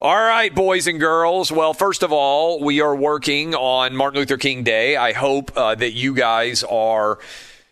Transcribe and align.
All 0.00 0.14
right, 0.14 0.54
boys 0.54 0.86
and 0.86 1.00
girls. 1.00 1.50
Well, 1.50 1.74
first 1.74 2.04
of 2.04 2.12
all, 2.12 2.60
we 2.60 2.80
are 2.80 2.94
working 2.94 3.56
on 3.56 3.96
Martin 3.96 4.20
Luther 4.20 4.36
King 4.36 4.62
Day. 4.62 4.94
I 4.94 5.12
hope 5.12 5.50
uh, 5.56 5.74
that 5.74 5.90
you 5.90 6.14
guys 6.14 6.62
are 6.62 7.18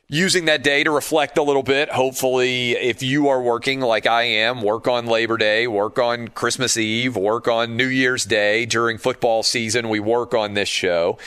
using 0.09 0.47
that 0.47 0.65
day 0.65 0.83
to 0.83 0.91
reflect 0.91 1.39
a 1.39 1.45
little 1.45 1.63
bit. 1.63 1.89
Hopefully, 1.89 2.73
if 2.73 3.01
you 3.01 3.29
are 3.29 3.41
working 3.41 3.79
like 3.81 4.09
I 4.09 4.23
am, 4.23 4.61
work 4.63 4.89
on 4.89 5.07
Labor 5.07 5.37
Day, 5.37 5.69
work 5.69 6.01
on 6.01 6.27
Christmas 6.27 6.77
Eve, 6.77 7.15
work 7.15 7.47
on 7.47 7.77
New 7.77 7.87
Year's 7.87 8.25
Day 8.25 8.67
during 8.67 8.99
football 8.99 9.45
season. 9.45 9.89
We 9.89 10.01
work 10.01 10.35
on 10.35 10.55
this 10.55 10.69
show. 10.69 11.19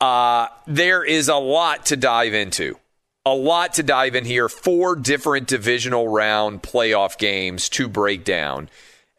Uh, 0.00 0.48
there 0.66 1.04
is 1.04 1.28
a 1.28 1.36
lot 1.36 1.86
to 1.86 1.96
dive 1.96 2.34
into. 2.34 2.76
A 3.24 3.34
lot 3.34 3.74
to 3.74 3.84
dive 3.84 4.16
in 4.16 4.24
here. 4.24 4.48
Four 4.48 4.96
different 4.96 5.46
divisional 5.46 6.08
round 6.08 6.64
playoff 6.64 7.18
games 7.18 7.68
to 7.68 7.86
break 7.86 8.24
down 8.24 8.68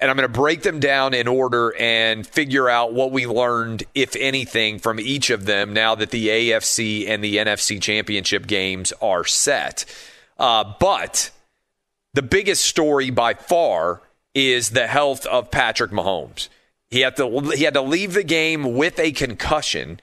and 0.01 0.09
I'm 0.09 0.17
going 0.17 0.27
to 0.27 0.33
break 0.33 0.63
them 0.63 0.79
down 0.79 1.13
in 1.13 1.27
order 1.27 1.75
and 1.77 2.25
figure 2.25 2.67
out 2.67 2.91
what 2.93 3.11
we 3.11 3.27
learned, 3.27 3.83
if 3.93 4.15
anything, 4.15 4.79
from 4.79 4.99
each 4.99 5.29
of 5.29 5.45
them 5.45 5.73
now 5.73 5.93
that 5.93 6.09
the 6.09 6.27
AFC 6.27 7.07
and 7.07 7.23
the 7.23 7.37
NFC 7.37 7.79
championship 7.79 8.47
games 8.47 8.91
are 8.99 9.23
set. 9.23 9.85
Uh, 10.39 10.73
but 10.79 11.29
the 12.15 12.23
biggest 12.23 12.65
story 12.65 13.11
by 13.11 13.35
far 13.35 14.01
is 14.33 14.71
the 14.71 14.87
health 14.87 15.27
of 15.27 15.51
Patrick 15.51 15.91
Mahomes. 15.91 16.49
He 16.89 17.01
had 17.01 17.15
to 17.17 17.39
he 17.51 17.63
had 17.63 17.75
to 17.75 17.81
leave 17.81 18.13
the 18.13 18.23
game 18.23 18.75
with 18.75 18.99
a 18.99 19.11
concussion. 19.11 19.99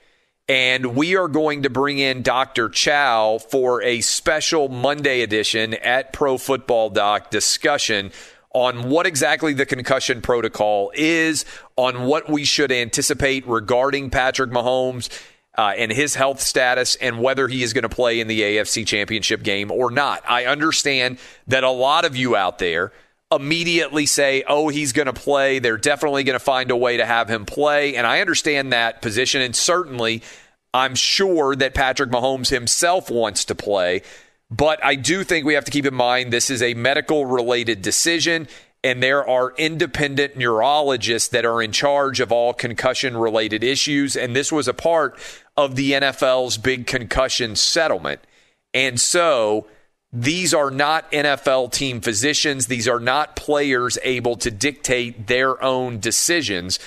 And 0.47 0.95
we 0.95 1.15
are 1.15 1.27
going 1.27 1.61
to 1.61 1.69
bring 1.69 1.99
in 1.99 2.23
Dr. 2.23 2.69
Chao 2.69 3.37
for 3.37 3.83
a 3.83 4.01
special 4.01 4.67
Monday 4.67 5.21
edition 5.21 5.75
at 5.75 6.11
Pro 6.11 6.39
Football 6.39 6.89
Doc 6.89 7.29
discussion 7.29 8.11
on 8.53 8.89
what 8.89 9.05
exactly 9.05 9.53
the 9.53 9.65
concussion 9.65 10.21
protocol 10.21 10.91
is, 10.95 11.45
on 11.75 12.03
what 12.03 12.29
we 12.29 12.43
should 12.45 12.71
anticipate 12.71 13.47
regarding 13.47 14.09
Patrick 14.09 14.51
Mahomes. 14.51 15.09
Uh, 15.57 15.73
and 15.77 15.91
his 15.91 16.15
health 16.15 16.39
status 16.39 16.95
and 16.97 17.19
whether 17.19 17.49
he 17.49 17.63
is 17.63 17.73
going 17.73 17.81
to 17.81 17.89
play 17.89 18.21
in 18.21 18.27
the 18.27 18.39
AFC 18.39 18.87
championship 18.87 19.43
game 19.43 19.71
or 19.71 19.91
not. 19.91 20.23
I 20.25 20.45
understand 20.45 21.17
that 21.47 21.65
a 21.65 21.69
lot 21.69 22.05
of 22.05 22.15
you 22.15 22.37
out 22.37 22.59
there 22.59 22.93
immediately 23.31 24.05
say, 24.05 24.43
oh, 24.47 24.69
he's 24.69 24.93
going 24.93 25.07
to 25.07 25.13
play. 25.13 25.59
They're 25.59 25.77
definitely 25.77 26.23
going 26.23 26.37
to 26.37 26.43
find 26.43 26.71
a 26.71 26.77
way 26.77 26.97
to 26.97 27.05
have 27.05 27.29
him 27.29 27.45
play. 27.45 27.95
And 27.95 28.07
I 28.07 28.21
understand 28.21 28.71
that 28.71 29.01
position. 29.01 29.41
And 29.41 29.55
certainly, 29.55 30.23
I'm 30.73 30.95
sure 30.95 31.55
that 31.55 31.73
Patrick 31.73 32.09
Mahomes 32.09 32.49
himself 32.49 33.09
wants 33.09 33.45
to 33.45 33.55
play. 33.55 34.01
But 34.51 34.83
I 34.83 34.95
do 34.95 35.23
think 35.23 35.45
we 35.45 35.53
have 35.53 35.65
to 35.65 35.71
keep 35.71 35.85
in 35.85 35.93
mind 35.93 36.33
this 36.33 36.49
is 36.49 36.61
a 36.61 36.73
medical 36.73 37.25
related 37.25 37.81
decision, 37.81 38.47
and 38.83 39.03
there 39.03 39.27
are 39.27 39.53
independent 39.57 40.37
neurologists 40.37 41.29
that 41.29 41.45
are 41.45 41.61
in 41.61 41.71
charge 41.71 42.19
of 42.19 42.31
all 42.31 42.53
concussion 42.53 43.15
related 43.15 43.63
issues. 43.63 44.15
And 44.15 44.35
this 44.35 44.51
was 44.51 44.67
a 44.67 44.73
part 44.73 45.19
of 45.55 45.75
the 45.75 45.91
NFL's 45.91 46.57
big 46.57 46.87
concussion 46.87 47.55
settlement. 47.55 48.21
And 48.73 48.99
so 48.99 49.67
these 50.11 50.53
are 50.53 50.71
not 50.71 51.11
NFL 51.11 51.71
team 51.71 52.01
physicians, 52.01 52.67
these 52.67 52.87
are 52.87 52.99
not 52.99 53.35
players 53.35 53.97
able 54.03 54.35
to 54.37 54.49
dictate 54.49 55.27
their 55.27 55.61
own 55.63 55.99
decisions. 55.99 56.79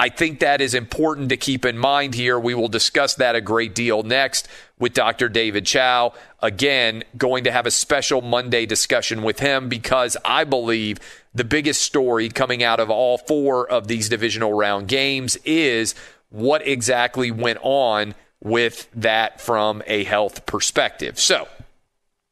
I 0.00 0.10
think 0.10 0.38
that 0.38 0.60
is 0.60 0.74
important 0.74 1.28
to 1.30 1.36
keep 1.36 1.64
in 1.64 1.76
mind 1.76 2.14
here. 2.14 2.38
We 2.38 2.54
will 2.54 2.68
discuss 2.68 3.16
that 3.16 3.34
a 3.34 3.40
great 3.40 3.74
deal 3.74 4.04
next 4.04 4.46
with 4.78 4.92
Dr. 4.94 5.28
David 5.28 5.66
Chao. 5.66 6.12
Again, 6.40 7.02
going 7.16 7.42
to 7.44 7.50
have 7.50 7.66
a 7.66 7.70
special 7.72 8.22
Monday 8.22 8.64
discussion 8.64 9.22
with 9.22 9.40
him 9.40 9.68
because 9.68 10.16
I 10.24 10.44
believe 10.44 11.00
the 11.34 11.42
biggest 11.42 11.82
story 11.82 12.28
coming 12.28 12.62
out 12.62 12.78
of 12.78 12.90
all 12.90 13.18
four 13.18 13.68
of 13.68 13.88
these 13.88 14.08
divisional 14.08 14.54
round 14.54 14.86
games 14.86 15.36
is 15.44 15.96
what 16.30 16.66
exactly 16.66 17.32
went 17.32 17.58
on 17.62 18.14
with 18.40 18.88
that 18.94 19.40
from 19.40 19.82
a 19.88 20.04
health 20.04 20.46
perspective. 20.46 21.18
So, 21.18 21.48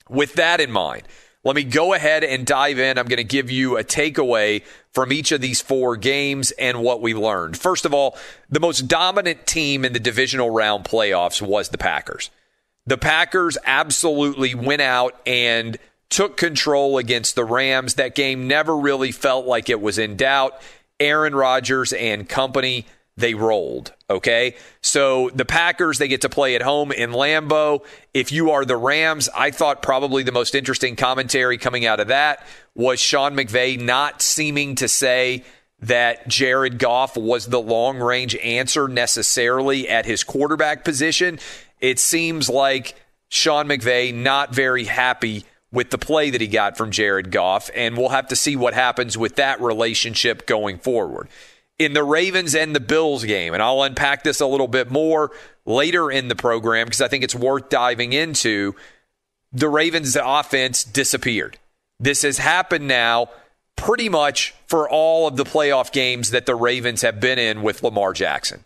with 0.09 0.35
that 0.35 0.61
in 0.61 0.71
mind, 0.71 1.03
let 1.47 1.55
me 1.55 1.63
go 1.63 1.95
ahead 1.95 2.25
and 2.25 2.45
dive 2.45 2.81
in. 2.81 2.99
I'm 2.99 3.07
going 3.07 3.19
to 3.19 3.25
give 3.25 3.53
you 3.53 3.79
a 3.79 3.85
takeaway 3.85 4.65
from 4.93 5.13
each 5.13 5.31
of 5.31 5.41
these 5.41 5.61
four 5.61 5.97
games 5.97 6.51
and 6.51 6.83
what 6.83 7.01
we 7.01 7.15
learned. 7.15 7.57
First 7.57 7.85
of 7.85 7.95
all, 7.95 8.19
the 8.51 8.59
most 8.59 8.89
dominant 8.89 9.47
team 9.47 9.85
in 9.85 9.93
the 9.93 10.01
divisional 10.01 10.51
round 10.51 10.85
playoffs 10.85 11.41
was 11.41 11.69
the 11.69 11.79
Packers. 11.79 12.31
The 12.87 12.99
Packers 12.99 13.57
absolutely 13.65 14.57
went 14.57 14.83
out 14.83 15.21
and 15.25 15.79
took 16.09 16.37
control 16.37 16.99
against 16.99 17.37
the 17.37 17.45
Rams. 17.45 17.95
That 17.95 18.17
game 18.17 18.49
never 18.49 18.77
really 18.77 19.13
felt 19.13 19.47
like 19.47 19.69
it 19.69 19.81
was 19.81 19.99
in 19.99 20.17
doubt. 20.17 20.61
Aaron 20.99 21.37
Rodgers 21.37 21.93
and 21.93 22.29
company 22.29 22.87
they 23.17 23.35
rolled. 23.35 23.93
Okay. 24.11 24.57
So 24.83 25.31
the 25.35 25.45
Packers, 25.45 25.99
they 25.99 26.09
get 26.09 26.21
to 26.23 26.29
play 26.29 26.55
at 26.55 26.63
home 26.63 26.93
in 26.93 27.13
Lambeau. 27.13 27.85
If 28.13 28.31
you 28.31 28.51
are 28.51 28.65
the 28.65 28.77
Rams, 28.77 29.29
I 29.35 29.51
thought 29.51 29.83
probably 29.83 30.23
the 30.23 30.33
most 30.33 30.55
interesting 30.55 30.97
commentary 30.97 31.59
coming 31.59 31.87
out 31.87 32.01
of 32.01 32.09
that 32.09 32.47
was 32.75 33.01
Sean 33.01 33.35
McVay 33.35 33.81
not 33.81 34.21
seeming 34.21 34.75
to 34.77 34.89
say 34.89 35.45
that 35.81 36.29
Jared 36.29 36.79
Goff 36.79 37.17
was 37.17 37.47
the 37.47 37.61
long 37.61 37.99
range 37.99 38.37
answer 38.37 38.89
necessarily 38.89 39.89
at 39.89 40.07
his 40.07 40.25
quarterback 40.25 40.85
position. 40.85 41.39
It 41.81 41.99
seems 41.99 42.49
like 42.49 42.95
Sean 43.29 43.67
McVay 43.67 44.15
not 44.15 44.55
very 44.55 44.85
happy 44.85 45.45
with 45.73 45.91
the 45.91 45.99
play 45.99 46.31
that 46.31 46.41
he 46.41 46.47
got 46.47 46.77
from 46.77 46.91
Jared 46.91 47.31
Goff, 47.31 47.71
and 47.75 47.97
we'll 47.97 48.11
have 48.11 48.29
to 48.29 48.37
see 48.37 48.57
what 48.57 48.73
happens 48.73 49.19
with 49.19 49.37
that 49.37 49.61
relationship 49.61 50.47
going 50.47 50.79
forward. 50.79 51.29
In 51.79 51.93
the 51.93 52.05
Ravens 52.05 52.55
and 52.55 52.75
the 52.75 52.81
Bills 52.81 53.25
game, 53.25 53.53
and 53.53 53.63
I'll 53.63 53.83
unpack 53.83 54.23
this 54.23 54.41
a 54.41 54.47
little 54.47 54.69
bit 54.69 54.91
more 54.91 55.31
later 55.67 56.11
in 56.11 56.29
the 56.29 56.37
program 56.37 56.87
because 56.87 57.03
I 57.03 57.09
think 57.09 57.23
it's 57.23 57.35
worth 57.35 57.69
diving 57.69 58.13
into. 58.13 58.75
The 59.53 59.69
Ravens' 59.69 60.17
offense 60.17 60.85
disappeared. 60.85 61.59
This 62.01 62.23
has 62.23 62.39
happened 62.39 62.89
now 62.89 63.29
pretty 63.77 64.09
much 64.09 64.55
for 64.67 64.89
all 64.89 65.29
of 65.29 65.37
the 65.37 65.45
playoff 65.45 65.93
games 65.93 66.31
that 66.31 66.47
the 66.47 66.55
Ravens 66.55 67.03
have 67.03 67.21
been 67.21 67.39
in 67.39 67.63
with 67.63 67.83
Lamar 67.83 68.13
Jackson. 68.13 68.65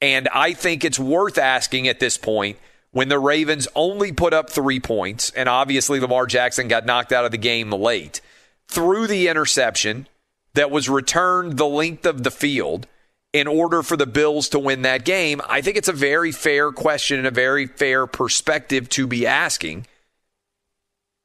And 0.00 0.28
I 0.28 0.54
think 0.54 0.84
it's 0.84 0.98
worth 0.98 1.38
asking 1.38 1.88
at 1.88 2.00
this 2.00 2.16
point 2.16 2.58
when 2.90 3.08
the 3.08 3.18
Ravens 3.18 3.68
only 3.74 4.12
put 4.12 4.32
up 4.32 4.48
three 4.48 4.80
points, 4.80 5.30
and 5.30 5.48
obviously 5.48 6.00
Lamar 6.00 6.26
Jackson 6.26 6.68
got 6.68 6.86
knocked 6.86 7.12
out 7.12 7.24
of 7.24 7.30
the 7.30 7.38
game 7.38 7.70
late, 7.70 8.20
through 8.68 9.06
the 9.06 9.28
interception 9.28 10.08
that 10.58 10.72
was 10.72 10.88
returned 10.88 11.56
the 11.56 11.68
length 11.68 12.04
of 12.04 12.24
the 12.24 12.32
field 12.32 12.88
in 13.32 13.46
order 13.46 13.80
for 13.80 13.96
the 13.96 14.08
Bills 14.08 14.48
to 14.48 14.58
win 14.58 14.82
that 14.82 15.04
game, 15.04 15.40
I 15.48 15.60
think 15.60 15.76
it's 15.76 15.86
a 15.86 15.92
very 15.92 16.32
fair 16.32 16.72
question 16.72 17.18
and 17.18 17.28
a 17.28 17.30
very 17.30 17.66
fair 17.66 18.08
perspective 18.08 18.88
to 18.90 19.06
be 19.06 19.24
asking. 19.24 19.86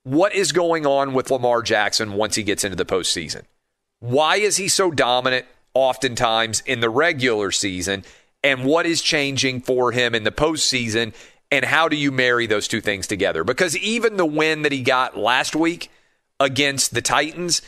What 0.03 0.35
is 0.35 0.51
going 0.51 0.85
on 0.85 1.15
with 1.15 1.31
Lamar 1.31 1.63
Jackson 1.63 2.13
once 2.13 2.35
he 2.35 2.43
gets 2.43 2.63
into 2.63 2.75
the 2.75 2.85
postseason? 2.85 3.41
Why 4.01 4.35
is 4.35 4.57
he 4.57 4.67
so 4.67 4.91
dominant 4.91 5.47
oftentimes 5.73 6.61
in 6.67 6.79
the 6.79 6.91
regular 6.91 7.51
season? 7.51 8.03
And 8.43 8.63
what 8.65 8.85
is 8.85 9.01
changing 9.01 9.61
for 9.61 9.91
him 9.91 10.13
in 10.13 10.25
the 10.25 10.31
postseason? 10.31 11.15
And 11.49 11.65
how 11.65 11.87
do 11.87 11.95
you 11.95 12.11
marry 12.11 12.45
those 12.45 12.67
two 12.67 12.81
things 12.81 13.07
together? 13.07 13.43
Because 13.43 13.75
even 13.77 14.17
the 14.17 14.27
win 14.27 14.61
that 14.61 14.71
he 14.71 14.83
got 14.83 15.17
last 15.17 15.55
week 15.55 15.89
against 16.39 16.93
the 16.93 17.01
Titans, 17.01 17.63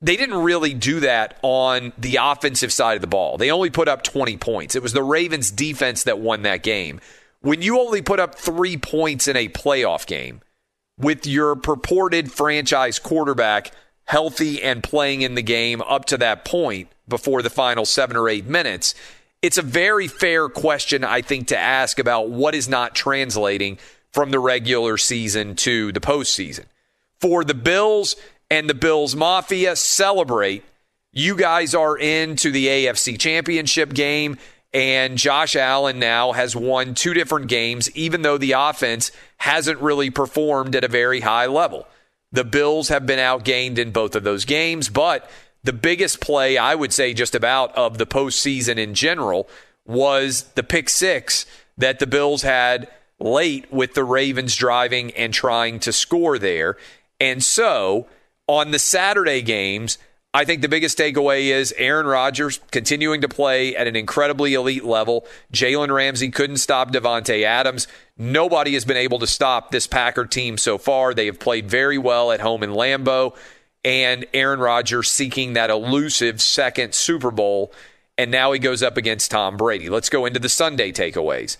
they 0.00 0.16
didn't 0.16 0.42
really 0.42 0.74
do 0.74 1.00
that 1.00 1.38
on 1.42 1.92
the 1.96 2.16
offensive 2.16 2.72
side 2.72 2.96
of 2.96 3.00
the 3.00 3.06
ball. 3.06 3.38
They 3.38 3.50
only 3.50 3.70
put 3.70 3.88
up 3.88 4.02
20 4.02 4.36
points. 4.36 4.76
It 4.76 4.82
was 4.82 4.92
the 4.92 5.02
Ravens 5.02 5.50
defense 5.50 6.04
that 6.04 6.18
won 6.18 6.42
that 6.42 6.62
game. 6.62 7.00
When 7.40 7.62
you 7.62 7.80
only 7.80 8.02
put 8.02 8.20
up 8.20 8.34
three 8.34 8.76
points 8.76 9.28
in 9.28 9.36
a 9.36 9.48
playoff 9.48 10.06
game 10.06 10.40
with 10.98 11.26
your 11.26 11.56
purported 11.56 12.32
franchise 12.32 12.98
quarterback 12.98 13.72
healthy 14.04 14.62
and 14.62 14.82
playing 14.82 15.22
in 15.22 15.34
the 15.34 15.42
game 15.42 15.82
up 15.82 16.04
to 16.06 16.16
that 16.18 16.44
point 16.44 16.88
before 17.08 17.42
the 17.42 17.50
final 17.50 17.84
seven 17.84 18.16
or 18.16 18.28
eight 18.28 18.46
minutes, 18.46 18.94
it's 19.42 19.58
a 19.58 19.62
very 19.62 20.08
fair 20.08 20.48
question, 20.48 21.04
I 21.04 21.22
think, 21.22 21.48
to 21.48 21.58
ask 21.58 21.98
about 21.98 22.30
what 22.30 22.54
is 22.54 22.68
not 22.68 22.94
translating 22.94 23.78
from 24.12 24.30
the 24.30 24.38
regular 24.38 24.96
season 24.96 25.54
to 25.56 25.92
the 25.92 26.00
postseason. 26.00 26.64
For 27.20 27.44
the 27.44 27.54
Bills 27.54 28.16
and 28.50 28.68
the 28.68 28.74
Bills 28.74 29.16
Mafia, 29.16 29.76
celebrate. 29.76 30.64
You 31.12 31.36
guys 31.36 31.74
are 31.74 31.96
into 31.96 32.50
the 32.50 32.66
AFC 32.66 33.18
Championship 33.18 33.94
game, 33.94 34.36
and 34.72 35.16
Josh 35.16 35.56
Allen 35.56 35.98
now 35.98 36.32
has 36.32 36.54
won 36.54 36.94
two 36.94 37.14
different 37.14 37.48
games, 37.48 37.90
even 37.96 38.22
though 38.22 38.38
the 38.38 38.52
offense 38.52 39.10
hasn't 39.38 39.80
really 39.80 40.10
performed 40.10 40.76
at 40.76 40.84
a 40.84 40.88
very 40.88 41.20
high 41.20 41.46
level. 41.46 41.86
The 42.32 42.44
Bills 42.44 42.88
have 42.88 43.06
been 43.06 43.18
outgained 43.18 43.78
in 43.78 43.92
both 43.92 44.14
of 44.14 44.24
those 44.24 44.44
games, 44.44 44.88
but 44.88 45.30
the 45.64 45.72
biggest 45.72 46.20
play, 46.20 46.58
I 46.58 46.74
would 46.74 46.92
say, 46.92 47.14
just 47.14 47.34
about 47.34 47.74
of 47.74 47.98
the 47.98 48.06
postseason 48.06 48.76
in 48.76 48.94
general 48.94 49.48
was 49.86 50.44
the 50.54 50.62
pick 50.62 50.88
six 50.88 51.46
that 51.78 51.98
the 51.98 52.06
Bills 52.06 52.42
had 52.42 52.88
late 53.18 53.72
with 53.72 53.94
the 53.94 54.04
Ravens 54.04 54.54
driving 54.54 55.12
and 55.12 55.32
trying 55.32 55.80
to 55.80 55.92
score 55.92 56.38
there. 56.38 56.76
And 57.18 57.42
so 57.42 58.06
on 58.48 58.70
the 58.70 58.78
Saturday 58.78 59.42
games, 59.42 59.98
I 60.32 60.44
think 60.44 60.60
the 60.60 60.68
biggest 60.68 60.98
takeaway 60.98 61.46
is 61.46 61.72
Aaron 61.78 62.06
Rodgers 62.06 62.60
continuing 62.70 63.22
to 63.22 63.28
play 63.28 63.74
at 63.74 63.86
an 63.86 63.96
incredibly 63.96 64.54
elite 64.54 64.84
level. 64.84 65.26
Jalen 65.52 65.94
Ramsey 65.94 66.30
couldn't 66.30 66.58
stop 66.58 66.92
Davante 66.92 67.42
Adams. 67.42 67.88
Nobody 68.18 68.74
has 68.74 68.84
been 68.84 68.98
able 68.98 69.18
to 69.20 69.26
stop 69.26 69.70
this 69.70 69.86
Packer 69.86 70.26
team 70.26 70.58
so 70.58 70.76
far. 70.76 71.14
They 71.14 71.26
have 71.26 71.40
played 71.40 71.70
very 71.70 71.96
well 71.96 72.32
at 72.32 72.40
home 72.40 72.62
in 72.62 72.70
Lambeau 72.70 73.34
and 73.82 74.26
Aaron 74.34 74.60
Rodgers 74.60 75.08
seeking 75.08 75.52
that 75.52 75.70
elusive 75.70 76.42
second 76.42 76.94
Super 76.94 77.30
Bowl. 77.30 77.72
And 78.18 78.30
now 78.30 78.52
he 78.52 78.58
goes 78.58 78.82
up 78.82 78.96
against 78.96 79.30
Tom 79.30 79.56
Brady. 79.56 79.88
Let's 79.88 80.10
go 80.10 80.26
into 80.26 80.40
the 80.40 80.48
Sunday 80.48 80.92
takeaways. 80.92 81.56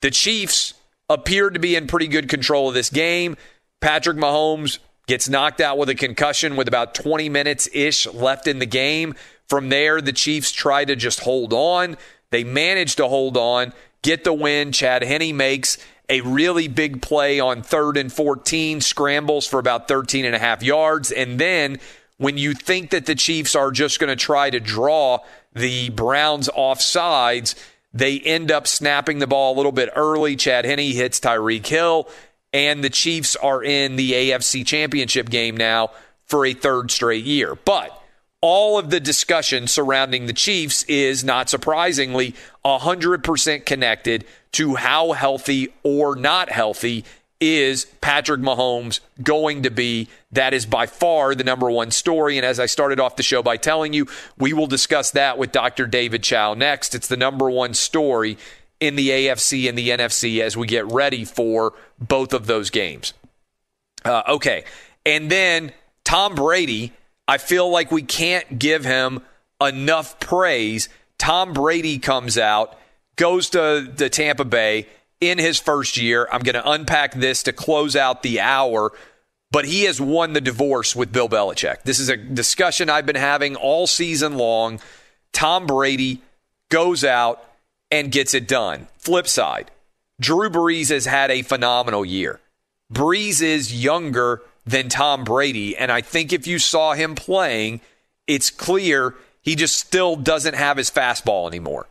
The 0.00 0.10
Chiefs 0.10 0.74
appeared 1.08 1.54
to 1.54 1.60
be 1.60 1.76
in 1.76 1.86
pretty 1.86 2.08
good 2.08 2.28
control 2.28 2.68
of 2.68 2.74
this 2.74 2.90
game. 2.90 3.36
Patrick 3.80 4.16
Mahomes 4.16 4.78
gets 5.10 5.28
knocked 5.28 5.60
out 5.60 5.76
with 5.76 5.88
a 5.88 5.94
concussion 5.96 6.54
with 6.54 6.68
about 6.68 6.94
20 6.94 7.28
minutes 7.28 7.68
ish 7.72 8.06
left 8.06 8.46
in 8.46 8.60
the 8.60 8.64
game. 8.66 9.12
From 9.48 9.68
there, 9.68 10.00
the 10.00 10.12
Chiefs 10.12 10.52
try 10.52 10.84
to 10.84 10.94
just 10.94 11.18
hold 11.18 11.52
on. 11.52 11.96
They 12.30 12.44
manage 12.44 12.94
to 12.94 13.08
hold 13.08 13.36
on, 13.36 13.72
get 14.02 14.22
the 14.22 14.32
win. 14.32 14.70
Chad 14.70 15.02
Henne 15.02 15.36
makes 15.36 15.78
a 16.08 16.20
really 16.20 16.68
big 16.68 17.02
play 17.02 17.40
on 17.40 17.60
third 17.60 17.96
and 17.96 18.12
14, 18.12 18.80
scrambles 18.82 19.48
for 19.48 19.58
about 19.58 19.88
13 19.88 20.24
and 20.24 20.36
a 20.36 20.38
half 20.38 20.62
yards. 20.62 21.10
And 21.10 21.40
then 21.40 21.80
when 22.18 22.38
you 22.38 22.54
think 22.54 22.90
that 22.90 23.06
the 23.06 23.16
Chiefs 23.16 23.56
are 23.56 23.72
just 23.72 23.98
going 23.98 24.16
to 24.16 24.24
try 24.24 24.48
to 24.48 24.60
draw 24.60 25.18
the 25.52 25.90
Browns 25.90 26.48
off 26.54 26.80
sides, 26.80 27.56
they 27.92 28.20
end 28.20 28.52
up 28.52 28.68
snapping 28.68 29.18
the 29.18 29.26
ball 29.26 29.54
a 29.54 29.56
little 29.56 29.72
bit 29.72 29.88
early. 29.96 30.36
Chad 30.36 30.64
Henne 30.64 30.94
hits 30.94 31.18
Tyreek 31.18 31.66
Hill, 31.66 32.08
and 32.52 32.82
the 32.82 32.90
Chiefs 32.90 33.36
are 33.36 33.62
in 33.62 33.96
the 33.96 34.12
AFC 34.12 34.66
Championship 34.66 35.30
game 35.30 35.56
now 35.56 35.90
for 36.26 36.46
a 36.46 36.54
third 36.54 36.90
straight 36.90 37.24
year. 37.24 37.54
But 37.54 37.96
all 38.40 38.78
of 38.78 38.90
the 38.90 39.00
discussion 39.00 39.66
surrounding 39.66 40.26
the 40.26 40.32
Chiefs 40.32 40.82
is 40.84 41.22
not 41.22 41.50
surprisingly 41.50 42.34
100% 42.64 43.66
connected 43.66 44.24
to 44.52 44.76
how 44.76 45.12
healthy 45.12 45.68
or 45.82 46.16
not 46.16 46.50
healthy 46.50 47.04
is 47.40 47.86
Patrick 48.00 48.40
Mahomes 48.40 49.00
going 49.22 49.62
to 49.62 49.70
be? 49.70 50.08
That 50.32 50.52
is 50.52 50.66
by 50.66 50.86
far 50.86 51.34
the 51.34 51.44
number 51.44 51.70
one 51.70 51.90
story. 51.90 52.36
And 52.36 52.44
as 52.44 52.60
I 52.60 52.66
started 52.66 53.00
off 53.00 53.16
the 53.16 53.22
show 53.22 53.42
by 53.42 53.56
telling 53.56 53.92
you, 53.92 54.06
we 54.38 54.52
will 54.52 54.66
discuss 54.66 55.10
that 55.12 55.38
with 55.38 55.50
Dr. 55.50 55.86
David 55.86 56.22
Chao 56.22 56.54
next. 56.54 56.94
It's 56.94 57.08
the 57.08 57.16
number 57.16 57.50
one 57.50 57.74
story 57.74 58.36
in 58.80 58.96
the 58.96 59.10
AFC 59.10 59.68
and 59.68 59.76
the 59.76 59.90
NFC 59.90 60.40
as 60.40 60.56
we 60.56 60.66
get 60.66 60.86
ready 60.86 61.24
for 61.24 61.74
both 61.98 62.32
of 62.32 62.46
those 62.46 62.70
games. 62.70 63.12
Uh, 64.04 64.22
okay. 64.28 64.64
And 65.04 65.30
then 65.30 65.72
Tom 66.04 66.34
Brady 66.34 66.92
I 67.30 67.38
feel 67.38 67.70
like 67.70 67.92
we 67.92 68.02
can't 68.02 68.58
give 68.58 68.84
him 68.84 69.20
enough 69.60 70.18
praise. 70.18 70.88
Tom 71.16 71.52
Brady 71.52 72.00
comes 72.00 72.36
out, 72.36 72.76
goes 73.14 73.50
to 73.50 73.88
the 73.94 74.10
Tampa 74.10 74.44
Bay 74.44 74.88
in 75.20 75.38
his 75.38 75.56
first 75.56 75.96
year. 75.96 76.26
I'm 76.32 76.40
going 76.40 76.56
to 76.56 76.68
unpack 76.68 77.14
this 77.14 77.44
to 77.44 77.52
close 77.52 77.94
out 77.94 78.24
the 78.24 78.40
hour, 78.40 78.90
but 79.52 79.64
he 79.64 79.84
has 79.84 80.00
won 80.00 80.32
the 80.32 80.40
divorce 80.40 80.96
with 80.96 81.12
Bill 81.12 81.28
Belichick. 81.28 81.84
This 81.84 82.00
is 82.00 82.08
a 82.08 82.16
discussion 82.16 82.90
I've 82.90 83.06
been 83.06 83.14
having 83.14 83.54
all 83.54 83.86
season 83.86 84.36
long. 84.36 84.80
Tom 85.32 85.68
Brady 85.68 86.22
goes 86.68 87.04
out 87.04 87.44
and 87.90 88.12
gets 88.12 88.34
it 88.34 88.46
done. 88.46 88.88
Flip 88.98 89.26
side, 89.26 89.70
Drew 90.20 90.50
Brees 90.50 90.90
has 90.90 91.06
had 91.06 91.30
a 91.30 91.42
phenomenal 91.42 92.04
year. 92.04 92.40
Brees 92.92 93.42
is 93.42 93.82
younger 93.82 94.42
than 94.66 94.88
Tom 94.88 95.24
Brady. 95.24 95.76
And 95.76 95.90
I 95.90 96.00
think 96.00 96.32
if 96.32 96.46
you 96.46 96.58
saw 96.58 96.94
him 96.94 97.14
playing, 97.14 97.80
it's 98.26 98.50
clear 98.50 99.14
he 99.42 99.54
just 99.54 99.78
still 99.78 100.16
doesn't 100.16 100.54
have 100.54 100.76
his 100.76 100.90
fastball 100.90 101.48
anymore. 101.48 101.88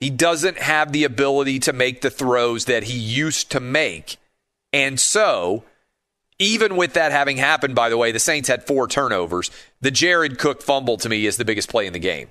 He 0.00 0.10
doesn't 0.10 0.58
have 0.58 0.92
the 0.92 1.04
ability 1.04 1.58
to 1.60 1.72
make 1.72 2.00
the 2.00 2.10
throws 2.10 2.64
that 2.64 2.84
he 2.84 2.98
used 2.98 3.50
to 3.52 3.60
make. 3.60 4.16
And 4.72 4.98
so, 4.98 5.64
even 6.38 6.76
with 6.76 6.94
that 6.94 7.12
having 7.12 7.36
happened, 7.36 7.74
by 7.74 7.90
the 7.90 7.98
way, 7.98 8.12
the 8.12 8.18
Saints 8.18 8.48
had 8.48 8.66
four 8.66 8.88
turnovers. 8.88 9.50
The 9.82 9.90
Jared 9.90 10.38
Cook 10.38 10.62
fumble 10.62 10.96
to 10.98 11.08
me 11.08 11.26
is 11.26 11.36
the 11.36 11.44
biggest 11.44 11.68
play 11.68 11.86
in 11.86 11.92
the 11.92 11.98
game. 11.98 12.30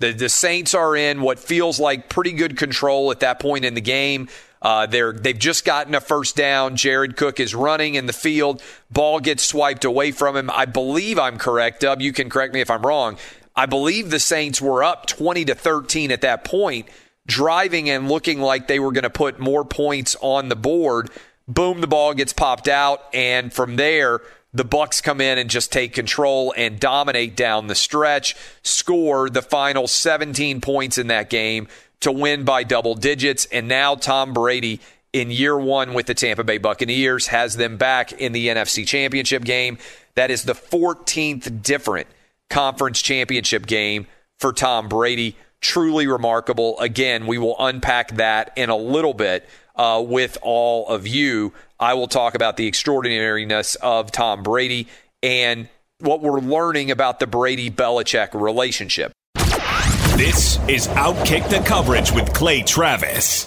The, 0.00 0.12
the 0.12 0.28
Saints 0.28 0.74
are 0.74 0.96
in 0.96 1.20
what 1.20 1.38
feels 1.38 1.78
like 1.78 2.08
pretty 2.08 2.32
good 2.32 2.56
control 2.56 3.10
at 3.10 3.20
that 3.20 3.38
point 3.38 3.64
in 3.64 3.74
the 3.74 3.80
game. 3.80 4.28
Uh, 4.62 4.86
they're 4.86 5.12
they've 5.12 5.38
just 5.38 5.64
gotten 5.64 5.94
a 5.94 6.00
first 6.00 6.36
down. 6.36 6.76
Jared 6.76 7.16
Cook 7.16 7.38
is 7.38 7.54
running 7.54 7.94
in 7.94 8.06
the 8.06 8.12
field. 8.12 8.62
Ball 8.90 9.20
gets 9.20 9.42
swiped 9.42 9.84
away 9.84 10.10
from 10.10 10.36
him. 10.36 10.50
I 10.50 10.66
believe 10.66 11.18
I'm 11.18 11.38
correct. 11.38 11.80
Dub, 11.80 12.00
you 12.00 12.12
can 12.12 12.28
correct 12.28 12.52
me 12.52 12.60
if 12.60 12.70
I'm 12.70 12.84
wrong. 12.84 13.18
I 13.54 13.66
believe 13.66 14.10
the 14.10 14.18
Saints 14.18 14.60
were 14.60 14.82
up 14.82 15.06
20 15.06 15.46
to 15.46 15.54
13 15.54 16.10
at 16.10 16.20
that 16.22 16.44
point, 16.44 16.88
driving 17.26 17.90
and 17.90 18.08
looking 18.08 18.40
like 18.40 18.68
they 18.68 18.78
were 18.78 18.92
going 18.92 19.04
to 19.04 19.10
put 19.10 19.38
more 19.38 19.64
points 19.64 20.16
on 20.20 20.48
the 20.48 20.56
board. 20.56 21.10
Boom, 21.48 21.80
the 21.80 21.86
ball 21.86 22.14
gets 22.14 22.32
popped 22.32 22.68
out, 22.68 23.02
and 23.12 23.52
from 23.52 23.76
there, 23.76 24.20
the 24.52 24.64
Bucs 24.64 25.02
come 25.02 25.20
in 25.20 25.38
and 25.38 25.48
just 25.48 25.72
take 25.72 25.92
control 25.92 26.52
and 26.56 26.80
dominate 26.80 27.36
down 27.36 27.68
the 27.68 27.74
stretch, 27.74 28.34
score 28.62 29.30
the 29.30 29.42
final 29.42 29.86
17 29.86 30.60
points 30.60 30.98
in 30.98 31.06
that 31.06 31.30
game 31.30 31.68
to 32.00 32.10
win 32.10 32.44
by 32.44 32.64
double 32.64 32.94
digits. 32.94 33.46
And 33.46 33.68
now 33.68 33.94
Tom 33.94 34.32
Brady 34.32 34.80
in 35.12 35.30
year 35.30 35.58
one 35.58 35.94
with 35.94 36.06
the 36.06 36.14
Tampa 36.14 36.44
Bay 36.44 36.58
Buccaneers 36.58 37.28
has 37.28 37.56
them 37.56 37.76
back 37.76 38.12
in 38.12 38.32
the 38.32 38.48
NFC 38.48 38.86
Championship 38.86 39.44
game. 39.44 39.78
That 40.14 40.30
is 40.30 40.44
the 40.44 40.54
14th 40.54 41.62
different 41.62 42.08
conference 42.48 43.00
championship 43.00 43.66
game 43.66 44.06
for 44.38 44.52
Tom 44.52 44.88
Brady. 44.88 45.36
Truly 45.60 46.06
remarkable. 46.06 46.78
Again, 46.80 47.26
we 47.26 47.38
will 47.38 47.54
unpack 47.58 48.16
that 48.16 48.52
in 48.56 48.70
a 48.70 48.76
little 48.76 49.14
bit 49.14 49.46
uh, 49.80 49.98
with 49.98 50.36
all 50.42 50.86
of 50.88 51.08
you. 51.08 51.54
I 51.80 51.94
will 51.94 52.06
talk 52.06 52.34
about 52.34 52.58
the 52.58 52.68
extraordinariness 52.68 53.76
of 53.76 54.12
Tom 54.12 54.42
Brady 54.42 54.88
and 55.22 55.70
what 56.00 56.20
we're 56.20 56.40
learning 56.40 56.90
about 56.90 57.18
the 57.18 57.26
Brady 57.26 57.70
Belichick 57.70 58.38
relationship. 58.38 59.10
This 60.18 60.58
is 60.68 60.86
Outkick 60.88 61.48
the 61.48 61.64
Coverage 61.66 62.12
with 62.12 62.30
Clay 62.34 62.62
Travis. 62.62 63.46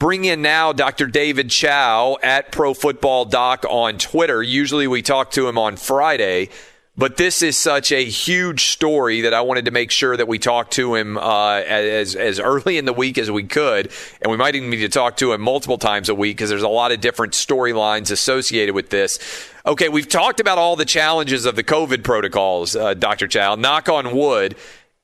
Bring 0.00 0.26
in 0.26 0.42
now 0.42 0.72
Dr. 0.72 1.08
David 1.08 1.50
Chao 1.50 2.18
at 2.22 2.52
Pro 2.52 2.72
Football 2.72 3.24
Doc 3.24 3.64
on 3.68 3.98
Twitter. 3.98 4.40
Usually 4.40 4.86
we 4.86 5.02
talk 5.02 5.32
to 5.32 5.48
him 5.48 5.58
on 5.58 5.76
Friday, 5.76 6.50
but 6.96 7.16
this 7.16 7.42
is 7.42 7.56
such 7.56 7.90
a 7.90 8.04
huge 8.04 8.66
story 8.66 9.22
that 9.22 9.34
I 9.34 9.40
wanted 9.40 9.64
to 9.64 9.72
make 9.72 9.90
sure 9.90 10.16
that 10.16 10.28
we 10.28 10.38
talk 10.38 10.70
to 10.72 10.94
him 10.94 11.18
uh, 11.18 11.62
as 11.66 12.14
as 12.14 12.38
early 12.38 12.78
in 12.78 12.84
the 12.84 12.92
week 12.92 13.18
as 13.18 13.28
we 13.28 13.42
could, 13.42 13.90
and 14.22 14.30
we 14.30 14.36
might 14.36 14.54
even 14.54 14.70
need 14.70 14.82
to 14.82 14.88
talk 14.88 15.16
to 15.16 15.32
him 15.32 15.40
multiple 15.40 15.78
times 15.78 16.08
a 16.08 16.14
week 16.14 16.36
because 16.36 16.48
there's 16.48 16.62
a 16.62 16.68
lot 16.68 16.92
of 16.92 17.00
different 17.00 17.32
storylines 17.32 18.12
associated 18.12 18.76
with 18.76 18.90
this. 18.90 19.18
Okay, 19.66 19.88
we've 19.88 20.08
talked 20.08 20.38
about 20.38 20.58
all 20.58 20.76
the 20.76 20.84
challenges 20.84 21.44
of 21.44 21.56
the 21.56 21.64
COVID 21.64 22.04
protocols, 22.04 22.76
uh, 22.76 22.94
Dr. 22.94 23.26
Chao. 23.26 23.56
Knock 23.56 23.88
on 23.88 24.16
wood 24.16 24.54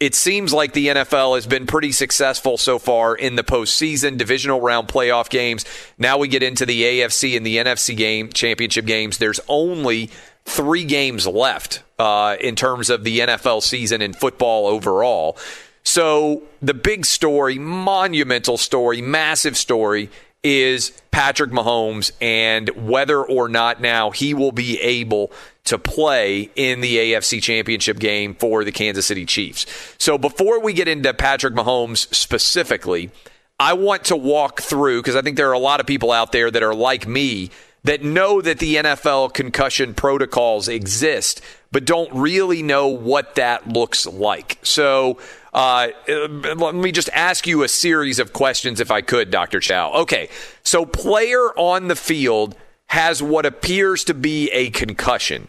it 0.04 0.14
seems 0.14 0.52
like 0.52 0.74
the 0.74 0.88
NFL 0.88 1.34
has 1.34 1.46
been 1.46 1.66
pretty 1.66 1.90
successful 1.90 2.58
so 2.58 2.78
far 2.78 3.14
in 3.14 3.36
the 3.36 3.42
postseason, 3.42 4.18
divisional 4.18 4.60
round 4.60 4.86
playoff 4.86 5.30
games. 5.30 5.64
Now 5.96 6.18
we 6.18 6.28
get 6.28 6.42
into 6.42 6.66
the 6.66 6.82
AFC 6.82 7.34
and 7.38 7.46
the 7.46 7.56
NFC 7.56 7.96
game 7.96 8.30
championship 8.30 8.84
games. 8.84 9.16
There's 9.16 9.40
only 9.48 10.10
three 10.44 10.84
games 10.84 11.26
left 11.26 11.82
uh, 11.98 12.36
in 12.38 12.54
terms 12.54 12.90
of 12.90 13.02
the 13.02 13.20
NFL 13.20 13.62
season 13.62 14.02
and 14.02 14.14
football 14.14 14.66
overall. 14.66 15.38
So 15.84 16.42
the 16.60 16.74
big 16.74 17.06
story, 17.06 17.58
monumental 17.58 18.58
story, 18.58 19.00
massive 19.00 19.56
story 19.56 20.10
is 20.42 20.92
Patrick 21.12 21.50
Mahomes 21.50 22.12
and 22.20 22.68
whether 22.76 23.22
or 23.22 23.48
not 23.48 23.80
now 23.80 24.10
he 24.10 24.34
will 24.34 24.52
be 24.52 24.78
able 24.82 25.32
to 25.64 25.78
play 25.78 26.50
in 26.56 26.80
the 26.80 26.96
AFC 26.96 27.42
Championship 27.42 27.98
game 27.98 28.34
for 28.34 28.64
the 28.64 28.72
Kansas 28.72 29.06
City 29.06 29.24
Chiefs. 29.24 29.66
So 29.98 30.18
before 30.18 30.60
we 30.60 30.72
get 30.72 30.88
into 30.88 31.12
Patrick 31.14 31.54
Mahomes 31.54 32.12
specifically, 32.14 33.10
I 33.58 33.72
want 33.72 34.04
to 34.06 34.16
walk 34.16 34.60
through 34.60 35.00
because 35.00 35.16
I 35.16 35.22
think 35.22 35.36
there 35.36 35.48
are 35.48 35.54
a 35.54 35.58
lot 35.58 35.80
of 35.80 35.86
people 35.86 36.12
out 36.12 36.32
there 36.32 36.50
that 36.50 36.62
are 36.62 36.74
like 36.74 37.06
me 37.06 37.50
that 37.84 38.02
know 38.02 38.40
that 38.40 38.58
the 38.58 38.76
NFL 38.76 39.32
concussion 39.34 39.94
protocols 39.94 40.68
exist, 40.68 41.40
but 41.70 41.84
don't 41.84 42.12
really 42.12 42.62
know 42.62 42.88
what 42.88 43.34
that 43.36 43.68
looks 43.68 44.06
like. 44.06 44.58
So, 44.62 45.18
uh, 45.52 45.88
let 46.08 46.74
me 46.74 46.90
just 46.90 47.10
ask 47.12 47.46
you 47.46 47.62
a 47.62 47.68
series 47.68 48.18
of 48.18 48.32
questions, 48.32 48.80
if 48.80 48.90
I 48.90 49.02
could, 49.02 49.30
Dr. 49.30 49.60
Chao. 49.60 49.92
Okay, 49.92 50.28
so 50.64 50.84
player 50.84 51.50
on 51.56 51.88
the 51.88 51.94
field 51.94 52.56
has 52.86 53.22
what 53.22 53.46
appears 53.46 54.02
to 54.04 54.14
be 54.14 54.50
a 54.50 54.70
concussion 54.70 55.48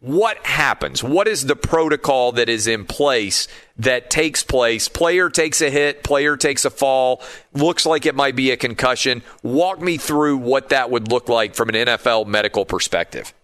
what 0.00 0.38
happens? 0.46 1.04
What 1.04 1.28
is 1.28 1.44
the 1.44 1.56
protocol 1.56 2.32
that 2.32 2.48
is 2.48 2.66
in 2.66 2.86
place 2.86 3.48
that 3.78 4.08
takes 4.08 4.42
place? 4.42 4.88
Player 4.88 5.28
takes 5.28 5.60
a 5.60 5.68
hit, 5.68 6.02
player 6.02 6.36
takes 6.38 6.64
a 6.64 6.70
fall, 6.70 7.22
looks 7.52 7.84
like 7.84 8.06
it 8.06 8.14
might 8.14 8.34
be 8.34 8.50
a 8.50 8.56
concussion. 8.56 9.22
Walk 9.42 9.80
me 9.80 9.98
through 9.98 10.38
what 10.38 10.70
that 10.70 10.90
would 10.90 11.10
look 11.10 11.28
like 11.28 11.54
from 11.54 11.68
an 11.68 11.74
NFL 11.74 12.26
medical 12.26 12.64
perspective. 12.64 13.34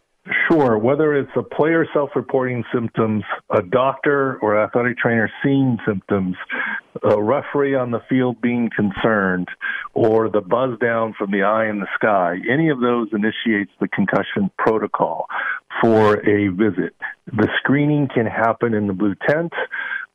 Sure. 0.50 0.76
Whether 0.76 1.14
it's 1.14 1.30
a 1.36 1.42
player 1.42 1.86
self 1.92 2.10
reporting 2.16 2.64
symptoms, 2.72 3.22
a 3.50 3.62
doctor 3.62 4.38
or 4.40 4.60
athletic 4.60 4.98
trainer 4.98 5.30
seeing 5.42 5.78
symptoms, 5.86 6.36
a 7.02 7.22
referee 7.22 7.76
on 7.76 7.92
the 7.92 8.00
field 8.08 8.40
being 8.40 8.70
concerned, 8.74 9.48
or 9.94 10.28
the 10.28 10.40
buzz 10.40 10.78
down 10.80 11.14
from 11.16 11.30
the 11.30 11.42
eye 11.42 11.68
in 11.68 11.78
the 11.78 11.86
sky, 11.94 12.36
any 12.50 12.70
of 12.70 12.80
those 12.80 13.08
initiates 13.12 13.70
the 13.80 13.86
concussion 13.88 14.50
protocol 14.58 15.26
for 15.82 16.16
a 16.26 16.48
visit. 16.48 16.94
The 17.26 17.48
screening 17.58 18.08
can 18.12 18.26
happen 18.26 18.74
in 18.74 18.86
the 18.86 18.92
blue 18.92 19.14
tent 19.28 19.52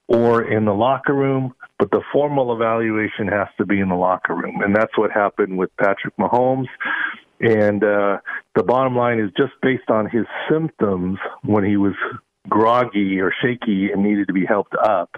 or 0.07 0.43
in 0.43 0.65
the 0.65 0.73
locker 0.73 1.13
room, 1.13 1.53
but 1.79 1.91
the 1.91 2.01
formal 2.11 2.53
evaluation 2.53 3.27
has 3.27 3.47
to 3.57 3.65
be 3.65 3.79
in 3.79 3.89
the 3.89 3.95
locker 3.95 4.35
room. 4.35 4.61
And 4.61 4.75
that's 4.75 4.97
what 4.97 5.11
happened 5.11 5.57
with 5.57 5.69
Patrick 5.77 6.15
Mahomes. 6.17 6.67
And 7.39 7.83
uh, 7.83 8.17
the 8.55 8.63
bottom 8.63 8.95
line 8.95 9.19
is 9.19 9.31
just 9.37 9.53
based 9.61 9.89
on 9.89 10.09
his 10.09 10.25
symptoms 10.49 11.17
when 11.43 11.63
he 11.63 11.77
was 11.77 11.93
groggy 12.49 13.19
or 13.19 13.33
shaky 13.41 13.91
and 13.91 14.03
needed 14.03 14.27
to 14.27 14.33
be 14.33 14.45
helped 14.45 14.75
up, 14.75 15.09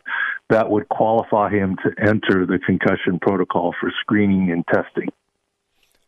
that 0.49 0.69
would 0.69 0.87
qualify 0.89 1.49
him 1.49 1.77
to 1.83 1.89
enter 2.01 2.45
the 2.45 2.59
concussion 2.65 3.19
protocol 3.21 3.73
for 3.79 3.91
screening 4.01 4.51
and 4.51 4.65
testing. 4.67 5.09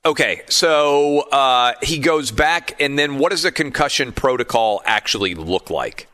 Okay, 0.06 0.44
so 0.48 1.22
uh, 1.32 1.74
he 1.82 1.98
goes 1.98 2.30
back, 2.30 2.80
and 2.80 2.98
then 2.98 3.18
what 3.18 3.32
does 3.32 3.42
the 3.42 3.52
concussion 3.52 4.12
protocol 4.12 4.84
actually 4.86 5.34
look 5.34 5.72
like? 5.72 6.08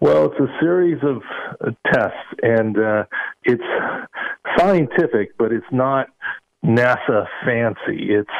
Well, 0.00 0.26
it's 0.26 0.40
a 0.40 0.60
series 0.60 0.98
of 1.04 1.22
uh, 1.60 1.70
tests, 1.92 2.18
and 2.42 2.76
uh, 2.76 3.04
it's 3.44 3.62
scientific, 4.56 5.38
but 5.38 5.52
it's 5.52 5.66
not 5.70 6.08
NASA 6.64 7.26
fancy. 7.44 8.10
It's, 8.10 8.30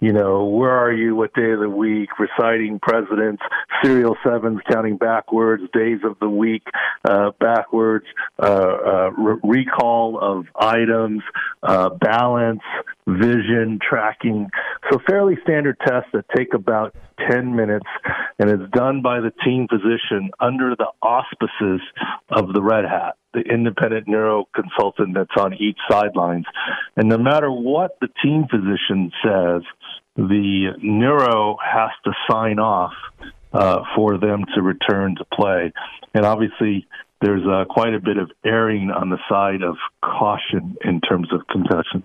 you 0.00 0.12
know, 0.12 0.44
where 0.46 0.70
are 0.70 0.92
you, 0.92 1.14
what 1.14 1.34
day 1.34 1.50
of 1.52 1.60
the 1.60 1.68
week, 1.68 2.08
reciting 2.18 2.78
presidents, 2.80 3.42
serial 3.82 4.16
sevens, 4.24 4.60
counting 4.70 4.96
backwards, 4.96 5.64
days 5.72 6.00
of 6.04 6.18
the 6.18 6.28
week, 6.28 6.62
uh, 7.04 7.32
backwards, 7.38 8.06
uh, 8.42 8.46
uh, 8.46 9.10
re- 9.18 9.40
recall 9.44 10.18
of 10.18 10.46
items, 10.58 11.22
uh, 11.62 11.90
balance, 11.90 12.62
vision, 13.06 13.78
tracking. 13.86 14.48
So 14.90 14.98
fairly 15.06 15.36
standard 15.42 15.76
tests 15.86 16.08
that 16.14 16.24
take 16.34 16.54
about 16.54 16.94
10 17.30 17.54
minutes 17.54 17.86
and 18.38 18.50
it's 18.50 18.70
done 18.72 19.02
by 19.02 19.20
the 19.20 19.32
team 19.44 19.66
physician 19.68 20.30
under 20.40 20.74
the 20.76 20.86
auspices 21.02 21.80
of 22.30 22.52
the 22.52 22.62
Red 22.62 22.84
Hat, 22.84 23.16
the 23.34 23.40
independent 23.40 24.06
neuro 24.06 24.44
consultant 24.54 25.14
that's 25.14 25.36
on 25.36 25.54
each 25.54 25.78
sidelines. 25.90 26.46
And 26.96 27.08
no 27.08 27.18
matter 27.18 27.50
what 27.50 27.98
the 28.00 28.08
team 28.22 28.46
physician 28.48 29.10
says, 29.24 29.62
the 30.16 30.72
neuro 30.82 31.56
has 31.64 31.90
to 32.04 32.12
sign 32.30 32.58
off 32.58 32.92
uh, 33.52 33.82
for 33.96 34.18
them 34.18 34.44
to 34.54 34.62
return 34.62 35.16
to 35.16 35.24
play. 35.24 35.72
And 36.14 36.24
obviously, 36.24 36.86
there's 37.20 37.46
uh, 37.46 37.64
quite 37.68 37.94
a 37.94 38.00
bit 38.00 38.16
of 38.16 38.30
erring 38.44 38.90
on 38.90 39.10
the 39.10 39.18
side 39.28 39.62
of 39.62 39.76
caution 40.02 40.76
in 40.84 41.00
terms 41.00 41.28
of 41.32 41.46
concussions. 41.48 42.04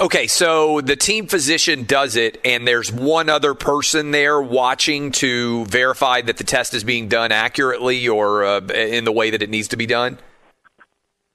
Okay, 0.00 0.28
so 0.28 0.80
the 0.80 0.94
team 0.94 1.26
physician 1.26 1.82
does 1.82 2.14
it, 2.14 2.40
and 2.44 2.68
there's 2.68 2.92
one 2.92 3.28
other 3.28 3.54
person 3.54 4.12
there 4.12 4.40
watching 4.40 5.10
to 5.12 5.64
verify 5.64 6.20
that 6.20 6.36
the 6.36 6.44
test 6.44 6.72
is 6.72 6.84
being 6.84 7.08
done 7.08 7.32
accurately 7.32 8.06
or 8.06 8.44
uh, 8.44 8.60
in 8.60 9.04
the 9.04 9.10
way 9.10 9.30
that 9.30 9.42
it 9.42 9.50
needs 9.50 9.68
to 9.68 9.76
be 9.76 9.86
done. 9.86 10.18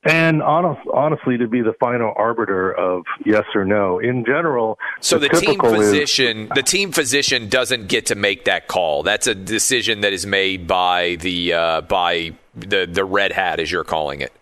And 0.05 0.41
honest, 0.41 0.81
honestly, 0.93 1.37
to 1.37 1.47
be 1.47 1.61
the 1.61 1.73
final 1.79 2.13
arbiter 2.15 2.71
of 2.71 3.03
yes 3.25 3.43
or 3.55 3.63
no. 3.65 3.99
In 3.99 4.25
general, 4.25 4.77
so 4.99 5.17
the, 5.17 5.29
the 5.29 5.39
team 5.39 5.61
is, 5.63 5.71
physician, 5.71 6.49
the 6.55 6.63
team 6.63 6.91
physician 6.91 7.47
doesn't 7.47 7.87
get 7.87 8.07
to 8.07 8.15
make 8.15 8.45
that 8.45 8.67
call. 8.67 9.03
That's 9.03 9.27
a 9.27 9.35
decision 9.35 10.01
that 10.01 10.11
is 10.11 10.25
made 10.25 10.67
by 10.67 11.15
the 11.21 11.53
uh, 11.53 11.81
by 11.81 12.31
the 12.53 12.85
the 12.85 13.05
red 13.05 13.31
hat, 13.31 13.61
as 13.61 13.71
you're 13.71 13.85
calling 13.85 14.19
it. 14.19 14.33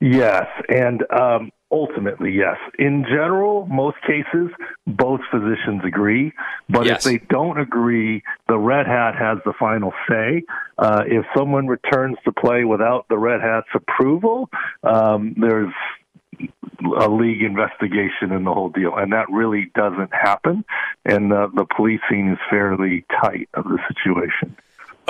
Yes, 0.00 0.46
and 0.68 1.04
um, 1.12 1.52
ultimately, 1.70 2.32
yes. 2.32 2.56
In 2.78 3.04
general, 3.04 3.66
most 3.66 3.96
cases, 4.02 4.50
both 4.86 5.20
physicians 5.30 5.82
agree. 5.84 6.32
But 6.68 6.86
yes. 6.86 7.04
if 7.06 7.12
they 7.12 7.26
don't 7.28 7.58
agree, 7.58 8.22
the 8.48 8.58
red 8.58 8.86
hat 8.86 9.14
has 9.16 9.38
the 9.44 9.52
final 9.58 9.92
say. 10.08 10.42
Uh, 10.78 11.04
if 11.06 11.24
someone 11.36 11.66
returns 11.66 12.16
to 12.24 12.32
play 12.32 12.64
without 12.64 13.06
the 13.08 13.18
red 13.18 13.40
hat's 13.40 13.68
approval, 13.74 14.48
um, 14.82 15.34
there's 15.36 15.72
a 16.98 17.08
league 17.08 17.42
investigation 17.42 18.32
and 18.32 18.46
the 18.46 18.52
whole 18.52 18.70
deal, 18.70 18.96
and 18.96 19.12
that 19.12 19.30
really 19.30 19.70
doesn't 19.74 20.12
happen. 20.12 20.64
And 21.04 21.32
uh, 21.32 21.48
the 21.54 21.66
policing 21.76 22.32
is 22.32 22.38
fairly 22.48 23.04
tight 23.20 23.48
of 23.54 23.64
the 23.64 23.78
situation. 23.88 24.56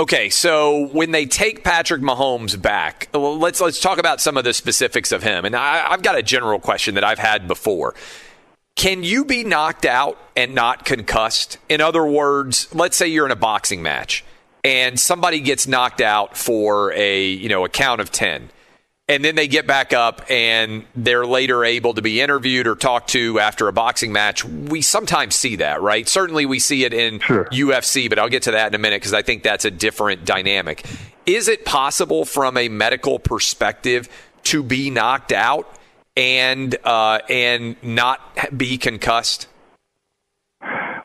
Okay, 0.01 0.31
so 0.31 0.87
when 0.93 1.11
they 1.11 1.27
take 1.27 1.63
Patrick 1.63 2.01
Mahomes 2.01 2.61
back, 2.61 3.11
let's 3.13 3.61
let's 3.61 3.79
talk 3.79 3.99
about 3.99 4.19
some 4.19 4.39
of 4.39 4.45
the 4.45 4.55
specifics 4.55 5.13
of 5.13 5.23
him. 5.23 5.45
And 5.45 5.55
I, 5.55 5.91
I've 5.91 6.01
got 6.01 6.17
a 6.17 6.23
general 6.23 6.59
question 6.59 6.95
that 6.95 7.05
I've 7.05 7.19
had 7.19 7.47
before. 7.47 7.95
Can 8.77 9.05
you 9.05 9.27
be 9.27 9.45
knocked 9.45 9.85
out 9.85 10.17
and 10.35 10.55
not 10.55 10.87
concussed? 10.87 11.59
In 11.69 11.83
other 11.83 12.03
words, 12.07 12.75
let's 12.75 12.97
say 12.97 13.09
you're 13.09 13.27
in 13.27 13.31
a 13.31 13.37
boxing 13.37 13.83
match 13.83 14.25
and 14.65 14.99
somebody 14.99 15.39
gets 15.39 15.67
knocked 15.67 16.01
out 16.01 16.35
for 16.35 16.95
a 16.95 17.27
you 17.27 17.51
know 17.51 17.67
a 17.67 17.69
count 17.69 18.01
of 18.01 18.11
ten 18.11 18.49
and 19.11 19.25
then 19.25 19.35
they 19.35 19.49
get 19.49 19.67
back 19.67 19.93
up 19.93 20.23
and 20.31 20.85
they're 20.95 21.27
later 21.27 21.65
able 21.65 21.95
to 21.95 22.01
be 22.01 22.21
interviewed 22.21 22.69
or 22.69 22.77
talked 22.77 23.11
to 23.11 23.41
after 23.41 23.67
a 23.67 23.73
boxing 23.73 24.13
match. 24.13 24.45
We 24.45 24.83
sometimes 24.83 25.35
see 25.35 25.57
that, 25.57 25.83
right? 25.83 26.09
Certainly 26.09 26.47
we 26.47 26.61
see 26.61 26.85
it 26.85 26.95
in 26.95 27.19
sure. 27.19 27.47
UFC, 27.47 28.09
but 28.09 28.21
I'll 28.21 28.29
get 28.29 28.45
to 28.45 28.53
that 28.53 28.69
in 28.69 28.75
a 28.77 28.79
minute 28.79 29.01
because 29.01 29.13
I 29.13 29.23
think 29.23 29.43
that's 29.43 29.65
a 29.65 29.71
different 29.71 30.25
dynamic. 30.25 30.87
Is 31.27 31.49
it 31.49 31.65
possible 31.65 32.25
from 32.25 32.57
a 32.57 32.69
medical 32.69 33.19
perspective 33.19 34.09
to 34.45 34.63
be 34.63 34.91
knocked 34.91 35.33
out 35.33 35.69
and 36.17 36.77
uh, 36.85 37.19
and 37.29 37.83
not 37.83 38.21
be 38.57 38.79
concussed? 38.79 39.49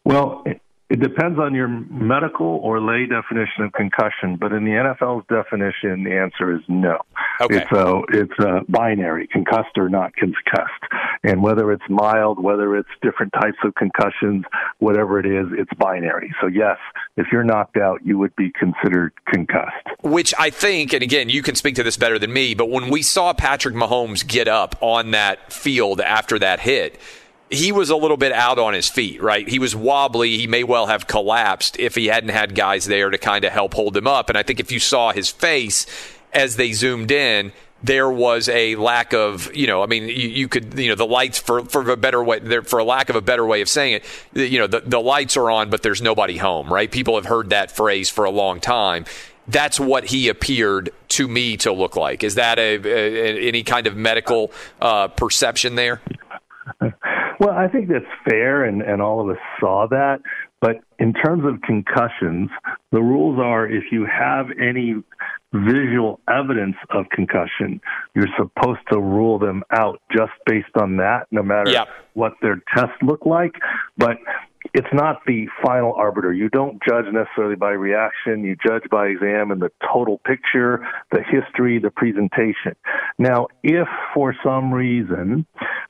Well, 0.05 0.45
it 0.87 0.99
depends 0.99 1.39
on 1.39 1.55
your 1.55 1.67
medical 1.67 2.45
or 2.45 2.79
lay 2.79 3.07
definition 3.07 3.63
of 3.63 3.73
concussion, 3.73 4.37
but 4.39 4.51
in 4.51 4.65
the 4.65 4.71
NFL's 4.71 5.25
definition, 5.27 6.03
the 6.03 6.15
answer 6.15 6.55
is 6.55 6.61
no. 6.67 6.99
Okay. 7.41 7.57
It's 7.57 7.71
a 7.71 8.01
it's 8.09 8.39
a 8.39 8.61
binary, 8.69 9.27
concussed 9.27 9.77
or 9.77 9.89
not 9.89 10.15
concussed, 10.15 10.83
and 11.23 11.41
whether 11.41 11.71
it's 11.71 11.83
mild, 11.89 12.41
whether 12.41 12.77
it's 12.77 12.89
different 13.01 13.33
types 13.33 13.57
of 13.63 13.73
concussions, 13.73 14.45
whatever 14.77 15.19
it 15.19 15.25
is, 15.25 15.47
it's 15.57 15.73
binary. 15.79 16.31
So 16.39 16.45
yes, 16.45 16.77
if 17.17 17.27
you're 17.31 17.43
knocked 17.43 17.77
out, 17.77 18.05
you 18.05 18.19
would 18.19 18.35
be 18.35 18.51
considered 18.51 19.11
concussed. 19.25 19.87
Which 20.03 20.35
I 20.37 20.51
think, 20.51 20.93
and 20.93 21.01
again, 21.01 21.29
you 21.29 21.41
can 21.41 21.55
speak 21.55 21.75
to 21.75 21.83
this 21.83 21.97
better 21.97 22.19
than 22.19 22.31
me, 22.31 22.53
but 22.53 22.69
when 22.69 22.91
we 22.91 23.01
saw 23.01 23.33
Patrick 23.33 23.73
Mahomes 23.73 24.25
get 24.25 24.47
up 24.47 24.75
on 24.81 25.11
that 25.11 25.51
field 25.51 25.99
after 25.99 26.37
that 26.37 26.59
hit 26.59 26.99
he 27.49 27.71
was 27.71 27.89
a 27.89 27.95
little 27.95 28.17
bit 28.17 28.31
out 28.31 28.57
on 28.57 28.73
his 28.73 28.89
feet, 28.89 29.21
right? 29.21 29.47
He 29.47 29.59
was 29.59 29.75
wobbly. 29.75 30.37
He 30.37 30.47
may 30.47 30.63
well 30.63 30.87
have 30.87 31.07
collapsed 31.07 31.77
if 31.79 31.95
he 31.95 32.07
hadn't 32.07 32.29
had 32.29 32.55
guys 32.55 32.85
there 32.85 33.09
to 33.09 33.17
kind 33.17 33.45
of 33.45 33.51
help 33.51 33.73
hold 33.73 33.95
him 33.95 34.07
up. 34.07 34.29
And 34.29 34.37
I 34.37 34.43
think 34.43 34.59
if 34.59 34.71
you 34.71 34.79
saw 34.79 35.11
his 35.11 35.29
face 35.29 35.85
as 36.33 36.55
they 36.55 36.73
zoomed 36.73 37.11
in, 37.11 37.53
there 37.83 38.09
was 38.09 38.49
a 38.49 38.75
lack 38.77 39.13
of, 39.13 39.53
you 39.55 39.67
know, 39.67 39.83
I 39.83 39.85
mean, 39.85 40.03
you, 40.03 40.29
you, 40.29 40.47
could, 40.47 40.79
you 40.79 40.89
know, 40.89 40.95
the 40.95 41.05
lights 41.05 41.37
for 41.37 41.63
for 41.65 41.87
a 41.91 41.97
better 41.97 42.23
way, 42.23 42.39
for 42.61 42.79
a 42.79 42.83
lack 42.83 43.09
of 43.09 43.15
a 43.15 43.21
better 43.21 43.45
way 43.45 43.61
of 43.61 43.69
saying 43.69 44.01
it, 44.33 44.49
you 44.49 44.57
know, 44.57 44.65
the, 44.65 44.79
the 44.79 44.99
lights 44.99 45.37
are 45.37 45.51
on, 45.51 45.69
but 45.69 45.83
there's 45.83 46.01
nobody 46.01 46.37
home, 46.37 46.71
right? 46.73 46.89
People 46.89 47.15
have 47.15 47.25
heard 47.25 47.51
that 47.51 47.69
phrase 47.69 48.09
for 48.09 48.25
a 48.25 48.31
long 48.31 48.59
time. 48.59 49.05
That's 49.47 49.79
what 49.79 50.05
he 50.05 50.29
appeared 50.29 50.89
to 51.09 51.27
me 51.27 51.57
to 51.57 51.71
look 51.71 51.95
like. 51.95 52.23
Is 52.23 52.35
that 52.35 52.57
a, 52.57 52.79
a 52.83 53.47
any 53.47 53.61
kind 53.61 53.85
of 53.85 53.95
medical 53.95 54.51
uh, 54.81 55.09
perception 55.09 55.75
there? 55.75 56.01
Well, 57.45 57.55
I 57.55 57.67
think 57.67 57.89
that's 57.89 58.05
fair, 58.27 58.63
and, 58.63 58.81
and 58.81 59.03
all 59.03 59.21
of 59.21 59.29
us 59.29 59.41
saw 59.59 59.85
that. 59.91 60.19
But 60.61 60.77
in 60.97 61.13
terms 61.13 61.43
of 61.45 61.61
concussions, 61.61 62.49
the 62.91 63.01
rules 63.03 63.39
are 63.39 63.67
if 63.67 63.83
you 63.91 64.07
have 64.07 64.47
any 64.59 64.95
visual 65.53 66.19
evidence 66.27 66.75
of 66.89 67.05
concussion, 67.11 67.79
you're 68.15 68.33
supposed 68.35 68.79
to 68.91 68.99
rule 68.99 69.37
them 69.37 69.61
out 69.71 70.01
just 70.11 70.31
based 70.47 70.75
on 70.81 70.97
that, 70.97 71.27
no 71.29 71.43
matter 71.43 71.69
Yep. 71.69 71.87
what 72.15 72.33
their 72.41 72.63
tests 72.75 72.97
look 73.03 73.27
like. 73.27 73.53
But 73.95 74.17
it's 74.75 74.91
not 74.91 75.21
the 75.25 75.47
final 75.63 75.93
arbiter. 75.93 76.33
You 76.33 76.49
don't 76.49 76.83
judge 76.83 77.05
necessarily 77.09 77.55
by 77.55 77.71
reaction. 77.71 78.43
You 78.43 78.57
judge 78.57 78.83
by 78.91 79.07
exam 79.07 79.51
and 79.51 79.61
the 79.61 79.71
total 79.81 80.17
picture, 80.17 80.85
the 81.13 81.21
history, 81.23 81.79
the 81.79 81.91
presentation. 81.91 82.75
Now, 83.17 83.47
if 83.63 83.87
for 84.13 84.35
some 84.43 84.73
reason 84.73 85.45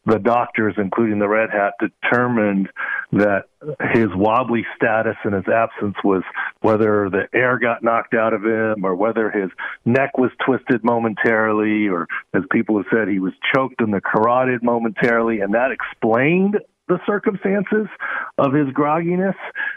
the 0.05 0.19
doctors, 0.19 0.75
including 0.77 1.17
the 1.17 1.27
Red 1.27 1.49
Hat, 1.49 1.73
determined 1.79 2.69
that 3.11 3.45
his 3.91 4.09
wobbly 4.13 4.63
status 4.75 5.15
in 5.25 5.33
his 5.33 5.47
absence 5.47 5.95
was 6.03 6.21
whether 6.61 7.09
the 7.09 7.27
air 7.33 7.57
got 7.57 7.83
knocked 7.83 8.13
out 8.13 8.33
of 8.33 8.45
him 8.45 8.85
or 8.85 8.95
whether 8.95 9.31
his 9.31 9.49
neck 9.83 10.15
was 10.19 10.29
twisted 10.45 10.83
momentarily 10.83 11.87
or 11.87 12.05
as 12.35 12.43
people 12.51 12.77
have 12.77 12.85
said 12.93 13.07
he 13.07 13.17
was 13.17 13.33
choked 13.55 13.81
in 13.81 13.89
the 13.89 14.01
carotid 14.01 14.61
momentarily 14.61 15.39
and 15.39 15.55
that 15.55 15.71
explained 15.71 16.59
the 16.87 16.99
circumstances 17.05 17.87
of 18.37 18.53
his 18.53 18.67
grogginess, 18.67 19.35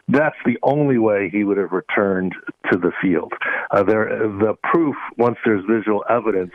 that's 0.09 0.37
the 0.45 0.59
only 0.63 0.99
way 0.99 1.31
he 1.31 1.45
would 1.45 1.57
have 1.57 1.73
returned 1.73 2.35
to 2.71 2.79
the 2.79 2.93
field. 3.01 3.33
Uh, 3.71 3.83
there, 3.83 4.09
the 4.09 4.55
proof, 4.63 4.97
once 5.17 5.37
there's 5.45 5.65
visual 5.69 6.05
evidence, 6.09 6.53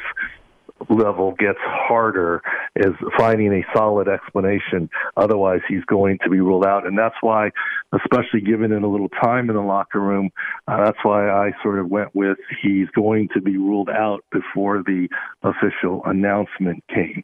level 0.89 1.33
gets 1.33 1.59
harder 1.61 2.41
is 2.75 2.93
finding 3.17 3.53
a 3.53 3.63
solid 3.75 4.07
explanation. 4.07 4.89
Otherwise, 5.15 5.61
he's 5.67 5.83
going 5.85 6.17
to 6.23 6.29
be 6.29 6.39
ruled 6.39 6.65
out. 6.65 6.85
And 6.85 6.97
that's 6.97 7.15
why, 7.21 7.51
especially 7.93 8.41
given 8.41 8.71
it 8.71 8.81
a 8.81 8.87
little 8.87 9.09
time 9.09 9.49
in 9.49 9.55
the 9.55 9.61
locker 9.61 9.99
room, 9.99 10.31
uh, 10.67 10.83
that's 10.83 10.97
why 11.03 11.29
I 11.29 11.51
sort 11.61 11.79
of 11.79 11.89
went 11.89 12.13
with 12.15 12.37
he's 12.61 12.87
going 12.95 13.29
to 13.33 13.41
be 13.41 13.57
ruled 13.57 13.89
out 13.89 14.23
before 14.31 14.83
the 14.83 15.07
official 15.43 16.01
announcement 16.05 16.83
came. 16.93 17.23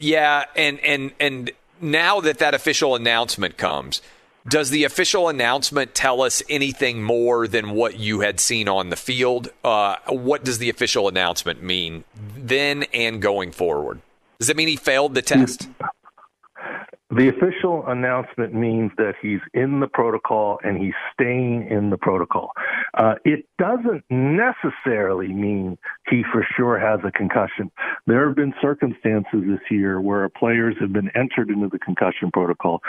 Yeah, 0.00 0.44
and 0.54 0.78
and 0.80 1.12
and 1.18 1.50
now 1.80 2.20
that 2.20 2.38
that 2.38 2.54
official 2.54 2.94
announcement 2.94 3.56
comes, 3.56 4.00
does 4.48 4.70
the 4.70 4.84
official 4.84 5.28
announcement 5.28 5.94
tell 5.94 6.22
us 6.22 6.42
anything 6.48 7.02
more 7.02 7.46
than 7.46 7.72
what 7.72 7.98
you 7.98 8.20
had 8.20 8.40
seen 8.40 8.68
on 8.68 8.88
the 8.88 8.96
field? 8.96 9.48
Uh, 9.62 9.96
what 10.08 10.44
does 10.44 10.58
the 10.58 10.70
official 10.70 11.08
announcement 11.08 11.62
mean 11.62 12.04
then 12.36 12.84
and 12.94 13.20
going 13.20 13.52
forward? 13.52 14.00
Does 14.38 14.48
it 14.48 14.56
mean 14.56 14.68
he 14.68 14.76
failed 14.76 15.14
the 15.14 15.22
test? 15.22 15.68
The 17.10 17.28
official 17.28 17.86
announcement 17.86 18.52
means 18.52 18.92
that 18.98 19.14
he's 19.22 19.40
in 19.54 19.80
the 19.80 19.86
protocol 19.86 20.58
and 20.62 20.76
he's 20.76 20.92
staying 21.14 21.66
in 21.70 21.88
the 21.88 21.96
protocol. 21.96 22.52
Uh, 22.92 23.14
it 23.24 23.46
doesn't 23.58 24.04
necessarily 24.10 25.28
mean 25.28 25.78
he 26.10 26.22
for 26.30 26.46
sure 26.54 26.78
has 26.78 27.00
a 27.04 27.10
concussion. 27.10 27.70
There 28.06 28.26
have 28.26 28.36
been 28.36 28.52
circumstances 28.60 29.40
this 29.46 29.60
year 29.70 30.02
where 30.02 30.28
players 30.28 30.76
have 30.80 30.92
been 30.92 31.10
entered 31.16 31.48
into 31.48 31.68
the 31.68 31.78
concussion 31.78 32.30
protocol, 32.30 32.82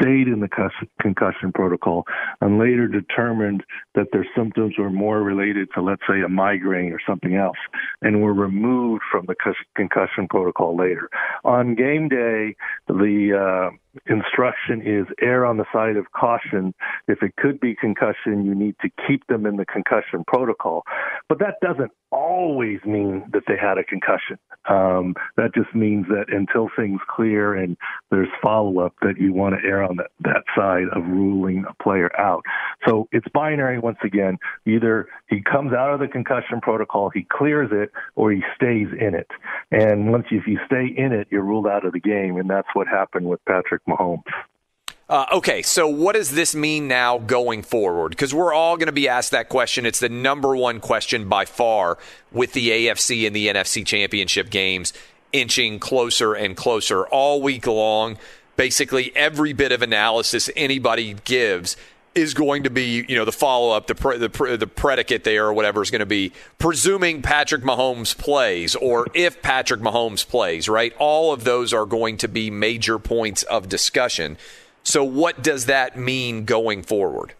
stayed 0.00 0.28
in 0.28 0.38
the 0.38 0.70
concussion 1.02 1.50
protocol, 1.52 2.04
and 2.40 2.60
later 2.60 2.86
determined 2.86 3.64
that 3.94 4.08
their 4.12 4.26
symptoms 4.36 4.74
were 4.78 4.90
more 4.90 5.22
related 5.22 5.68
to, 5.74 5.82
let's 5.82 6.02
say, 6.08 6.20
a 6.20 6.28
migraine 6.28 6.92
or 6.92 7.00
something 7.06 7.36
else, 7.36 7.56
and 8.02 8.22
were 8.22 8.34
removed 8.34 9.02
from 9.10 9.26
the 9.26 9.34
concussion 9.76 10.26
protocol 10.28 10.76
later. 10.76 11.08
On 11.44 11.74
game 11.74 12.08
day, 12.08 12.56
the 12.88 13.70
uh, 13.70 13.76
instruction 14.06 14.82
is 14.82 15.06
err 15.20 15.44
on 15.44 15.56
the 15.56 15.64
side 15.72 15.96
of 15.96 16.06
caution. 16.12 16.74
If 17.08 17.22
it 17.22 17.36
could 17.36 17.60
be 17.60 17.74
concussion, 17.74 18.44
you 18.44 18.54
need 18.54 18.76
to 18.82 18.90
keep 19.06 19.26
them 19.26 19.46
in 19.46 19.56
the 19.56 19.66
concussion 19.66 20.24
protocol. 20.26 20.82
But 21.28 21.38
that 21.38 21.56
doesn't 21.62 21.92
always 22.10 22.78
mean 22.84 23.28
that 23.32 23.42
they 23.48 23.56
had 23.60 23.76
a 23.76 23.84
concussion. 23.84 24.38
Um, 24.68 25.14
that 25.36 25.54
just 25.54 25.74
means 25.74 26.06
that 26.08 26.26
until 26.28 26.70
things 26.76 27.00
clear 27.14 27.54
and 27.54 27.76
there's 28.10 28.28
follow 28.42 28.78
up, 28.80 28.94
that 29.02 29.18
you 29.18 29.32
want 29.32 29.56
to 29.56 29.66
err 29.66 29.82
on 29.82 29.96
that, 29.96 30.10
that 30.20 30.44
side 30.56 30.84
of 30.94 31.04
ruling 31.06 31.64
a 31.68 31.82
player 31.82 32.10
out. 32.18 32.42
So 32.86 33.08
it's 33.12 33.26
binary 33.34 33.78
once 33.78 33.98
again. 34.04 34.38
Either 34.66 35.08
he 35.28 35.42
comes 35.42 35.72
out 35.72 35.92
of 35.92 36.00
the 36.00 36.08
concussion 36.08 36.60
protocol, 36.60 37.10
he 37.10 37.26
clears 37.30 37.70
it, 37.72 37.90
or 38.14 38.30
he 38.30 38.42
stays 38.54 38.88
in 38.98 39.14
it. 39.14 39.28
And 39.70 40.10
once 40.10 40.26
if 40.30 40.46
you 40.46 40.58
stay 40.66 40.86
in 40.96 41.12
it, 41.12 41.28
you're 41.30 41.42
ruled 41.42 41.66
out 41.66 41.84
of 41.84 41.92
the 41.92 42.00
game. 42.00 42.36
And 42.36 42.48
that's 42.48 42.68
what 42.74 42.86
happened 42.86 43.26
with 43.26 43.44
Patrick 43.46 43.82
Mahomes. 43.88 44.22
Uh, 45.08 45.26
okay, 45.32 45.60
so 45.60 45.86
what 45.86 46.14
does 46.14 46.30
this 46.30 46.54
mean 46.54 46.88
now 46.88 47.18
going 47.18 47.62
forward? 47.62 48.08
Because 48.10 48.34
we're 48.34 48.54
all 48.54 48.76
going 48.76 48.86
to 48.86 48.92
be 48.92 49.06
asked 49.06 49.32
that 49.32 49.50
question. 49.50 49.84
It's 49.84 50.00
the 50.00 50.08
number 50.08 50.56
one 50.56 50.80
question 50.80 51.28
by 51.28 51.44
far 51.44 51.98
with 52.32 52.54
the 52.54 52.70
AFC 52.70 53.26
and 53.26 53.36
the 53.36 53.48
NFC 53.48 53.84
championship 53.84 54.48
games 54.48 54.94
inching 55.32 55.78
closer 55.78 56.32
and 56.32 56.56
closer 56.56 57.06
all 57.08 57.42
week 57.42 57.66
long. 57.66 58.16
Basically, 58.56 59.14
every 59.14 59.52
bit 59.52 59.72
of 59.72 59.82
analysis 59.82 60.48
anybody 60.56 61.16
gives 61.24 61.76
is 62.14 62.34
going 62.34 62.62
to 62.62 62.70
be, 62.70 63.04
you 63.08 63.16
know, 63.16 63.24
the 63.24 63.32
follow 63.32 63.74
up, 63.74 63.86
the 63.86 63.94
pre- 63.94 64.18
the, 64.18 64.30
pre- 64.30 64.56
the 64.56 64.66
predicate 64.66 65.24
there 65.24 65.46
or 65.46 65.52
whatever 65.52 65.82
is 65.82 65.90
going 65.90 66.00
to 66.00 66.06
be 66.06 66.32
presuming 66.58 67.22
Patrick 67.22 67.62
Mahomes 67.62 68.16
plays 68.16 68.74
or 68.76 69.06
if 69.14 69.42
Patrick 69.42 69.80
Mahomes 69.80 70.26
plays, 70.26 70.68
right? 70.68 70.94
All 70.98 71.32
of 71.32 71.44
those 71.44 71.72
are 71.72 71.86
going 71.86 72.16
to 72.18 72.28
be 72.28 72.50
major 72.50 72.98
points 72.98 73.42
of 73.44 73.68
discussion. 73.68 74.36
So, 74.82 75.02
what 75.02 75.42
does 75.42 75.66
that 75.66 75.96
mean 75.96 76.44
going 76.44 76.82
forward? 76.82 77.34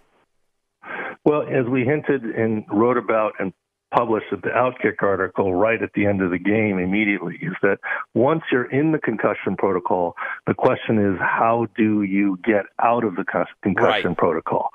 Well, 1.25 1.43
as 1.43 1.67
we 1.67 1.85
hinted 1.85 2.25
and 2.25 2.65
wrote 2.71 2.99
about 2.99 3.35
and 3.39 3.53
published 3.95 4.27
at 4.33 4.43
the 4.43 4.49
Outkick 4.49 5.03
article 5.03 5.55
right 5.55 5.81
at 5.83 5.93
the 5.95 6.07
end 6.07 6.21
of 6.23 6.31
the 6.31 6.39
game 6.39 6.79
immediately, 6.79 7.39
is 7.41 7.55
that 7.63 7.79
once 8.15 8.43
you're 8.51 8.71
in 8.71 8.93
the 8.93 8.99
concussion 8.99 9.57
protocol, 9.57 10.17
the 10.47 10.55
question 10.55 10.99
is 10.99 11.19
how 11.21 11.67
do 11.77 12.03
you 12.03 12.39
get 12.45 12.65
out 12.83 13.05
of 13.05 13.17
the 13.17 13.25
concussion 13.63 14.11
Right. 14.11 14.17
protocol? 14.17 14.71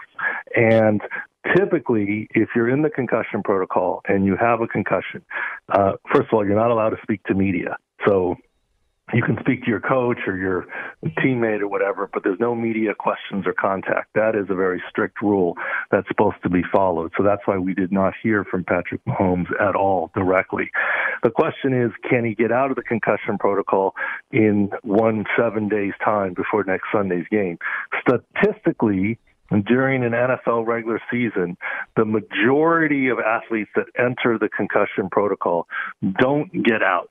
And 0.55 1.01
typically, 1.55 2.27
if 2.33 2.49
you're 2.55 2.69
in 2.69 2.81
the 2.81 2.89
concussion 2.89 3.43
protocol 3.43 4.01
and 4.07 4.25
you 4.25 4.35
have 4.37 4.61
a 4.61 4.67
concussion, 4.67 5.21
uh, 5.69 5.93
first 6.13 6.27
of 6.27 6.33
all, 6.33 6.45
you're 6.45 6.55
not 6.55 6.71
allowed 6.71 6.91
to 6.91 6.99
speak 7.03 7.23
to 7.23 7.33
media. 7.33 7.77
So 8.07 8.35
you 9.13 9.23
can 9.23 9.37
speak 9.39 9.63
to 9.63 9.69
your 9.69 9.79
coach 9.79 10.19
or 10.27 10.37
your 10.37 10.65
teammate 11.19 11.61
or 11.61 11.67
whatever, 11.67 12.09
but 12.11 12.23
there's 12.23 12.39
no 12.39 12.55
media 12.55 12.93
questions 12.93 13.45
or 13.45 13.53
contact. 13.53 14.09
That 14.13 14.35
is 14.35 14.47
a 14.49 14.55
very 14.55 14.81
strict 14.89 15.21
rule 15.21 15.55
that's 15.91 16.07
supposed 16.07 16.37
to 16.43 16.49
be 16.49 16.61
followed. 16.71 17.11
So 17.17 17.23
that's 17.23 17.41
why 17.45 17.57
we 17.57 17.73
did 17.73 17.91
not 17.91 18.13
hear 18.21 18.43
from 18.43 18.63
Patrick 18.63 19.01
Mahomes 19.05 19.47
at 19.59 19.75
all 19.75 20.11
directly. 20.15 20.69
The 21.23 21.31
question 21.31 21.73
is, 21.73 21.91
can 22.09 22.25
he 22.25 22.35
get 22.35 22.51
out 22.51 22.69
of 22.69 22.75
the 22.75 22.83
concussion 22.83 23.37
protocol 23.37 23.95
in 24.31 24.69
one 24.83 25.25
seven 25.37 25.69
days 25.69 25.93
time 26.03 26.33
before 26.33 26.63
next 26.63 26.85
Sunday's 26.93 27.27
game? 27.31 27.57
Statistically, 28.01 29.17
during 29.65 30.03
an 30.03 30.11
NFL 30.11 30.67
regular 30.67 31.01
season, 31.11 31.57
the 31.95 32.05
majority 32.05 33.07
of 33.07 33.17
athletes 33.19 33.71
that 33.75 33.85
enter 33.97 34.37
the 34.37 34.49
concussion 34.49 35.09
protocol 35.09 35.67
don't 36.19 36.51
get 36.63 36.83
out 36.83 37.09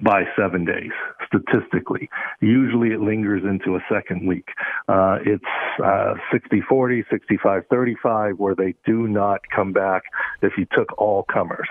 by 0.00 0.24
seven 0.38 0.64
days 0.64 0.92
statistically. 1.26 2.08
Usually 2.40 2.90
it 2.90 3.00
lingers 3.00 3.42
into 3.44 3.76
a 3.76 3.80
second 3.90 4.26
week. 4.26 4.48
Uh, 4.88 5.18
it's 5.24 5.44
uh, 5.82 6.14
60 6.32 6.60
40, 6.68 7.04
65 7.10 7.62
35, 7.70 8.38
where 8.38 8.54
they 8.54 8.74
do 8.84 9.08
not 9.08 9.40
come 9.54 9.72
back 9.72 10.02
if 10.42 10.52
you 10.58 10.66
took 10.72 10.96
all 10.98 11.24
comers. 11.24 11.68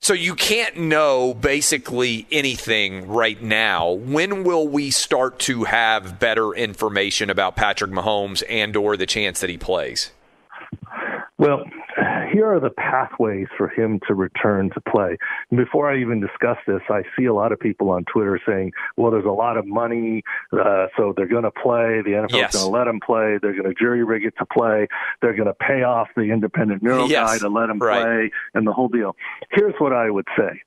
So 0.00 0.14
you 0.14 0.36
can't 0.36 0.76
know 0.76 1.34
basically 1.34 2.26
anything 2.30 3.08
right 3.08 3.42
now. 3.42 3.90
When 3.90 4.44
will 4.44 4.66
we 4.66 4.90
start 4.90 5.38
to 5.40 5.64
have 5.64 6.20
better 6.20 6.52
information 6.52 7.30
about 7.30 7.56
Patrick 7.56 7.90
Mahomes 7.90 8.42
and 8.48 8.76
or 8.76 8.96
the 8.96 9.06
chance 9.06 9.40
that 9.40 9.50
he 9.50 9.58
plays? 9.58 10.12
Well, 11.36 11.64
here 12.32 12.46
are 12.46 12.60
the 12.60 12.70
pathways 12.70 13.46
for 13.56 13.68
him 13.68 14.00
to 14.06 14.14
return 14.14 14.70
to 14.70 14.80
play. 14.80 15.16
And 15.50 15.58
before 15.58 15.90
I 15.90 15.98
even 15.98 16.20
discuss 16.20 16.56
this, 16.66 16.80
I 16.88 17.02
see 17.16 17.26
a 17.26 17.34
lot 17.34 17.52
of 17.52 17.60
people 17.60 17.90
on 17.90 18.04
Twitter 18.04 18.40
saying, 18.46 18.72
well, 18.96 19.10
there's 19.10 19.24
a 19.24 19.28
lot 19.30 19.56
of 19.56 19.66
money, 19.66 20.22
uh, 20.52 20.86
so 20.96 21.12
they're 21.16 21.26
going 21.26 21.44
to 21.44 21.50
play. 21.50 22.02
The 22.02 22.10
NFL's 22.12 22.32
Yes. 22.34 22.52
going 22.54 22.64
to 22.66 22.70
let 22.78 22.86
him 22.88 23.00
play. 23.00 23.38
They're 23.40 23.52
going 23.60 23.64
to 23.64 23.74
jury 23.74 24.04
rig 24.04 24.24
it 24.24 24.34
to 24.38 24.46
play. 24.46 24.86
They're 25.22 25.34
going 25.34 25.46
to 25.48 25.54
pay 25.54 25.82
off 25.82 26.08
the 26.16 26.22
independent 26.30 26.82
neuro 26.82 27.06
Yes, 27.06 27.30
guy 27.32 27.38
to 27.38 27.48
let 27.48 27.70
him 27.70 27.78
right. 27.78 28.02
play 28.02 28.30
and 28.54 28.66
the 28.66 28.72
whole 28.72 28.88
deal. 28.88 29.16
Here's 29.50 29.74
what 29.78 29.92
I 29.92 30.10
would 30.10 30.26
say. 30.36 30.60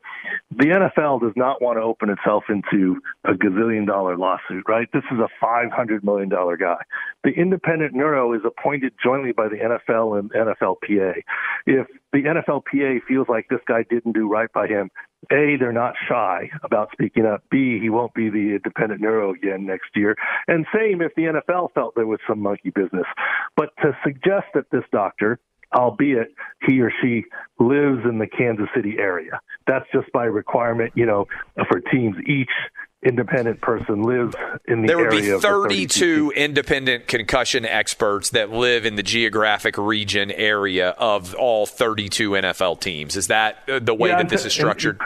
The 0.52 0.66
NFL 0.66 1.22
does 1.22 1.34
not 1.36 1.62
want 1.62 1.78
to 1.78 1.82
open 1.82 2.10
itself 2.10 2.44
into 2.50 3.02
a 3.26 3.34
gazillion 3.34 3.88
dollar 3.88 4.18
lawsuit, 4.18 4.64
right? 4.68 4.88
This 4.94 5.04
is 5.12 5.18
a 5.20 5.28
$500 5.44 6.04
million 6.04 6.30
guy. 6.30 6.78
The 7.24 7.32
independent 7.32 7.94
neuro 7.94 8.34
is 8.34 8.42
appointed 8.46 8.94
jointly 9.04 9.32
by 9.32 9.48
the 9.48 9.56
NFL 9.58 10.20
and 10.20 10.32
NFLPA. 10.32 11.24
If 11.66 11.88
the 12.14 12.24
NFLPA 12.24 13.00
feels 13.08 13.28
like 13.30 13.48
this 13.50 13.60
guy 13.68 13.84
didn't 13.90 14.14
do 14.14 14.28
right 14.28 14.52
by 14.54 14.68
him, 14.68 14.90
A, 15.32 15.56
they're 15.60 15.72
not 15.72 15.94
shy 16.08 16.50
about 16.64 16.90
speaking 16.92 17.26
up. 17.26 17.44
B, 17.50 17.80
he 17.80 17.90
won't 17.90 18.14
be 18.14 18.30
the 18.30 18.56
independent 18.56 19.02
neuro 19.02 19.34
again 19.34 19.66
next 19.66 19.96
year. 19.96 20.16
And 20.48 20.66
same 20.76 21.02
if 21.02 21.14
the 21.16 21.24
NFL 21.24 21.74
felt 21.74 21.96
there 21.96 22.08
was 22.08 22.20
some 22.28 22.40
monkey 22.40 22.72
business. 22.72 23.06
But 23.56 23.70
to 23.82 23.96
suggest 24.04 24.48
that 24.54 24.70
this 24.72 24.84
doctor, 24.92 25.40
albeit 25.74 26.34
he 26.68 26.82
or 26.82 26.92
she 27.02 27.24
lives 27.60 28.00
in 28.06 28.20
the 28.20 28.28
Kansas 28.28 28.68
City 28.76 28.96
area, 29.00 29.40
that's 29.68 29.86
just 29.94 30.12
by 30.12 30.26
requirement, 30.26 30.92
you 30.96 31.06
know, 31.06 31.28
for 31.70 31.80
teams. 31.80 32.16
Each 32.28 32.52
independent 33.04 33.62
person 33.62 34.04
lives 34.04 34.36
in 34.68 34.82
the 34.84 34.88
there 34.88 34.98
would 34.98 35.10
be 35.10 35.18
area 35.18 35.36
of 35.36 35.42
32 35.42 36.32
independent 36.36 37.08
concussion 37.08 37.66
experts 37.66 38.30
that 38.32 38.52
live 38.52 38.86
in 38.86 38.96
the 38.96 39.04
geographic 39.04 39.78
region 39.78 40.30
area 40.32 40.90
of 40.92 41.34
all 41.36 41.66
32 41.66 42.32
NFL 42.32 42.80
teams. 42.80 43.16
Is 43.16 43.28
that 43.28 43.58
uh, 43.68 43.80
the 43.80 43.94
way 43.96 44.10
Yeah, 44.10 44.18
that 44.18 44.30
this 44.30 44.42
is 44.42 44.46
and- 44.46 44.52
structured? 44.54 45.00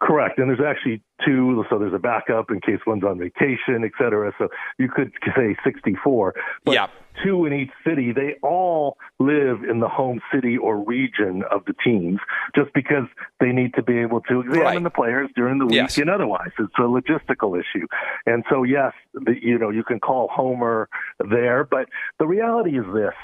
Correct. 0.00 0.38
And 0.38 0.48
there's 0.48 0.60
actually 0.60 1.00
two, 1.24 1.64
so 1.70 1.78
there's 1.78 1.94
a 1.94 1.98
backup 1.98 2.50
in 2.50 2.60
case 2.60 2.80
one's 2.86 3.04
on 3.04 3.18
vacation, 3.18 3.84
et 3.84 3.92
cetera. 3.98 4.32
So 4.38 4.48
you 4.78 4.88
could 4.88 5.12
say 5.36 5.56
64. 5.64 6.34
But 6.64 6.74
Yeah. 6.74 6.86
two 7.22 7.44
in 7.46 7.52
each 7.52 7.70
city, 7.86 8.12
they 8.12 8.36
all 8.42 8.96
live 9.18 9.62
in 9.64 9.80
the 9.80 9.88
home 9.88 10.20
city 10.32 10.56
or 10.56 10.78
region 10.84 11.42
of 11.50 11.64
the 11.66 11.74
teams 11.84 12.20
just 12.54 12.72
because 12.72 13.06
they 13.40 13.52
need 13.52 13.74
to 13.74 13.82
be 13.82 13.98
able 13.98 14.20
to 14.22 14.40
examine 14.40 14.62
Right. 14.64 14.82
the 14.82 14.90
players 14.90 15.30
during 15.36 15.58
the 15.58 15.66
week 15.66 15.74
Yes. 15.74 15.98
and 15.98 16.10
otherwise. 16.10 16.50
It's 16.58 16.74
a 16.78 16.82
logistical 16.82 17.58
issue. 17.58 17.86
And 18.26 18.44
so, 18.48 18.62
yes, 18.62 18.92
the, 19.14 19.34
you 19.42 19.58
know, 19.58 19.70
you 19.70 19.84
can 19.84 20.00
call 20.00 20.28
Homer 20.28 20.88
there, 21.18 21.64
but 21.64 21.88
the 22.18 22.26
reality 22.26 22.78
is 22.78 22.84
this 22.92 23.14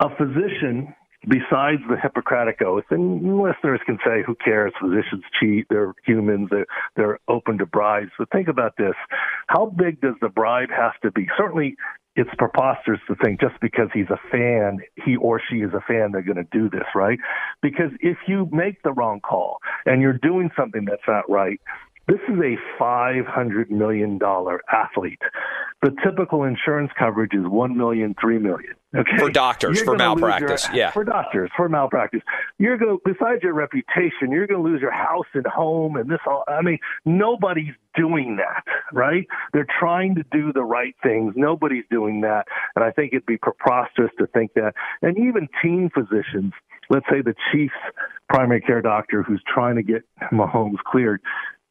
a 0.00 0.08
physician 0.16 0.94
besides 1.28 1.82
the 1.88 1.96
hippocratic 2.00 2.60
oath 2.62 2.84
and 2.90 3.40
listeners 3.40 3.80
can 3.86 3.98
say 4.04 4.22
who 4.26 4.34
cares? 4.34 4.72
Physicians 4.80 5.24
cheat 5.38 5.66
they're 5.70 5.94
humans 6.04 6.48
they're, 6.50 6.66
they're 6.96 7.18
open 7.28 7.58
to 7.58 7.66
bribes. 7.66 8.10
But 8.18 8.30
think 8.30 8.48
about 8.48 8.76
this. 8.76 8.94
How 9.48 9.66
big 9.66 10.00
does 10.00 10.14
the 10.20 10.28
bribe 10.28 10.70
have 10.70 10.98
to 11.02 11.10
be? 11.10 11.26
Certainly 11.36 11.76
it's 12.14 12.30
preposterous 12.36 13.00
to 13.08 13.14
think 13.22 13.40
just 13.40 13.54
because 13.60 13.88
he's 13.94 14.10
a 14.10 14.20
fan 14.30 14.78
he 15.04 15.16
or 15.16 15.40
she 15.48 15.56
is 15.56 15.72
a 15.72 15.80
fan 15.80 16.12
they're 16.12 16.22
going 16.22 16.36
to 16.36 16.48
do 16.52 16.68
this 16.68 16.86
right? 16.94 17.18
Because 17.62 17.90
if 18.00 18.18
you 18.26 18.48
make 18.52 18.82
the 18.82 18.92
wrong 18.92 19.20
call 19.20 19.58
and 19.86 20.02
you're 20.02 20.18
doing 20.18 20.50
something 20.56 20.84
that's 20.84 21.02
not 21.08 21.28
right 21.30 21.60
this 22.08 22.18
is 22.28 22.38
a 22.38 22.82
$500 22.82 23.70
million 23.70 24.18
athlete. 24.72 25.22
The 25.82 25.90
typical 26.04 26.44
insurance 26.44 26.90
coverage 26.98 27.32
is 27.32 27.44
$1 27.44 27.76
million, 27.76 28.14
$3 28.14 28.40
million. 28.40 28.74
Okay. 28.94 29.16
For 29.18 29.30
doctors, 29.30 29.76
You're 29.78 29.86
for 29.86 29.96
gonna 29.96 30.04
your- 30.20 30.28
malpractice, 30.28 30.68
yeah. 30.74 30.90
For 30.90 31.02
doctors, 31.04 31.50
for 31.56 31.68
malpractice. 31.68 32.20
You're 32.58 32.76
going 32.76 32.98
besides 33.04 33.42
your 33.42 33.54
reputation, 33.54 34.30
you're 34.30 34.46
going 34.46 34.62
to 34.62 34.68
lose 34.70 34.82
your 34.82 34.90
house 34.92 35.26
and 35.32 35.46
home 35.46 35.96
and 35.96 36.10
this 36.10 36.20
all. 36.26 36.44
I 36.46 36.60
mean, 36.60 36.78
nobody's 37.06 37.72
doing 37.96 38.36
that, 38.36 38.64
right? 38.92 39.26
They're 39.54 39.66
trying 39.80 40.14
to 40.16 40.24
do 40.30 40.52
the 40.52 40.62
right 40.62 40.94
things. 41.02 41.32
Nobody's 41.36 41.84
doing 41.90 42.20
that. 42.20 42.46
And 42.76 42.84
I 42.84 42.90
think 42.90 43.12
it'd 43.14 43.24
be 43.26 43.38
preposterous 43.38 44.10
to 44.18 44.26
think 44.28 44.52
that. 44.54 44.74
And 45.00 45.16
even 45.16 45.48
team 45.62 45.88
physicians, 45.94 46.52
let's 46.90 47.06
say 47.10 47.22
the 47.22 47.34
Chiefs 47.50 47.72
primary 48.28 48.60
care 48.60 48.82
doctor 48.82 49.22
who's 49.22 49.42
trying 49.52 49.76
to 49.76 49.82
get 49.82 50.02
Mahomes 50.32 50.78
cleared, 50.86 51.20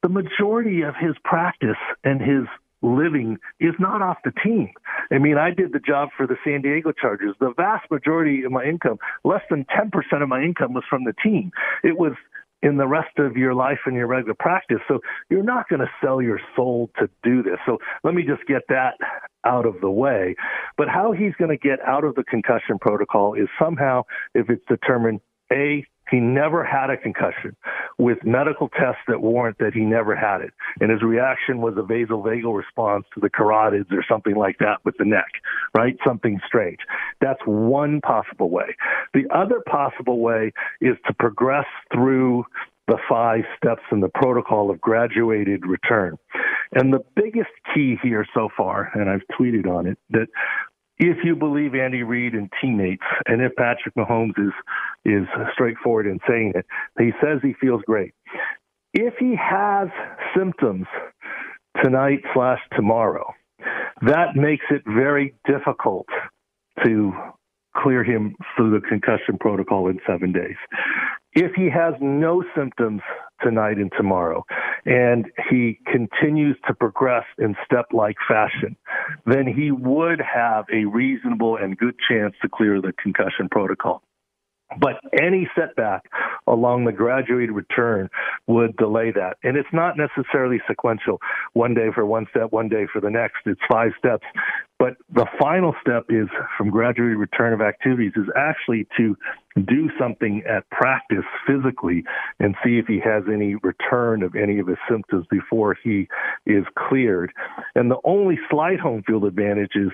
the 0.01 0.09
majority 0.09 0.81
of 0.81 0.95
his 0.99 1.15
practice 1.23 1.77
and 2.03 2.19
his 2.19 2.45
living 2.81 3.37
is 3.59 3.73
not 3.79 4.01
off 4.01 4.17
the 4.23 4.31
team. 4.43 4.69
I 5.11 5.17
mean, 5.17 5.37
I 5.37 5.51
did 5.51 5.73
the 5.73 5.79
job 5.79 6.09
for 6.15 6.25
the 6.27 6.37
San 6.43 6.61
Diego 6.61 6.91
Chargers. 6.91 7.35
The 7.39 7.53
vast 7.55 7.89
majority 7.91 8.43
of 8.43 8.51
my 8.51 8.63
income, 8.63 8.97
less 9.23 9.41
than 9.49 9.65
10% 9.65 9.91
of 10.21 10.29
my 10.29 10.41
income 10.41 10.73
was 10.73 10.83
from 10.89 11.03
the 11.03 11.13
team. 11.23 11.51
It 11.83 11.97
was 11.97 12.13
in 12.63 12.77
the 12.77 12.87
rest 12.87 13.17
of 13.17 13.37
your 13.37 13.53
life 13.53 13.79
and 13.85 13.95
your 13.95 14.07
regular 14.07 14.35
practice. 14.37 14.79
So 14.87 14.99
you're 15.29 15.43
not 15.43 15.67
going 15.67 15.79
to 15.79 15.89
sell 16.03 16.21
your 16.21 16.39
soul 16.55 16.89
to 16.99 17.09
do 17.23 17.41
this. 17.41 17.57
So 17.65 17.79
let 18.03 18.13
me 18.13 18.23
just 18.23 18.45
get 18.47 18.61
that 18.69 18.95
out 19.45 19.65
of 19.65 19.81
the 19.81 19.89
way. 19.89 20.35
But 20.77 20.87
how 20.87 21.11
he's 21.11 21.33
going 21.39 21.49
to 21.49 21.57
get 21.57 21.79
out 21.81 22.03
of 22.03 22.15
the 22.15 22.23
concussion 22.23 22.77
protocol 22.79 23.33
is 23.33 23.47
somehow, 23.59 24.03
if 24.35 24.49
it's 24.49 24.63
determined, 24.67 25.21
A, 25.51 25.85
he 26.11 26.19
never 26.19 26.63
had 26.63 26.89
a 26.89 26.97
concussion 26.97 27.55
with 27.97 28.17
medical 28.23 28.69
tests 28.69 29.01
that 29.07 29.21
warrant 29.21 29.57
that 29.59 29.73
he 29.73 29.81
never 29.81 30.15
had 30.15 30.41
it. 30.41 30.51
And 30.81 30.91
his 30.91 31.01
reaction 31.01 31.61
was 31.61 31.75
a 31.77 31.81
vasovagal 31.81 32.55
response 32.55 33.05
to 33.13 33.21
the 33.21 33.29
carotids 33.29 33.91
or 33.91 34.03
something 34.07 34.35
like 34.35 34.57
that 34.59 34.83
with 34.83 34.95
the 34.97 35.05
neck, 35.05 35.31
right? 35.75 35.97
Something 36.05 36.39
strange. 36.45 36.79
That's 37.21 37.39
one 37.45 38.01
possible 38.01 38.49
way. 38.49 38.75
The 39.13 39.23
other 39.33 39.61
possible 39.65 40.19
way 40.19 40.51
is 40.81 40.97
to 41.07 41.13
progress 41.13 41.65
through 41.93 42.45
the 42.87 42.97
five 43.07 43.43
steps 43.55 43.83
in 43.91 44.01
the 44.01 44.09
protocol 44.09 44.69
of 44.69 44.81
graduated 44.81 45.65
return. 45.65 46.17
And 46.73 46.91
the 46.93 47.03
biggest 47.15 47.51
key 47.73 47.97
here 48.03 48.25
so 48.33 48.49
far, 48.55 48.91
and 48.93 49.09
I've 49.09 49.23
tweeted 49.39 49.65
on 49.67 49.87
it, 49.87 49.97
that 50.09 50.27
if 51.01 51.17
you 51.23 51.35
believe 51.35 51.73
Andy 51.73 52.03
Reid 52.03 52.33
and 52.33 52.49
teammates, 52.61 53.03
and 53.25 53.41
if 53.41 53.53
Patrick 53.55 53.95
Mahomes 53.95 54.37
is 54.37 54.53
is 55.03 55.27
straightforward 55.53 56.05
in 56.05 56.19
saying 56.29 56.53
it, 56.55 56.65
he 56.99 57.11
says 57.19 57.39
he 57.41 57.53
feels 57.59 57.81
great. 57.87 58.13
If 58.93 59.15
he 59.19 59.35
has 59.35 59.87
symptoms 60.37 60.85
tonight 61.83 62.19
slash 62.35 62.59
tomorrow, 62.75 63.33
that 64.03 64.35
makes 64.35 64.65
it 64.69 64.83
very 64.85 65.33
difficult 65.47 66.05
to 66.85 67.11
clear 67.75 68.03
him 68.03 68.35
through 68.55 68.79
the 68.79 68.87
concussion 68.87 69.37
protocol 69.39 69.87
in 69.87 69.99
seven 70.05 70.31
days. 70.31 70.57
If 71.33 71.53
he 71.55 71.69
has 71.69 71.93
no 72.01 72.43
symptoms 72.55 73.01
tonight 73.41 73.77
and 73.77 73.91
tomorrow, 73.95 74.45
and 74.85 75.25
he 75.49 75.79
continues 75.85 76.57
to 76.67 76.73
progress 76.73 77.25
in 77.37 77.55
step 77.65 77.85
like 77.93 78.17
fashion, 78.27 78.75
then 79.25 79.47
he 79.47 79.71
would 79.71 80.19
have 80.21 80.65
a 80.73 80.85
reasonable 80.85 81.55
and 81.55 81.77
good 81.77 81.95
chance 82.09 82.35
to 82.41 82.49
clear 82.49 82.81
the 82.81 82.93
concussion 83.01 83.47
protocol. 83.49 84.03
But 84.79 84.99
any 85.19 85.49
setback 85.57 86.03
along 86.51 86.85
the 86.85 86.91
graduated 86.91 87.55
return 87.55 88.09
would 88.45 88.75
delay 88.77 89.11
that. 89.11 89.37
And 89.43 89.57
it's 89.57 89.69
not 89.73 89.95
necessarily 89.97 90.61
sequential. 90.67 91.19
One 91.53 91.73
day 91.73 91.87
for 91.95 92.05
one 92.05 92.27
step, 92.29 92.51
one 92.51 92.69
day 92.69 92.85
for 92.91 93.01
the 93.01 93.09
next. 93.09 93.37
It's 93.45 93.61
five 93.69 93.91
steps. 93.97 94.25
But 94.77 94.97
the 95.13 95.27
final 95.39 95.75
step 95.79 96.05
is 96.09 96.27
from 96.57 96.71
graduated 96.71 97.17
return 97.17 97.53
of 97.53 97.61
activities 97.61 98.13
is 98.15 98.25
actually 98.35 98.87
to 98.97 99.15
do 99.65 99.89
something 99.99 100.41
at 100.49 100.67
practice 100.71 101.25
physically 101.45 102.03
and 102.39 102.55
see 102.63 102.79
if 102.79 102.87
he 102.87 102.99
has 102.99 103.23
any 103.31 103.55
return 103.55 104.23
of 104.23 104.35
any 104.35 104.59
of 104.59 104.67
his 104.67 104.77
symptoms 104.89 105.25
before 105.29 105.77
he 105.83 106.07
is 106.47 106.65
cleared. 106.75 107.31
And 107.75 107.91
the 107.91 107.99
only 108.05 108.39
slight 108.49 108.79
home 108.79 109.03
field 109.05 109.25
advantage 109.25 109.75
is 109.75 109.91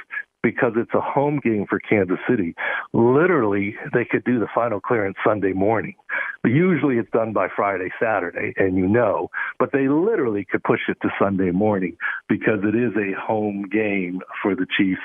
because 0.48 0.72
it's 0.78 0.94
a 0.94 1.02
home 1.02 1.42
game 1.44 1.66
for 1.68 1.78
Kansas 1.78 2.20
City. 2.30 2.56
Literally, 2.94 3.76
they 3.94 4.06
could 4.06 4.24
do 4.24 4.40
the 4.40 4.48
final 4.56 4.80
clearance 4.80 5.18
Sunday 5.22 5.52
morning. 5.52 5.96
But 6.42 6.54
usually 6.54 6.96
it's 6.96 7.12
done 7.12 7.34
by 7.34 7.50
Friday, 7.54 7.90
Saturday, 8.02 8.54
and 8.56 8.78
you 8.78 8.88
know, 8.88 9.30
but 9.60 9.74
they 9.74 9.90
literally 9.90 10.46
could 10.50 10.64
push 10.64 10.80
it 10.88 10.96
to 11.02 11.10
Sunday 11.20 11.52
morning 11.52 11.98
because 12.30 12.60
it 12.64 12.76
is 12.76 12.94
a 12.96 13.20
home 13.20 13.66
game 13.70 14.22
for 14.42 14.56
the 14.56 14.66
Chiefs. 14.78 15.02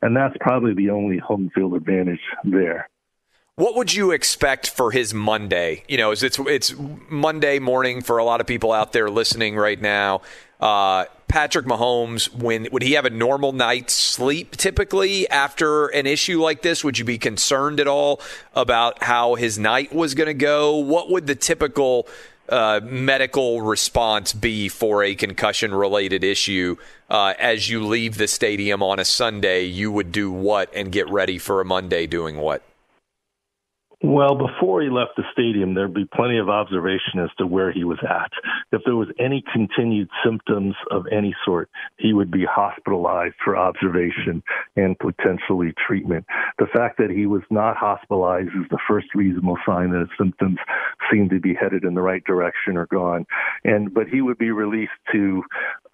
And 0.00 0.16
that's 0.16 0.34
probably 0.40 0.72
the 0.72 0.88
only 0.88 1.18
home 1.18 1.50
field 1.54 1.74
advantage 1.74 2.20
there. 2.44 2.88
What 3.58 3.74
would 3.76 3.94
you 3.94 4.10
expect 4.10 4.68
for 4.68 4.90
his 4.90 5.14
Monday? 5.14 5.82
You 5.88 5.96
know, 5.96 6.10
it's 6.10 6.22
it's 6.22 6.74
Monday 7.08 7.58
morning 7.58 8.02
for 8.02 8.18
a 8.18 8.24
lot 8.24 8.42
of 8.42 8.46
people 8.46 8.70
out 8.70 8.92
there 8.92 9.08
listening 9.08 9.56
right 9.56 9.80
now. 9.80 10.20
Uh, 10.60 11.06
Patrick 11.26 11.64
Mahomes, 11.64 12.30
when 12.34 12.68
would 12.70 12.82
he 12.82 12.92
have 12.92 13.06
a 13.06 13.10
normal 13.10 13.52
night's 13.52 13.94
sleep 13.94 14.58
typically 14.58 15.26
after 15.30 15.86
an 15.86 16.06
issue 16.06 16.42
like 16.42 16.60
this? 16.60 16.84
Would 16.84 16.98
you 16.98 17.06
be 17.06 17.16
concerned 17.16 17.80
at 17.80 17.88
all 17.88 18.20
about 18.54 19.02
how 19.02 19.36
his 19.36 19.58
night 19.58 19.90
was 19.90 20.12
going 20.14 20.26
to 20.26 20.34
go? 20.34 20.76
What 20.76 21.10
would 21.10 21.26
the 21.26 21.34
typical 21.34 22.08
uh, 22.50 22.80
medical 22.84 23.62
response 23.62 24.34
be 24.34 24.68
for 24.68 25.02
a 25.02 25.14
concussion 25.14 25.74
related 25.74 26.24
issue 26.24 26.76
uh, 27.08 27.32
as 27.38 27.70
you 27.70 27.86
leave 27.86 28.18
the 28.18 28.28
stadium 28.28 28.82
on 28.82 28.98
a 28.98 29.04
Sunday? 29.06 29.64
You 29.64 29.90
would 29.92 30.12
do 30.12 30.30
what 30.30 30.68
and 30.74 30.92
get 30.92 31.08
ready 31.08 31.38
for 31.38 31.62
a 31.62 31.64
Monday 31.64 32.06
doing 32.06 32.36
what? 32.36 32.62
Well, 34.02 34.34
before 34.34 34.82
he 34.82 34.90
left 34.90 35.12
the 35.16 35.24
stadium, 35.32 35.72
there'd 35.72 35.94
be 35.94 36.04
plenty 36.14 36.36
of 36.36 36.50
observation 36.50 37.18
as 37.18 37.30
to 37.38 37.46
where 37.46 37.72
he 37.72 37.82
was 37.82 37.98
at. 38.02 38.30
If 38.70 38.82
there 38.84 38.94
was 38.94 39.08
any 39.18 39.42
continued 39.52 40.10
symptoms 40.22 40.74
of 40.90 41.06
any 41.10 41.34
sort, 41.46 41.70
he 41.96 42.12
would 42.12 42.30
be 42.30 42.44
hospitalized 42.44 43.36
for 43.42 43.56
observation 43.56 44.42
and 44.76 44.98
potentially 44.98 45.72
treatment. 45.86 46.26
The 46.58 46.66
fact 46.66 46.98
that 46.98 47.10
he 47.10 47.24
was 47.24 47.40
not 47.50 47.78
hospitalized 47.78 48.50
is 48.50 48.68
the 48.70 48.78
first 48.86 49.06
reasonable 49.14 49.56
sign 49.64 49.90
that 49.92 50.00
his 50.00 50.18
symptoms 50.18 50.58
seem 51.10 51.30
to 51.30 51.40
be 51.40 51.54
headed 51.54 51.84
in 51.84 51.94
the 51.94 52.02
right 52.02 52.24
direction 52.24 52.76
or 52.76 52.86
gone. 52.86 53.24
And 53.64 53.94
but 53.94 54.08
he 54.08 54.20
would 54.20 54.36
be 54.36 54.50
released 54.50 54.92
to 55.12 55.42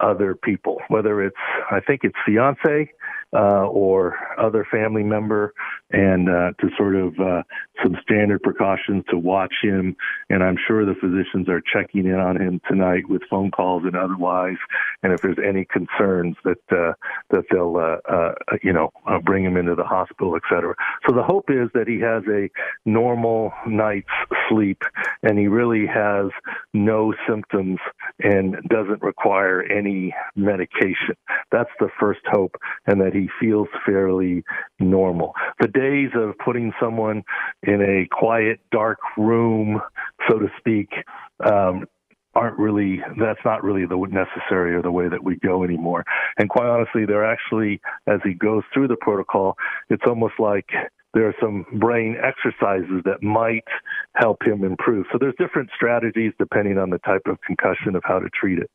other 0.03 0.35
people, 0.35 0.77
whether 0.89 1.23
it's 1.23 1.35
I 1.71 1.79
think 1.79 2.01
it's 2.03 2.15
fiance 2.25 2.91
uh, 3.35 3.65
or 3.67 4.15
other 4.37 4.65
family 4.69 5.03
member, 5.03 5.53
and 5.91 6.29
uh, 6.29 6.51
to 6.59 6.69
sort 6.77 6.95
of 6.95 7.19
uh, 7.19 7.41
some 7.81 7.95
standard 8.03 8.41
precautions 8.43 9.03
to 9.09 9.17
watch 9.17 9.53
him. 9.61 9.95
And 10.29 10.43
I'm 10.43 10.57
sure 10.67 10.85
the 10.85 10.99
physicians 10.99 11.49
are 11.49 11.61
checking 11.73 12.05
in 12.05 12.19
on 12.29 12.39
him 12.39 12.61
tonight 12.69 13.09
with 13.09 13.21
phone 13.29 13.49
calls 13.49 13.83
and 13.85 13.95
otherwise. 13.95 14.57
And 15.01 15.13
if 15.13 15.21
there's 15.21 15.39
any 15.43 15.65
concerns, 15.65 16.35
that 16.43 16.61
uh, 16.71 16.93
that 17.31 17.45
they'll 17.49 17.77
uh, 17.77 17.97
uh, 18.13 18.33
you 18.61 18.73
know 18.73 18.91
uh, 19.07 19.19
bring 19.19 19.43
him 19.43 19.57
into 19.57 19.75
the 19.75 19.83
hospital, 19.83 20.35
et 20.35 20.43
cetera. 20.49 20.75
So 21.07 21.15
the 21.15 21.23
hope 21.23 21.49
is 21.49 21.69
that 21.73 21.87
he 21.87 21.99
has 22.01 22.23
a 22.29 22.49
normal 22.85 23.51
night's 23.65 24.07
sleep, 24.49 24.81
and 25.23 25.39
he 25.39 25.47
really 25.47 25.87
has 25.87 26.27
no 26.73 27.13
symptoms 27.27 27.79
and 28.19 28.57
doesn't 28.69 29.01
require 29.01 29.63
any 29.63 29.92
medication. 30.35 31.15
That's 31.51 31.69
the 31.79 31.89
first 31.99 32.21
hope, 32.31 32.55
and 32.87 32.99
that 33.01 33.13
he 33.13 33.29
feels 33.39 33.67
fairly 33.85 34.43
normal. 34.79 35.33
The 35.59 35.67
days 35.67 36.09
of 36.15 36.37
putting 36.43 36.71
someone 36.81 37.23
in 37.63 37.81
a 37.81 38.07
quiet, 38.11 38.59
dark 38.71 38.99
room, 39.17 39.81
so 40.27 40.39
to 40.39 40.47
speak, 40.59 40.89
um, 41.45 41.85
aren't 42.35 42.57
really 42.57 43.01
that's 43.19 43.39
not 43.45 43.63
really 43.63 43.85
the 43.85 43.97
necessary 44.11 44.75
or 44.75 44.81
the 44.81 44.91
way 44.91 45.07
that 45.07 45.23
we 45.23 45.37
go 45.37 45.63
anymore 45.63 46.03
and 46.37 46.49
quite 46.49 46.67
honestly 46.67 47.05
they're 47.05 47.25
actually 47.25 47.79
as 48.07 48.19
he 48.23 48.33
goes 48.33 48.63
through 48.73 48.87
the 48.87 48.97
protocol 49.01 49.55
it's 49.89 50.03
almost 50.07 50.33
like 50.39 50.65
there 51.13 51.27
are 51.27 51.35
some 51.39 51.65
brain 51.79 52.15
exercises 52.21 53.01
that 53.05 53.21
might 53.21 53.63
help 54.15 54.41
him 54.43 54.63
improve 54.63 55.05
so 55.11 55.17
there's 55.19 55.35
different 55.37 55.69
strategies 55.75 56.33
depending 56.39 56.77
on 56.77 56.89
the 56.89 56.97
type 56.99 57.21
of 57.27 57.37
concussion 57.45 57.95
of 57.95 58.01
how 58.03 58.17
to 58.17 58.29
treat 58.29 58.57
it 58.57 58.69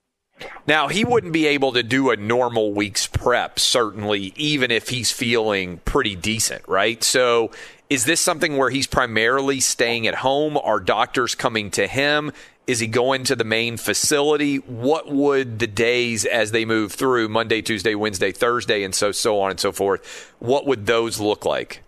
now, 0.66 0.88
he 0.88 1.05
wouldn't 1.05 1.33
be 1.33 1.46
able 1.46 1.72
to 1.72 1.83
do 1.83 2.11
a 2.11 2.16
normal 2.16 2.72
week's 2.72 3.07
prep, 3.07 3.59
certainly, 3.59 4.33
even 4.37 4.70
if 4.70 4.88
he's 4.88 5.11
feeling 5.11 5.79
pretty 5.85 6.14
decent, 6.14 6.66
right? 6.68 7.03
So, 7.03 7.51
is 7.88 8.05
this 8.05 8.20
something 8.20 8.57
where 8.57 8.70
he's 8.70 8.87
primarily 8.87 9.61
staying 9.61 10.07
at 10.07 10.16
home? 10.16 10.59
Are 10.59 10.79
doctors 10.79 11.35
coming 11.35 11.70
to 11.72 11.87
him? 11.87 12.33
Is 12.66 12.81
he 12.81 12.87
going 12.87 13.24
to 13.24 13.35
the 13.35 13.44
main 13.44 13.79
facility? 13.79 14.57
What 14.57 15.11
would 15.11 15.59
the 15.59 15.66
days 15.66 16.27
as 16.27 16.51
they 16.51 16.66
move 16.66 16.92
through 16.92 17.31
Monday, 17.31 17.62
Tuesday, 17.62 17.94
Wednesday, 17.94 18.31
Thursday, 18.31 18.83
and 18.83 18.94
so 18.94 19.11
so 19.11 19.40
on 19.40 19.51
and 19.51 19.59
so 19.59 19.72
forth? 19.72 20.35
What 20.38 20.66
would 20.66 20.85
those 20.85 21.18
look 21.18 21.46
like? 21.46 21.83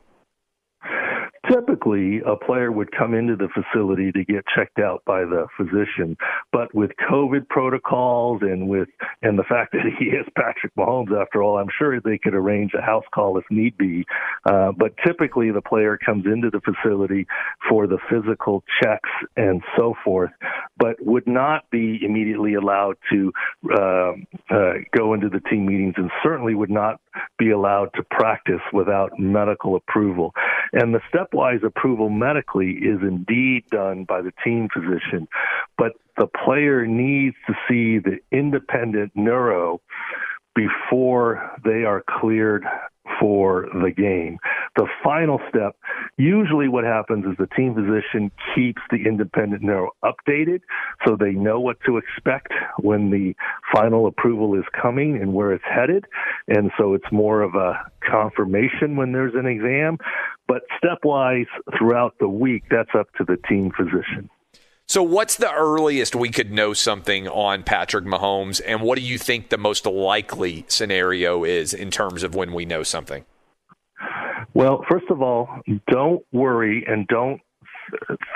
Typically 1.91 2.21
a 2.27 2.37
player 2.37 2.71
would 2.73 2.91
come 2.93 3.15
into 3.15 3.37
the 3.37 3.49
facility 3.49 4.13
to 4.13 4.25
get 4.25 4.45
checked 4.55 4.79
out 4.79 5.03
by 5.05 5.21
the 5.21 5.47
physician. 5.57 6.17
But 6.53 6.75
with 6.75 6.91
covid 7.11 7.49
protocols 7.49 8.43
and 8.43 8.69
with 8.69 8.89
and 9.23 9.39
the 9.39 9.45
fact 9.45 9.73
that 9.73 9.83
he 9.99 10.07
is 10.07 10.27
patrick 10.37 10.75
mahomes 10.77 11.11
after 11.21 11.43
all 11.43 11.59
i'm 11.59 11.69
sure 11.79 12.01
they 12.01 12.19
could 12.19 12.35
arrange 12.35 12.73
a 12.75 12.83
house 12.83 13.05
call 13.15 13.39
if 13.39 13.45
need 13.51 13.77
be. 13.77 14.05
Uh, 14.45 14.73
but 14.73 14.93
typically 15.05 15.51
the 15.51 15.63
player 15.63 15.99
comes 15.99 16.25
into 16.27 16.51
the 16.51 16.61
facility 16.61 17.27
for 17.69 17.87
the 17.87 17.99
physical 18.09 18.63
checks 18.83 19.11
and 19.37 19.63
so 19.77 19.95
forth 20.05 20.31
but 20.77 20.97
would 21.01 21.27
not 21.27 21.69
be 21.71 22.01
immediately 22.03 22.55
allowed 22.55 22.97
to 23.11 23.33
uh, 23.77 24.13
uh, 24.51 24.73
go 24.97 25.15
into 25.15 25.29
the 25.29 25.41
team 25.51 25.67
meetings 25.67 25.95
and 25.97 26.11
certainly 26.23 26.55
would 26.55 26.71
not 26.71 27.01
be 27.39 27.51
allowed 27.51 27.91
to 27.95 28.03
practice 28.03 28.61
without 28.73 29.19
medical 29.19 29.77
approval. 29.77 30.33
And 30.73 30.95
the 30.95 31.01
stepwise 31.13 31.65
approval 31.65 32.09
medically 32.11 32.73
is 32.73 33.01
indeed 33.03 33.65
done 33.71 34.05
by 34.05 34.23
the 34.23 34.33
team 34.45 34.69
physician, 34.73 35.29
but 35.77 35.93
the 36.17 36.27
player 36.27 36.87
needs 36.87 37.37
to 37.47 37.55
see 37.69 37.99
the 37.99 38.19
independent 38.31 39.13
neuro 39.15 39.81
before 40.55 41.51
they 41.65 41.85
are 41.85 42.03
cleared 42.21 42.65
for 43.19 43.67
the 43.73 43.91
game. 43.91 44.39
The 44.77 44.87
final 45.03 45.41
step, 45.49 45.77
usually 46.17 46.69
what 46.69 46.85
happens 46.85 47.25
is 47.25 47.37
the 47.39 47.49
team 47.57 47.75
physician 47.75 48.31
keeps 48.55 48.81
the 48.91 49.07
independent 49.07 49.63
neuro 49.63 49.91
updated 50.05 50.61
so 51.07 51.17
they 51.17 51.33
know 51.33 51.61
what 51.61 51.79
to 51.87 51.97
expect 51.97 52.53
when 52.79 53.11
the 53.11 53.35
final 53.75 54.07
approval 54.07 54.55
is 54.55 54.65
coming 54.81 55.17
and 55.17 55.35
where 55.35 55.53
it's 55.53 55.65
headed. 55.65 56.05
And 56.49 56.71
so 56.79 56.95
it's 56.95 57.11
more 57.11 57.43
of 57.43 57.55
a 57.55 57.79
confirmation 58.09 58.97
when 58.97 59.13
there's 59.13 59.35
an 59.35 59.47
exam. 59.47 59.99
But 60.47 60.63
stepwise 60.83 61.47
throughout 61.79 62.15
the 62.21 62.29
week, 62.29 62.65
that's 62.71 62.91
up 62.99 63.13
to 63.19 63.25
the 63.25 63.37
team 63.49 63.71
physician. 63.77 64.31
So, 64.91 65.05
what's 65.05 65.37
the 65.37 65.53
earliest 65.53 66.17
we 66.17 66.31
could 66.31 66.51
know 66.51 66.73
something 66.73 67.29
on 67.29 67.63
Patrick 67.63 68.05
Mahomes, 68.05 68.61
and 68.67 68.83
what 68.83 68.99
do 68.99 69.05
you 69.05 69.19
think 69.19 69.49
the 69.49 69.57
most 69.57 69.87
likely 69.87 70.65
scenario 70.67 71.45
is 71.45 71.73
in 71.73 71.93
terms 71.93 72.25
of 72.25 72.35
when 72.35 72.53
we 72.53 72.65
know 72.65 72.83
something? 72.83 73.25
Well, 74.53 74.85
first 74.91 75.05
of 75.09 75.23
all, 75.23 75.49
don't 75.89 76.25
worry 76.33 76.85
and 76.89 77.07
don't 77.07 77.41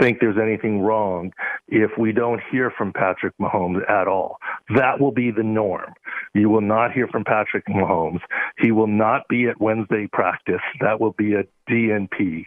think 0.01 0.19
there's 0.21 0.39
anything 0.41 0.81
wrong 0.81 1.33
if 1.67 1.91
we 1.99 2.13
don't 2.13 2.41
hear 2.53 2.71
from 2.79 2.93
Patrick 2.93 3.35
Mahomes 3.41 3.83
at 3.91 4.07
all. 4.07 4.39
That 4.77 5.01
will 5.01 5.13
be 5.13 5.33
the 5.33 5.43
norm. 5.43 5.93
You 6.35 6.51
will 6.51 6.61
not 6.61 6.93
hear 6.93 7.09
from 7.09 7.25
Patrick 7.25 7.67
Mahomes. 7.67 8.21
He 8.59 8.71
will 8.71 8.87
not 8.87 9.23
be 9.29 9.49
at 9.49 9.61
Wednesday 9.61 10.09
practice. 10.13 10.63
That 10.81 11.01
will 11.01 11.15
be 11.19 11.35
a 11.35 11.43
DNP. 11.69 12.47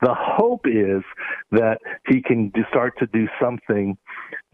The 0.00 0.14
hope 0.14 0.66
is 0.66 1.02
that 1.50 1.78
he 2.06 2.22
can 2.22 2.52
start 2.70 2.94
to 2.98 3.06
do 3.06 3.26
something 3.40 3.96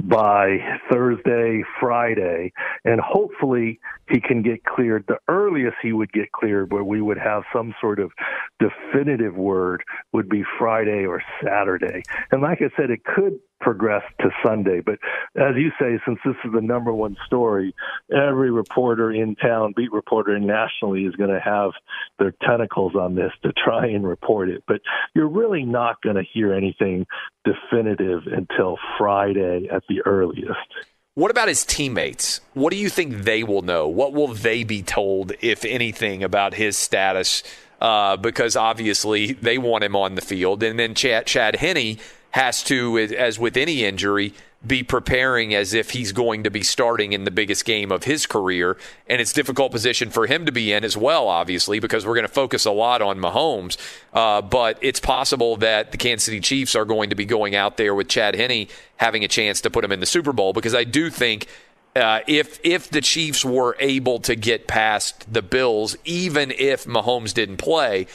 by 0.02 0.58
Thursday, 0.90 1.62
Friday, 1.80 2.52
and 2.84 3.00
hopefully 3.00 3.78
he 4.08 4.20
can 4.20 4.42
get 4.42 4.64
cleared. 4.64 5.04
The 5.06 5.18
earliest 5.28 5.76
he 5.82 5.92
would 5.92 6.12
get 6.12 6.32
cleared, 6.32 6.72
where 6.72 6.84
we 6.84 7.00
would 7.00 7.18
have 7.18 7.42
some 7.52 7.74
sort 7.80 8.00
of 8.00 8.10
definitive 8.58 9.36
word, 9.36 9.84
would 10.12 10.28
be 10.28 10.42
Friday 10.58 11.04
or 11.04 11.22
Saturday. 11.42 12.02
And 12.30 12.42
like 12.42 12.60
I 12.60 12.70
said, 12.76 12.90
it 12.90 13.04
could 13.04 13.38
progress 13.64 14.02
to 14.20 14.28
Sunday. 14.44 14.80
But 14.80 14.98
as 15.34 15.56
you 15.56 15.70
say, 15.80 15.98
since 16.06 16.18
this 16.24 16.36
is 16.44 16.52
the 16.52 16.60
number 16.60 16.92
one 16.92 17.16
story, 17.26 17.74
every 18.12 18.50
reporter 18.50 19.10
in 19.10 19.34
town, 19.36 19.72
beat 19.74 19.90
reporter 19.90 20.38
nationally, 20.38 21.04
is 21.06 21.16
going 21.16 21.30
to 21.30 21.40
have 21.40 21.70
their 22.18 22.34
tentacles 22.42 22.94
on 22.94 23.14
this 23.14 23.32
to 23.42 23.52
try 23.52 23.86
and 23.86 24.06
report 24.06 24.50
it. 24.50 24.62
But 24.68 24.82
you're 25.14 25.28
really 25.28 25.64
not 25.64 26.02
going 26.02 26.16
to 26.16 26.22
hear 26.22 26.52
anything 26.52 27.06
definitive 27.44 28.26
until 28.26 28.76
Friday 28.98 29.68
at 29.72 29.82
the 29.88 30.02
earliest. 30.04 30.68
What 31.14 31.30
about 31.30 31.48
his 31.48 31.64
teammates? 31.64 32.40
What 32.52 32.70
do 32.70 32.76
you 32.76 32.90
think 32.90 33.22
they 33.22 33.44
will 33.44 33.62
know? 33.62 33.88
What 33.88 34.12
will 34.12 34.28
they 34.28 34.62
be 34.64 34.82
told, 34.82 35.32
if 35.40 35.64
anything, 35.64 36.22
about 36.22 36.54
his 36.54 36.76
status? 36.76 37.42
Uh, 37.80 38.16
because 38.16 38.56
obviously 38.56 39.32
they 39.32 39.56
want 39.56 39.84
him 39.84 39.96
on 39.96 40.16
the 40.16 40.20
field. 40.20 40.62
And 40.62 40.78
then 40.78 40.94
Chad, 40.94 41.26
Chad 41.26 41.56
Henne 41.56 41.98
has 42.34 42.64
to, 42.64 42.98
as 42.98 43.38
with 43.38 43.56
any 43.56 43.84
injury, 43.84 44.34
be 44.66 44.82
preparing 44.82 45.54
as 45.54 45.72
if 45.72 45.90
he's 45.90 46.10
going 46.10 46.42
to 46.42 46.50
be 46.50 46.64
starting 46.64 47.12
in 47.12 47.22
the 47.22 47.30
biggest 47.30 47.64
game 47.64 47.92
of 47.92 48.02
his 48.02 48.26
career. 48.26 48.76
And 49.06 49.20
it's 49.20 49.32
difficult 49.32 49.70
position 49.70 50.10
for 50.10 50.26
him 50.26 50.44
to 50.46 50.50
be 50.50 50.72
in 50.72 50.82
as 50.82 50.96
well, 50.96 51.28
obviously, 51.28 51.78
because 51.78 52.04
we're 52.04 52.16
going 52.16 52.26
to 52.26 52.32
focus 52.32 52.64
a 52.64 52.72
lot 52.72 53.02
on 53.02 53.20
Mahomes. 53.20 53.76
Uh, 54.12 54.42
but 54.42 54.78
it's 54.80 54.98
possible 54.98 55.56
that 55.58 55.92
the 55.92 55.96
Kansas 55.96 56.24
City 56.24 56.40
Chiefs 56.40 56.74
are 56.74 56.84
going 56.84 57.10
to 57.10 57.14
be 57.14 57.24
going 57.24 57.54
out 57.54 57.76
there 57.76 57.94
with 57.94 58.08
Chad 58.08 58.34
Henne 58.34 58.66
having 58.96 59.22
a 59.22 59.28
chance 59.28 59.60
to 59.60 59.70
put 59.70 59.84
him 59.84 59.92
in 59.92 60.00
the 60.00 60.06
Super 60.06 60.32
Bowl 60.32 60.52
because 60.52 60.74
I 60.74 60.82
do 60.82 61.10
think. 61.10 61.46
Uh, 61.94 62.22
if 62.26 62.58
if 62.64 62.90
the 62.90 63.00
Chiefs 63.00 63.44
were 63.44 63.76
able 63.78 64.18
to 64.18 64.34
get 64.34 64.66
past 64.66 65.32
the 65.32 65.42
Bills, 65.42 65.96
even 66.04 66.50
if 66.50 66.86
Mahomes 66.86 67.32
didn't 67.32 67.58
play, 67.58 68.08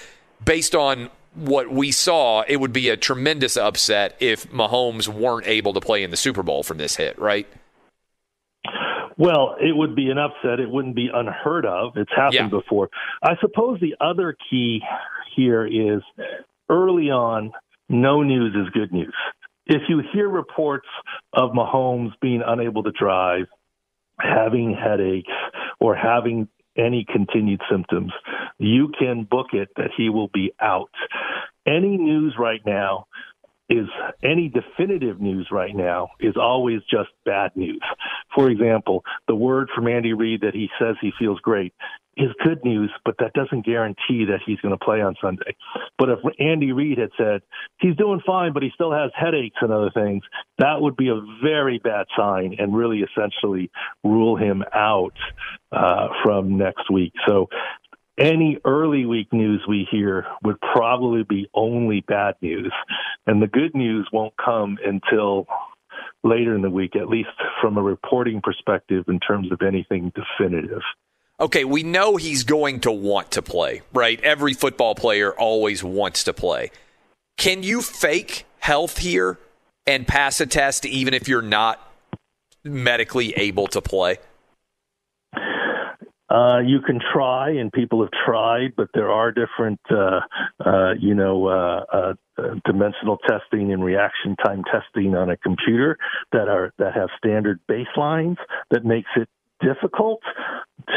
based 0.43 0.75
on 0.75 1.09
what 1.35 1.71
we 1.71 1.91
saw, 1.91 2.43
it 2.47 2.57
would 2.57 2.73
be 2.73 2.89
a 2.89 2.97
tremendous 2.97 3.57
upset 3.57 4.15
if 4.19 4.49
Mahomes 4.51 5.07
weren't 5.07 5.47
able 5.47 5.73
to 5.73 5.81
play 5.81 6.03
in 6.03 6.11
the 6.11 6.17
Super 6.17 6.43
Bowl 6.43 6.63
from 6.63 6.77
this 6.77 6.95
hit, 6.95 7.17
right? 7.19 7.47
Well, 9.17 9.57
it 9.59 9.75
would 9.75 9.95
be 9.95 10.09
an 10.09 10.17
upset. 10.17 10.61
It 10.61 10.69
wouldn't 10.69 10.95
be 10.95 11.09
unheard 11.13 11.65
of. 11.65 11.97
It's 11.97 12.11
happened 12.15 12.33
yeah. 12.33 12.47
before. 12.47 12.89
I 13.21 13.35
suppose 13.41 13.79
the 13.81 13.95
other 13.99 14.35
key 14.49 14.81
here 15.35 15.65
is 15.65 16.01
early 16.69 17.09
on, 17.09 17.51
no 17.89 18.23
news 18.23 18.55
is 18.55 18.69
good 18.71 18.93
news. 18.93 19.13
If 19.65 19.83
you 19.89 20.01
hear 20.13 20.29
reports 20.29 20.87
of 21.33 21.51
Mahomes 21.51 22.11
being 22.21 22.41
unable 22.45 22.83
to 22.83 22.91
drive, 22.91 23.47
having 24.19 24.73
headaches, 24.73 25.31
or 25.79 25.95
having 25.95 26.47
any 26.77 27.05
continued 27.11 27.61
symptoms, 27.69 28.11
you 28.57 28.91
can 28.97 29.27
book 29.29 29.47
it 29.53 29.69
that 29.75 29.91
he 29.95 30.09
will 30.09 30.29
be 30.33 30.53
out. 30.61 30.91
Any 31.65 31.97
news 31.97 32.35
right 32.39 32.61
now 32.65 33.07
is 33.69 33.87
any 34.23 34.49
definitive 34.49 35.21
news 35.21 35.47
right 35.51 35.75
now 35.75 36.09
is 36.19 36.35
always 36.35 36.79
just 36.89 37.09
bad 37.25 37.51
news. 37.55 37.81
For 38.35 38.49
example, 38.49 39.03
the 39.27 39.35
word 39.35 39.69
from 39.75 39.87
Andy 39.87 40.13
Reid 40.13 40.41
that 40.41 40.53
he 40.53 40.69
says 40.79 40.95
he 41.01 41.11
feels 41.19 41.39
great 41.39 41.73
is 42.19 42.29
good 42.43 42.63
news, 42.65 42.91
but 43.05 43.15
that 43.19 43.33
doesn't 43.33 43.65
guarantee 43.65 44.25
that 44.25 44.39
he's 44.45 44.59
going 44.59 44.77
to 44.77 44.83
play 44.83 45.01
on 45.01 45.15
Sunday. 45.21 45.55
But 45.97 46.09
if 46.09 46.19
Andy 46.37 46.73
Reid 46.73 46.97
had 46.97 47.11
said 47.17 47.41
he's 47.79 47.95
doing 47.95 48.21
fine, 48.25 48.51
but 48.51 48.61
he 48.61 48.71
still 48.73 48.91
has 48.91 49.11
headaches 49.15 49.55
and 49.61 49.71
other 49.71 49.91
things, 49.93 50.23
that 50.57 50.81
would 50.81 50.97
be 50.97 51.07
a 51.07 51.21
very 51.41 51.79
bad 51.79 52.07
sign 52.17 52.55
and 52.59 52.75
really 52.75 52.99
essentially 53.03 53.71
rule 54.03 54.35
him 54.35 54.63
out 54.73 55.13
uh, 55.71 56.09
from 56.23 56.57
next 56.57 56.91
week. 56.91 57.13
So 57.27 57.47
any 58.19 58.59
early 58.65 59.05
week 59.05 59.31
news 59.31 59.63
we 59.67 59.87
hear 59.89 60.25
would 60.43 60.59
probably 60.61 61.23
be 61.23 61.49
only 61.53 62.01
bad 62.01 62.35
news. 62.41 62.73
And 63.25 63.41
the 63.41 63.47
good 63.47 63.73
news 63.73 64.07
won't 64.11 64.33
come 64.43 64.77
until 64.85 65.47
later 66.23 66.55
in 66.55 66.61
the 66.61 66.69
week, 66.69 66.95
at 66.95 67.07
least 67.07 67.29
from 67.61 67.77
a 67.77 67.81
reporting 67.81 68.41
perspective 68.41 69.05
in 69.07 69.19
terms 69.19 69.51
of 69.51 69.61
anything 69.61 70.11
definitive 70.15 70.81
okay, 71.39 71.63
we 71.63 71.83
know 71.83 72.15
he's 72.17 72.43
going 72.43 72.81
to 72.81 72.91
want 72.91 73.31
to 73.31 73.41
play, 73.41 73.81
right? 73.93 74.21
Every 74.21 74.53
football 74.53 74.95
player 74.95 75.31
always 75.31 75.83
wants 75.83 76.25
to 76.25 76.33
play. 76.33 76.71
Can 77.37 77.63
you 77.63 77.81
fake 77.81 78.45
health 78.59 78.97
here 78.97 79.39
and 79.87 80.07
pass 80.07 80.41
a 80.41 80.45
test 80.45 80.85
even 80.85 81.13
if 81.13 81.27
you're 81.27 81.41
not 81.41 81.79
medically 82.63 83.33
able 83.33 83.67
to 83.67 83.81
play? 83.81 84.17
Uh, 86.29 86.59
you 86.59 86.79
can 86.81 86.99
try, 87.13 87.49
and 87.49 87.71
people 87.71 88.01
have 88.01 88.11
tried, 88.25 88.75
but 88.77 88.87
there 88.93 89.09
are 89.11 89.31
different, 89.31 89.79
uh, 89.89 90.19
uh, 90.63 90.93
you 90.99 91.15
know, 91.15 91.47
uh, 91.47 91.83
uh, 91.91 92.13
dimensional 92.65 93.17
testing 93.27 93.73
and 93.73 93.83
reaction 93.83 94.35
time 94.45 94.63
testing 94.71 95.15
on 95.15 95.29
a 95.29 95.37
computer 95.37 95.97
that 96.31 96.47
are 96.47 96.71
that 96.77 96.93
have 96.93 97.09
standard 97.17 97.59
baselines 97.69 98.37
that 98.71 98.85
makes 98.85 99.09
it 99.15 99.27
difficult 99.61 100.21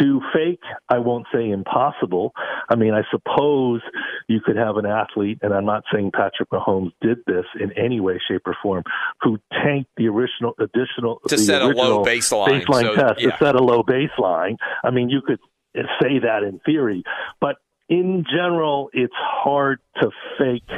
to 0.01 0.21
fake. 0.33 0.63
I 0.89 0.99
won't 0.99 1.27
say 1.33 1.51
impossible. 1.51 2.33
I 2.69 2.77
mean, 2.77 2.95
I 2.95 3.03
suppose 3.11 3.81
you 4.29 4.41
could 4.41 4.57
have 4.57 4.77
an 4.77 4.87
athlete, 4.87 5.39
and 5.43 5.53
I'm 5.53 5.65
not 5.65 5.85
saying 5.93 6.13
Patrick 6.15 6.51
Mahomes 6.51 6.93
did 7.01 7.19
this 7.27 7.45
in 7.61 7.73
any 7.73 8.01
way, 8.01 8.21
shape, 8.29 8.43
or 8.47 8.57
form, 8.63 8.85
who 9.21 9.39
tanked 9.53 9.91
the 9.97 10.09
original 10.09 10.55
additional 10.59 11.21
to 11.29 11.39
set 11.39 11.63
a 11.63 11.67
low 11.67 12.05
baseline, 12.05 12.65
baseline 12.65 12.83
so, 12.83 12.95
test 12.95 13.21
yeah. 13.21 13.31
to 13.31 13.37
set 13.39 13.55
a 13.55 13.63
low 13.63 13.83
baseline. 13.83 14.57
I 14.83 14.91
mean, 14.91 15.09
you 15.09 15.21
could 15.27 15.41
say 15.75 16.19
that 16.23 16.43
in 16.43 16.61
theory, 16.65 17.03
but 17.41 17.57
in 17.89 18.25
general, 18.31 18.89
it's 18.93 19.13
hard 19.15 19.79
to 20.01 20.11
fake. 20.39 20.69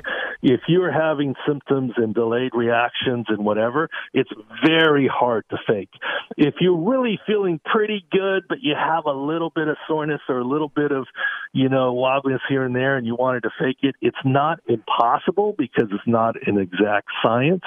If 0.43 0.61
you're 0.69 0.93
having 0.93 1.35
symptoms 1.47 1.93
and 1.97 2.15
delayed 2.15 2.53
reactions 2.55 3.27
and 3.29 3.45
whatever, 3.45 3.89
it's 4.13 4.31
very 4.65 5.09
hard 5.13 5.45
to 5.51 5.57
fake. 5.67 5.91
If 6.37 6.55
you're 6.61 6.77
really 6.77 7.19
feeling 7.27 7.61
pretty 7.65 8.05
good, 8.11 8.45
but 8.49 8.59
you 8.61 8.75
have 8.75 9.07
a 9.07 9.13
little 9.13 9.51
bit 9.55 9.69
of 9.69 9.77
soreness 9.89 10.21
or 10.29 10.39
a 10.39 10.45
little 10.45 10.69
bit 10.69 10.93
of, 10.93 11.07
you 11.53 11.69
know, 11.69 11.95
wobbliness 11.95 12.41
here 12.49 12.65
and 12.65 12.75
there 12.75 12.97
and 12.97 13.07
you 13.07 13.15
wanted 13.15 13.45
to 13.45 13.51
fake 13.59 13.79
it, 13.83 13.95
it's 14.01 14.17
not 14.25 14.61
impossible 14.67 15.55
because 15.57 15.89
it's 15.93 16.07
not 16.07 16.37
an 16.47 16.59
exact 16.59 17.09
science, 17.23 17.65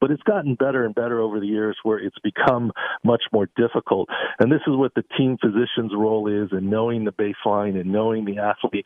but 0.00 0.10
it's 0.10 0.22
gotten 0.24 0.54
better 0.54 0.84
and 0.84 0.94
better 0.94 1.20
over 1.20 1.40
the 1.40 1.46
years 1.46 1.76
where 1.82 1.98
it's 1.98 2.18
become 2.22 2.72
much 3.04 3.22
more 3.32 3.48
difficult. 3.56 4.08
And 4.38 4.50
this 4.50 4.60
is 4.66 4.76
what 4.76 4.94
the 4.94 5.04
team 5.16 5.38
physician's 5.40 5.92
role 5.94 6.28
is 6.28 6.50
in 6.52 6.68
knowing 6.68 7.04
the 7.04 7.12
baseline 7.12 7.80
and 7.80 7.90
knowing 7.90 8.24
the 8.24 8.38
athlete 8.38 8.84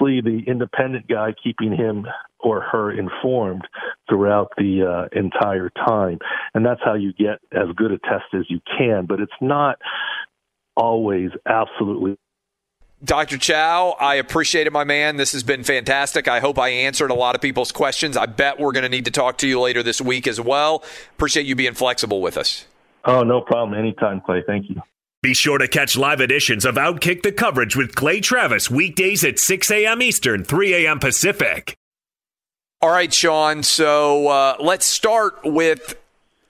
The 0.00 0.42
independent 0.46 1.08
guy 1.08 1.34
keeping 1.42 1.76
him 1.76 2.06
or 2.40 2.60
her 2.60 2.92
informed 2.92 3.66
throughout 4.08 4.52
the 4.56 5.08
uh, 5.12 5.18
entire 5.18 5.70
time. 5.70 6.18
And 6.54 6.64
that's 6.64 6.80
how 6.84 6.94
you 6.94 7.12
get 7.12 7.40
as 7.52 7.68
good 7.74 7.90
a 7.90 7.98
test 7.98 8.26
as 8.32 8.44
you 8.48 8.60
can. 8.78 9.06
But 9.06 9.20
it's 9.20 9.32
not 9.40 9.78
always 10.76 11.30
absolutely. 11.46 12.16
Dr. 13.04 13.38
Chao, 13.38 13.96
I 14.00 14.16
appreciate 14.16 14.66
it, 14.66 14.72
my 14.72 14.84
man. 14.84 15.16
This 15.16 15.32
has 15.32 15.44
been 15.44 15.62
fantastic. 15.62 16.26
I 16.26 16.40
hope 16.40 16.58
I 16.58 16.68
answered 16.70 17.10
a 17.10 17.14
lot 17.14 17.36
of 17.36 17.40
people's 17.40 17.70
questions. 17.70 18.16
I 18.16 18.26
bet 18.26 18.58
we're 18.58 18.72
going 18.72 18.82
to 18.82 18.88
need 18.88 19.04
to 19.04 19.12
talk 19.12 19.38
to 19.38 19.48
you 19.48 19.60
later 19.60 19.84
this 19.84 20.00
week 20.00 20.26
as 20.26 20.40
well. 20.40 20.82
Appreciate 21.12 21.46
you 21.46 21.54
being 21.54 21.74
flexible 21.74 22.20
with 22.20 22.36
us. 22.36 22.66
Oh, 23.04 23.22
no 23.22 23.40
problem. 23.40 23.78
Anytime, 23.78 24.20
Clay. 24.20 24.42
Thank 24.44 24.68
you. 24.68 24.82
Be 25.20 25.34
sure 25.34 25.58
to 25.58 25.66
catch 25.66 25.96
live 25.96 26.20
editions 26.20 26.64
of 26.64 26.76
Outkick 26.76 27.24
the 27.24 27.32
Coverage 27.32 27.74
with 27.74 27.96
Clay 27.96 28.20
Travis 28.20 28.70
weekdays 28.70 29.24
at 29.24 29.40
6 29.40 29.68
a.m. 29.72 30.00
Eastern, 30.00 30.44
3 30.44 30.86
a.m. 30.86 31.00
Pacific. 31.00 31.74
All 32.80 32.90
right, 32.90 33.10
Shawne. 33.10 33.64
So 33.64 34.28
uh, 34.28 34.56
let's 34.60 34.86
start 34.86 35.40
with 35.42 35.96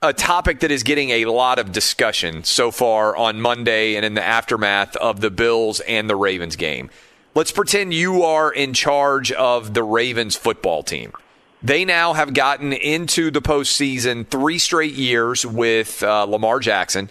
a 0.02 0.12
topic 0.12 0.60
that 0.60 0.70
is 0.70 0.82
getting 0.82 1.08
a 1.08 1.24
lot 1.24 1.58
of 1.58 1.72
discussion 1.72 2.44
so 2.44 2.70
far 2.70 3.16
on 3.16 3.40
Monday 3.40 3.96
and 3.96 4.04
in 4.04 4.12
the 4.12 4.22
aftermath 4.22 4.96
of 4.96 5.22
the 5.22 5.30
Bills 5.30 5.80
and 5.80 6.10
the 6.10 6.16
Ravens 6.16 6.54
game. 6.54 6.90
Let's 7.34 7.52
pretend 7.52 7.94
you 7.94 8.22
are 8.22 8.52
in 8.52 8.74
charge 8.74 9.32
of 9.32 9.72
the 9.72 9.82
Ravens 9.82 10.36
football 10.36 10.82
team. 10.82 11.14
They 11.62 11.86
now 11.86 12.12
have 12.12 12.34
gotten 12.34 12.74
into 12.74 13.30
the 13.30 13.40
postseason 13.40 14.28
three 14.28 14.58
straight 14.58 14.92
years 14.92 15.46
with 15.46 16.02
uh, 16.02 16.24
Lamar 16.24 16.60
Jackson. 16.60 17.08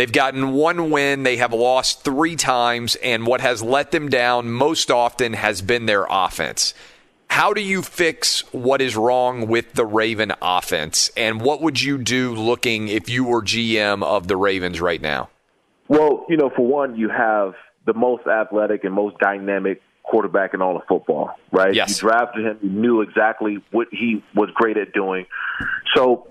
They've 0.00 0.10
gotten 0.10 0.52
one 0.54 0.90
win. 0.90 1.24
They 1.24 1.36
have 1.36 1.52
lost 1.52 2.04
three 2.04 2.34
times, 2.34 2.96
and 3.02 3.26
what 3.26 3.42
has 3.42 3.62
let 3.62 3.90
them 3.90 4.08
down 4.08 4.50
most 4.50 4.90
often 4.90 5.34
has 5.34 5.60
been 5.60 5.84
their 5.84 6.06
offense. 6.08 6.72
How 7.28 7.52
do 7.52 7.60
you 7.60 7.82
fix 7.82 8.50
what 8.50 8.80
is 8.80 8.96
wrong 8.96 9.46
with 9.46 9.74
the 9.74 9.84
Raven 9.84 10.32
offense? 10.40 11.10
And 11.18 11.42
what 11.42 11.60
would 11.60 11.82
you 11.82 11.98
do 11.98 12.34
looking 12.34 12.88
if 12.88 13.10
you 13.10 13.24
were 13.24 13.42
GM 13.42 14.02
of 14.02 14.26
the 14.26 14.38
Ravens 14.38 14.80
right 14.80 15.02
now? 15.02 15.28
Well, 15.88 16.24
you 16.30 16.38
know, 16.38 16.48
for 16.48 16.66
one, 16.66 16.96
you 16.96 17.10
have 17.10 17.52
the 17.84 17.92
most 17.92 18.26
athletic 18.26 18.84
and 18.84 18.94
most 18.94 19.18
dynamic 19.18 19.82
quarterback 20.02 20.54
in 20.54 20.62
all 20.62 20.78
of 20.78 20.82
football, 20.88 21.38
right? 21.52 21.74
Yes. 21.74 22.00
You 22.00 22.08
drafted 22.08 22.46
him, 22.46 22.58
you 22.62 22.70
knew 22.70 23.02
exactly 23.02 23.58
what 23.70 23.88
he 23.92 24.24
was 24.34 24.48
great 24.54 24.78
at 24.78 24.94
doing. 24.94 25.26
So 25.94 26.26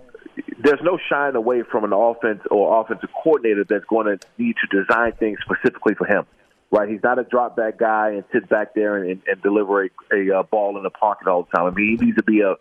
there's 0.57 0.81
no 0.83 0.97
shying 1.09 1.35
away 1.35 1.63
from 1.63 1.83
an 1.83 1.93
offense 1.93 2.41
or 2.51 2.81
offensive 2.81 3.09
coordinator 3.23 3.63
that's 3.63 3.85
going 3.85 4.05
to 4.07 4.27
need 4.37 4.55
to 4.61 4.83
design 4.83 5.13
things 5.13 5.39
specifically 5.43 5.95
for 5.95 6.05
him. 6.05 6.25
Right, 6.71 6.87
he's 6.87 7.01
not 7.01 7.17
a 7.17 7.23
drop 7.23 7.55
back 7.55 7.79
guy 7.79 8.11
and 8.11 8.23
sit 8.31 8.47
back 8.47 8.75
there 8.75 9.03
and, 9.03 9.23
and 9.25 9.41
deliver 9.41 9.85
a, 9.85 9.89
a, 10.13 10.39
a 10.41 10.43
ball 10.43 10.77
in 10.77 10.83
the 10.83 10.91
pocket 10.91 11.27
all 11.27 11.43
the 11.43 11.57
time. 11.57 11.65
I 11.65 11.71
mean, 11.71 11.97
he 11.97 12.05
needs 12.05 12.17
to 12.17 12.23
be 12.23 12.41
a 12.41 12.55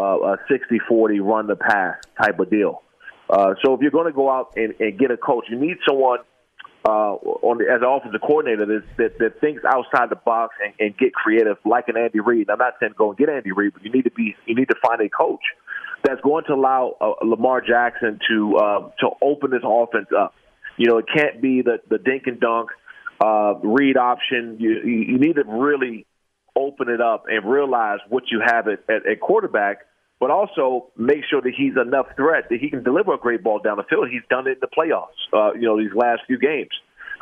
a 0.00 0.38
60-40 0.48 1.20
run 1.22 1.46
the 1.46 1.56
pass 1.56 1.96
type 2.20 2.38
of 2.38 2.50
deal. 2.50 2.82
Uh, 3.28 3.54
so 3.64 3.74
if 3.74 3.80
you're 3.80 3.90
going 3.90 4.06
to 4.06 4.12
go 4.12 4.30
out 4.30 4.52
and, 4.56 4.74
and 4.80 4.98
get 4.98 5.10
a 5.10 5.16
coach, 5.16 5.46
you 5.50 5.58
need 5.58 5.76
someone 5.86 6.20
uh, 6.84 7.12
on 7.42 7.58
the, 7.58 7.64
as 7.64 7.82
an 7.82 7.88
offensive 7.88 8.20
coordinator 8.20 8.64
that, 8.64 8.84
that, 8.96 9.18
that 9.18 9.40
thinks 9.40 9.62
outside 9.64 10.08
the 10.08 10.16
box 10.16 10.54
and, 10.64 10.72
and 10.78 10.96
get 10.96 11.12
creative, 11.12 11.56
like 11.64 11.88
an 11.88 11.96
Andy 11.96 12.20
Reid. 12.20 12.48
I'm 12.48 12.58
not 12.58 12.74
saying 12.80 12.92
go 12.96 13.10
and 13.10 13.18
get 13.18 13.28
Andy 13.28 13.52
Reid, 13.52 13.74
but 13.74 13.84
you 13.84 13.92
need 13.92 14.04
to 14.04 14.10
be 14.10 14.36
you 14.46 14.54
need 14.54 14.68
to 14.68 14.76
find 14.80 15.00
a 15.00 15.08
coach 15.08 15.42
that's 16.08 16.20
going 16.22 16.44
to 16.44 16.54
allow 16.54 16.96
uh, 17.00 17.24
Lamar 17.24 17.60
Jackson 17.60 18.18
to 18.28 18.56
uh, 18.56 18.90
to 19.00 19.08
open 19.20 19.50
this 19.50 19.62
offense 19.64 20.08
up. 20.16 20.34
You 20.76 20.88
know, 20.88 20.98
it 20.98 21.06
can't 21.14 21.40
be 21.40 21.62
the 21.62 21.80
the 21.88 21.98
dink 21.98 22.24
and 22.26 22.40
dunk 22.40 22.70
uh, 23.20 23.54
read 23.62 23.96
option. 23.96 24.56
You 24.58 24.80
you 24.84 25.18
need 25.18 25.34
to 25.34 25.44
really 25.44 26.06
open 26.56 26.88
it 26.88 27.00
up 27.00 27.24
and 27.28 27.48
realize 27.48 27.98
what 28.08 28.24
you 28.30 28.40
have 28.44 28.66
at, 28.66 28.80
at, 28.88 29.06
at 29.06 29.20
quarterback, 29.20 29.86
but 30.18 30.30
also 30.30 30.90
make 30.96 31.20
sure 31.28 31.40
that 31.40 31.52
he's 31.56 31.74
enough 31.76 32.06
threat 32.16 32.48
that 32.50 32.58
he 32.58 32.70
can 32.70 32.82
deliver 32.82 33.14
a 33.14 33.18
great 33.18 33.44
ball 33.44 33.60
down 33.60 33.76
the 33.76 33.84
field. 33.84 34.08
He's 34.10 34.26
done 34.28 34.48
it 34.48 34.52
in 34.52 34.60
the 34.60 34.66
playoffs. 34.66 35.18
Uh, 35.32 35.54
you 35.54 35.62
know, 35.62 35.78
these 35.78 35.94
last 35.94 36.22
few 36.26 36.38
games. 36.38 36.70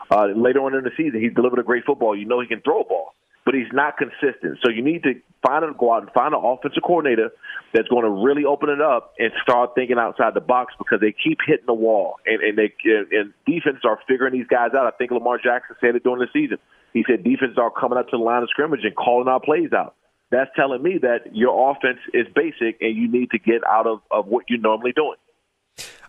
Uh, 0.08 0.26
later 0.26 0.60
on 0.60 0.72
in 0.74 0.84
the 0.84 0.92
season, 0.96 1.20
he's 1.20 1.34
delivered 1.34 1.58
a 1.58 1.64
great 1.64 1.84
football. 1.84 2.16
You 2.16 2.26
know, 2.26 2.40
he 2.40 2.46
can 2.46 2.60
throw 2.60 2.82
a 2.82 2.84
ball 2.84 3.12
but 3.46 3.54
he's 3.54 3.72
not 3.72 3.96
consistent. 3.96 4.58
So 4.62 4.70
you 4.70 4.82
need 4.82 5.04
to 5.04 5.14
find 5.46 5.64
a 5.64 5.72
go 5.72 5.94
out 5.94 6.02
and 6.02 6.10
find 6.10 6.34
an 6.34 6.40
offensive 6.42 6.82
coordinator 6.84 7.30
that's 7.72 7.86
going 7.88 8.02
to 8.02 8.10
really 8.10 8.44
open 8.44 8.68
it 8.68 8.80
up 8.82 9.14
and 9.20 9.30
start 9.40 9.70
thinking 9.76 9.98
outside 9.98 10.34
the 10.34 10.40
box 10.40 10.74
because 10.76 11.00
they 11.00 11.14
keep 11.14 11.38
hitting 11.46 11.64
the 11.66 11.74
wall 11.74 12.16
and 12.26 12.42
and 12.42 12.58
they 12.58 12.74
and 12.84 13.32
defenses 13.46 13.82
are 13.84 14.00
figuring 14.08 14.34
these 14.34 14.48
guys 14.48 14.72
out. 14.76 14.84
I 14.84 14.90
think 14.98 15.12
Lamar 15.12 15.38
Jackson 15.38 15.76
said 15.80 15.94
it 15.94 16.02
during 16.02 16.18
the 16.18 16.28
season. 16.32 16.58
He 16.92 17.04
said 17.08 17.22
defenses 17.22 17.56
are 17.56 17.70
coming 17.70 17.96
up 17.96 18.08
to 18.08 18.18
the 18.18 18.22
line 18.22 18.42
of 18.42 18.50
scrimmage 18.50 18.80
and 18.82 18.96
calling 18.96 19.28
our 19.28 19.40
plays 19.40 19.72
out. 19.72 19.94
That's 20.30 20.50
telling 20.56 20.82
me 20.82 20.98
that 21.02 21.36
your 21.36 21.70
offense 21.70 22.00
is 22.12 22.26
basic 22.34 22.82
and 22.82 22.96
you 22.96 23.06
need 23.06 23.30
to 23.30 23.38
get 23.38 23.62
out 23.64 23.86
of, 23.86 24.00
of 24.10 24.26
what 24.26 24.46
you're 24.48 24.58
normally 24.58 24.92
doing. 24.92 25.16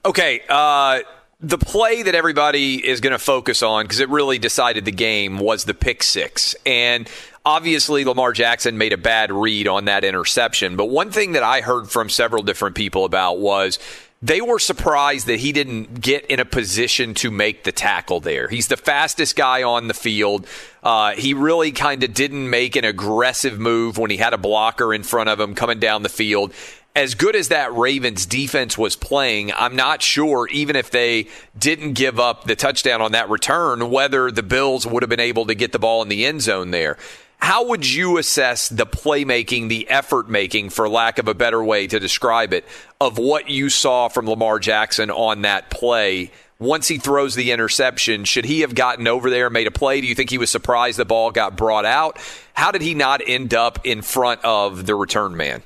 Okay, 0.04 0.42
uh, 0.50 1.02
the 1.40 1.58
play 1.58 2.02
that 2.02 2.16
everybody 2.16 2.86
is 2.86 3.00
going 3.00 3.12
to 3.12 3.20
focus 3.20 3.62
on 3.62 3.86
because 3.86 4.00
it 4.00 4.10
really 4.10 4.40
decided 4.40 4.86
the 4.86 4.92
game 4.92 5.38
was 5.38 5.66
the 5.66 5.74
pick 5.74 6.02
six. 6.02 6.56
And 6.66 7.08
obviously 7.46 8.04
Lamar 8.06 8.34
Jackson 8.34 8.78
made 8.78 8.92
a 8.92 8.98
bad 8.98 9.32
read 9.32 9.68
on 9.68 9.86
that 9.86 10.04
interception. 10.04 10.76
But 10.76 10.86
one 10.88 11.12
thing 11.12 11.34
that 11.34 11.44
I 11.44 11.62
heard 11.62 11.90
from 11.90 12.10
several 12.10 12.42
different 12.42 12.76
people 12.76 13.06
about 13.06 13.38
was 13.38 13.78
they 14.20 14.42
were 14.42 14.58
surprised 14.58 15.28
that 15.28 15.40
he 15.40 15.52
didn't 15.52 16.02
get 16.02 16.26
in 16.26 16.40
a 16.40 16.46
position 16.46 17.14
to 17.14 17.30
make 17.30 17.64
the 17.64 17.72
tackle 17.72 18.20
there. 18.20 18.48
He's 18.48 18.68
the 18.68 18.78
fastest 18.78 19.36
guy 19.36 19.62
on 19.62 19.88
the 19.88 19.94
field. 19.94 20.48
Uh, 20.82 21.12
he 21.12 21.36
really 21.36 21.72
kind 21.72 22.04
of 22.04 22.16
didn't 22.16 22.50
make 22.50 22.76
an 22.76 22.84
aggressive 22.84 23.60
move 23.60 24.00
when 24.00 24.10
he 24.10 24.18
had 24.18 24.34
a 24.34 24.38
blocker 24.40 24.92
in 24.92 25.04
front 25.04 25.30
of 25.30 25.40
him 25.40 25.54
coming 25.54 25.80
down 25.80 26.02
the 26.02 26.10
field. 26.10 26.52
As 26.98 27.14
good 27.14 27.36
as 27.36 27.50
that 27.50 27.76
Ravens 27.76 28.26
defense 28.26 28.76
was 28.76 28.95
playing, 28.95 29.54
I'm 29.54 29.76
not 29.76 30.02
sure, 30.02 30.48
even 30.48 30.76
if 30.76 30.89
they 30.89 31.28
didn't 31.56 31.93
give 31.93 32.20
up 32.20 32.45
the 32.45 32.56
touchdown 32.56 33.04
on 33.04 33.12
that 33.12 33.30
return, 33.30 33.91
whether 33.91 34.32
the 34.32 34.41
Bills 34.41 34.88
would 34.88 35.04
have 35.04 35.10
been 35.10 35.20
able 35.20 35.45
to 35.45 35.54
get 35.54 35.72
the 35.72 35.78
ball 35.78 36.02
in 36.02 36.10
the 36.10 36.26
end 36.26 36.41
zone 36.41 36.72
there. 36.72 36.98
How 37.38 37.68
would 37.68 37.88
you 37.88 38.18
assess 38.18 38.68
the 38.68 38.88
playmaking, 38.88 39.70
the 39.70 39.88
effort 39.91 40.28
making, 40.28 40.72
for 40.72 40.89
lack 40.89 41.20
of 41.20 41.28
a 41.28 41.36
better 41.36 41.64
way 41.64 41.86
to 41.86 42.00
describe 42.00 42.52
it, 42.52 42.66
of 43.00 43.20
what 43.20 43.48
you 43.48 43.70
saw 43.70 44.08
from 44.08 44.28
Lamar 44.28 44.58
Jackson 44.58 45.12
on 45.12 45.43
that 45.43 45.70
play? 45.70 46.32
Once 46.58 46.88
he 46.88 46.98
throws 46.98 47.36
the 47.36 47.52
interception, 47.52 48.24
should 48.24 48.45
he 48.45 48.62
have 48.62 48.74
gotten 48.74 49.08
over 49.08 49.30
there 49.30 49.45
and 49.45 49.54
made 49.54 49.68
a 49.68 49.72
play? 49.72 50.02
Do 50.02 50.08
you 50.08 50.16
think 50.16 50.32
he 50.32 50.39
was 50.39 50.50
surprised 50.50 50.98
the 50.98 51.06
ball 51.06 51.30
got 51.30 51.56
brought 51.56 51.86
out? 51.86 52.18
How 52.56 52.72
did 52.72 52.82
he 52.82 52.95
not 52.95 53.22
end 53.24 53.54
up 53.54 53.86
in 53.86 54.02
front 54.02 54.43
of 54.43 54.88
the 54.88 54.95
return 54.95 55.38
man? 55.38 55.62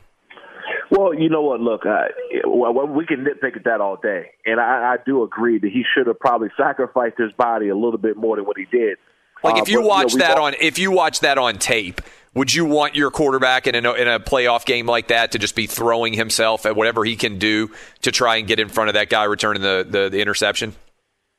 Well, 1.02 1.14
you 1.16 1.30
know 1.30 1.41
what? 1.41 1.60
Look, 1.62 1.86
uh, 1.86 2.06
well, 2.45 2.86
we 2.88 3.06
can 3.06 3.26
nitpick 3.26 3.56
at 3.58 3.64
that 3.64 3.82
all 3.82 3.95
day, 3.97 4.32
and 4.45 4.60
I, 4.60 4.93
I 4.93 4.97
do 5.04 5.24
agree 5.24 5.58
that 5.58 5.72
he 5.72 5.84
should 5.95 6.06
have 6.08 6.20
probably 6.20 6.49
sacrificed 6.56 7.18
his 7.18 7.32
body 7.34 7.70
a 7.70 7.76
little 7.76 7.97
bit 7.97 8.18
more 8.18 8.36
than 8.36 8.45
what 8.45 8.58
he 8.58 8.66
did. 8.66 8.97
Like 9.43 9.56
if 9.56 9.64
Uh, 9.64 9.72
you 9.72 9.80
but, 9.82 9.88
watch 9.88 10.14
know, 10.14 10.20
that 10.20 10.38
all- 10.38 10.45
on 10.45 10.54
if 10.60 10.78
you 10.78 10.91
watch 10.91 11.22
that 11.22 11.38
on 11.39 11.56
tape, 11.58 12.02
would 12.36 12.54
you 12.54 12.66
want 12.66 12.95
your 12.95 13.10
quarterback 13.10 13.66
in 13.66 13.74
a 13.74 13.93
in 13.93 14.08
a 14.08 14.20
playoff 14.20 14.66
game 14.66 14.86
like 14.86 15.08
that 15.08 15.32
to 15.32 15.39
just 15.39 15.56
be 15.56 15.66
throwing 15.66 16.14
himself 16.14 16.66
at 16.68 16.76
whatever 16.76 17.04
he 17.04 17.16
can 17.16 17.39
do 17.39 17.72
to 18.04 18.12
try 18.12 18.36
and 18.36 18.47
get 18.47 18.60
in 18.60 18.70
front 18.70 18.89
of 18.89 18.93
that 18.93 19.10
guy 19.10 19.24
returning 19.24 19.64
the 19.64 19.86
the, 19.89 20.10
the 20.10 20.22
interception? 20.22 20.76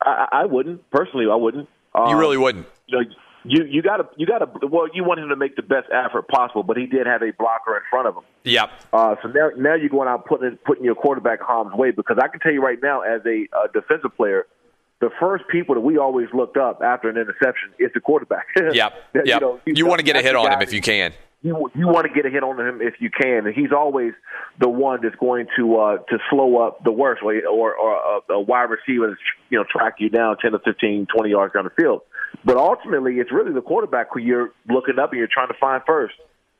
I, 0.03 0.27
I 0.33 0.47
wouldn't 0.47 0.91
personally. 0.91 1.27
I 1.31 1.37
wouldn't. 1.37 1.69
Um, 1.95 2.09
You 2.09 2.19
really 2.19 2.37
wouldn't. 2.39 2.67
You 2.89 2.99
know, 2.99 3.05
you 3.45 3.65
you 3.65 3.83
got 3.83 3.97
to 3.99 4.09
you 4.17 4.27
got 4.27 4.39
to. 4.39 4.67
Well, 4.67 4.87
you 4.95 5.05
want 5.05 5.21
him 5.21 5.29
to 5.31 5.37
make 5.37 5.57
the 5.57 5.63
best 5.63 5.89
effort 5.93 6.29
possible, 6.29 6.63
but 6.63 6.77
he 6.77 6.87
did 6.87 7.07
have 7.07 7.23
a 7.23 7.33
blocker 7.39 7.77
in 7.77 7.83
front 7.91 8.09
of 8.09 8.17
him. 8.17 8.23
Yep. 8.45 8.71
Uh, 8.93 9.17
so 9.23 9.29
now 9.29 9.51
now 9.57 9.75
you're 9.75 9.89
going 9.89 10.09
out 10.09 10.27
putting 10.27 10.57
putting 10.65 10.85
your 10.85 10.95
quarterback 10.95 11.41
harm's 11.41 11.75
way 11.75 11.91
because 11.91 12.19
I 12.23 12.29
can 12.29 12.41
tell 12.41 12.53
you 12.53 12.63
right 12.63 12.79
now, 12.83 13.01
as 13.03 13.21
a, 13.27 13.47
uh 13.57 13.67
defensive 13.73 14.15
player, 14.17 14.47
the 15.01 15.11
first 15.21 15.45
people 15.49 15.75
that 15.75 15.81
we 15.81 15.99
always 15.99 16.29
looked 16.33 16.57
up 16.57 16.81
after 16.83 17.09
an 17.09 17.17
interception 17.17 17.71
is 17.79 17.91
the 17.95 18.01
quarterback. 18.01 18.47
Yep. 18.73 18.93
You 19.15 19.23
Yep. 19.25 19.41
know, 19.41 19.61
You 19.67 19.87
want 19.87 19.99
to 19.99 20.05
get 20.05 20.17
a 20.17 20.23
hit 20.23 20.37
on 20.37 20.53
him 20.53 20.63
if 20.63 20.73
you 20.73 20.81
can. 20.81 21.13
you 21.43 21.71
you 21.75 21.89
want 21.89 22.07
to 22.07 22.13
get 22.15 22.25
a 22.27 22.31
hit 22.31 22.43
on 22.45 22.61
him 22.61 22.81
if 22.81 22.95
you 23.01 23.11
can, 23.11 23.47
and 23.47 23.55
he's 23.55 23.73
always 23.73 24.13
the 24.61 24.69
one 24.69 25.01
that's 25.03 25.17
going 25.17 25.47
to 25.57 25.77
uh, 25.77 25.97
to 26.11 26.19
slow 26.31 26.59
up 26.65 26.85
the 26.85 26.93
worst 26.93 27.25
way, 27.25 27.43
or 27.43 27.75
or 27.75 28.21
a, 28.29 28.33
a 28.35 28.41
wide 28.41 28.71
receiver 28.71 29.09
that's 29.09 29.21
you 29.51 29.59
know 29.59 29.65
track 29.69 29.95
you 29.99 30.09
down 30.09 30.37
ten 30.41 30.53
to 30.53 30.61
15, 30.61 31.07
20 31.13 31.31
yards 31.31 31.53
down 31.55 31.65
the 31.65 31.71
field. 31.71 32.03
But 32.45 32.57
ultimately, 32.57 33.17
it's 33.17 33.33
really 33.33 33.53
the 33.53 33.63
quarterback 33.63 34.09
who 34.13 34.21
you're 34.21 34.51
looking 34.69 34.99
up 34.99 35.11
and 35.13 35.19
you're 35.19 35.29
trying 35.33 35.49
to 35.49 35.59
find 35.61 35.83
first. 35.87 36.15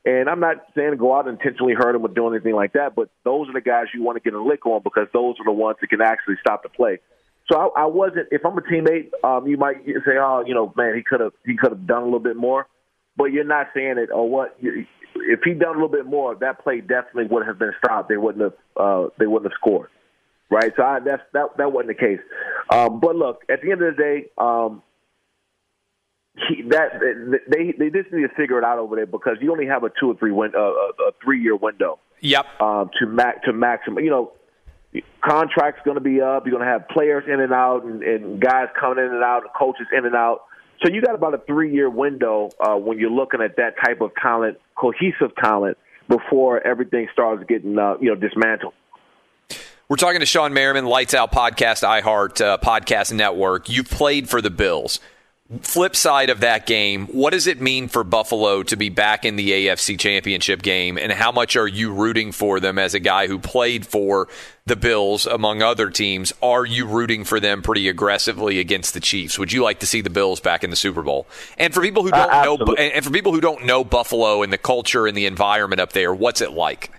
And 0.05 0.29
I'm 0.29 0.39
not 0.39 0.57
saying 0.75 0.97
go 0.97 1.15
out 1.15 1.27
and 1.27 1.39
intentionally 1.39 1.73
hurt 1.73 1.95
him 1.95 2.03
or 2.03 2.09
do 2.09 2.27
anything 2.27 2.53
like 2.53 2.73
that, 2.73 2.93
but 2.95 3.09
those 3.23 3.47
are 3.47 3.53
the 3.53 3.61
guys 3.61 3.85
you 3.93 4.03
want 4.03 4.17
to 4.17 4.23
get 4.23 4.33
a 4.33 4.43
lick 4.43 4.65
on 4.65 4.81
because 4.83 5.07
those 5.13 5.35
are 5.39 5.45
the 5.45 5.51
ones 5.51 5.77
that 5.79 5.87
can 5.87 6.01
actually 6.01 6.35
stop 6.41 6.63
the 6.63 6.69
play. 6.69 6.99
So 7.51 7.57
I, 7.57 7.83
I 7.83 7.85
wasn't. 7.85 8.27
If 8.31 8.45
I'm 8.45 8.57
a 8.57 8.61
teammate, 8.61 9.11
um, 9.23 9.47
you 9.47 9.57
might 9.57 9.85
say, 9.85 10.17
"Oh, 10.19 10.43
you 10.45 10.53
know, 10.53 10.73
man, 10.75 10.95
he 10.95 11.03
could 11.03 11.19
have 11.19 11.33
he 11.45 11.55
could 11.57 11.71
have 11.71 11.87
done 11.87 12.01
a 12.01 12.05
little 12.05 12.19
bit 12.19 12.35
more." 12.35 12.67
But 13.15 13.25
you're 13.25 13.43
not 13.43 13.67
saying 13.73 13.97
it. 13.97 14.09
Or 14.11 14.29
what? 14.29 14.57
If 14.61 15.41
he'd 15.43 15.59
done 15.59 15.71
a 15.71 15.73
little 15.73 15.89
bit 15.89 16.05
more, 16.05 16.35
that 16.35 16.63
play 16.63 16.81
definitely 16.81 17.25
would 17.25 17.45
have 17.45 17.59
been 17.59 17.73
stopped. 17.83 18.09
They 18.09 18.17
wouldn't 18.17 18.43
have. 18.43 18.53
Uh, 18.75 19.07
they 19.19 19.27
wouldn't 19.27 19.51
have 19.51 19.57
scored. 19.59 19.89
Right. 20.49 20.71
So 20.75 20.83
I, 20.83 20.99
that's 20.99 21.21
that. 21.33 21.57
That 21.57 21.71
wasn't 21.71 21.97
the 21.97 22.01
case. 22.01 22.19
Um, 22.69 22.99
but 22.99 23.15
look, 23.15 23.41
at 23.49 23.61
the 23.61 23.71
end 23.71 23.81
of 23.81 23.95
the 23.95 24.01
day, 24.01 24.25
um, 24.37 24.81
he, 26.35 26.63
that 26.69 26.99
they 27.47 27.73
they 27.77 27.89
just 27.89 28.11
need 28.11 28.23
to 28.23 28.35
figure 28.35 28.57
it 28.57 28.63
out 28.63 28.79
over 28.79 28.95
there 28.95 29.05
because 29.05 29.37
you 29.39 29.51
only 29.51 29.67
have 29.67 29.83
a 29.83 29.91
two 29.99 30.11
or 30.11 30.15
three 30.15 30.31
win, 30.31 30.51
uh, 30.55 30.59
a, 30.59 30.63
a 30.63 31.11
three 31.23 31.41
year 31.41 31.55
window. 31.55 31.99
Yep. 32.21 32.45
Um, 32.61 32.89
to 32.99 33.05
mac 33.05 33.43
to 33.43 33.53
maximum, 33.53 34.03
you 34.03 34.09
know, 34.09 34.31
contracts 35.23 35.81
going 35.85 35.95
to 35.95 36.01
be 36.01 36.21
up. 36.21 36.45
You're 36.45 36.57
going 36.57 36.65
to 36.65 36.71
have 36.71 36.87
players 36.89 37.25
in 37.27 37.39
and 37.39 37.53
out, 37.53 37.83
and, 37.83 38.01
and 38.01 38.41
guys 38.41 38.67
coming 38.79 39.03
in 39.03 39.11
and 39.11 39.23
out, 39.23 39.43
and 39.43 39.51
coaches 39.53 39.87
in 39.95 40.05
and 40.05 40.15
out. 40.15 40.45
So 40.83 40.91
you 40.91 41.01
got 41.01 41.15
about 41.15 41.33
a 41.33 41.39
three 41.39 41.73
year 41.73 41.89
window 41.89 42.49
uh, 42.59 42.75
when 42.75 42.97
you're 42.97 43.11
looking 43.11 43.41
at 43.41 43.57
that 43.57 43.75
type 43.83 44.01
of 44.01 44.11
talent, 44.21 44.59
cohesive 44.75 45.35
talent, 45.41 45.77
before 46.07 46.65
everything 46.65 47.07
starts 47.13 47.43
getting 47.47 47.77
uh, 47.77 47.95
you 48.01 48.09
know 48.09 48.15
dismantled. 48.15 48.73
We're 49.89 49.97
talking 49.97 50.21
to 50.21 50.25
Shawne 50.25 50.53
Merriman, 50.53 50.85
Lights 50.85 51.13
Out 51.13 51.31
Podcast, 51.31 51.83
iHeart 51.83 52.41
uh, 52.41 52.57
Podcast 52.57 53.13
Network. 53.13 53.69
You've 53.69 53.89
played 53.89 54.29
for 54.29 54.41
the 54.41 54.49
Bills. 54.49 54.99
Flip 55.61 55.95
side 55.95 56.29
of 56.29 56.39
that 56.39 56.65
game, 56.65 57.07
what 57.07 57.31
does 57.31 57.47
it 57.47 57.61
mean 57.61 57.87
for 57.87 58.03
Buffalo 58.03 58.63
to 58.63 58.75
be 58.75 58.89
back 58.89 59.25
in 59.25 59.35
the 59.35 59.51
AFC 59.51 59.99
Championship 59.99 60.61
game, 60.61 60.97
and 60.97 61.11
how 61.11 61.31
much 61.31 61.55
are 61.55 61.67
you 61.67 61.93
rooting 61.93 62.31
for 62.31 62.59
them 62.59 62.79
as 62.79 62.93
a 62.93 62.99
guy 62.99 63.27
who 63.27 63.37
played 63.39 63.85
for 63.85 64.27
the 64.65 64.75
Bills 64.75 65.25
among 65.25 65.61
other 65.61 65.89
teams? 65.89 66.33
Are 66.41 66.65
you 66.65 66.87
rooting 66.87 67.23
for 67.23 67.39
them 67.39 67.61
pretty 67.61 67.89
aggressively 67.89 68.59
against 68.59 68.93
the 68.93 68.99
Chiefs? 68.99 69.37
Would 69.37 69.51
you 69.51 69.61
like 69.63 69.79
to 69.79 69.85
see 69.85 70.01
the 70.01 70.09
Bills 70.09 70.39
back 70.39 70.63
in 70.63 70.69
the 70.69 70.75
Super 70.75 71.03
Bowl? 71.03 71.27
And 71.57 71.73
for 71.73 71.81
people 71.81 72.03
who 72.03 72.11
Uh, 72.11 72.43
don't 72.43 72.67
know, 72.67 72.73
and 72.75 73.03
for 73.03 73.11
people 73.11 73.33
who 73.33 73.41
don't 73.41 73.65
know 73.65 73.83
Buffalo 73.83 74.41
and 74.43 74.51
the 74.53 74.57
culture 74.57 75.07
and 75.07 75.15
the 75.17 75.25
environment 75.25 75.81
up 75.81 75.91
there, 75.93 76.13
what's 76.13 76.41
it 76.41 76.51
like? 76.53 76.91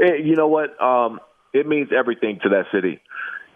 Eh, 0.00 0.14
you 0.22 0.36
know 0.36 0.46
what? 0.48 0.80
Um, 0.80 1.20
it 1.52 1.66
means 1.66 1.88
everything 1.96 2.38
to 2.42 2.50
that 2.50 2.66
city, 2.72 3.00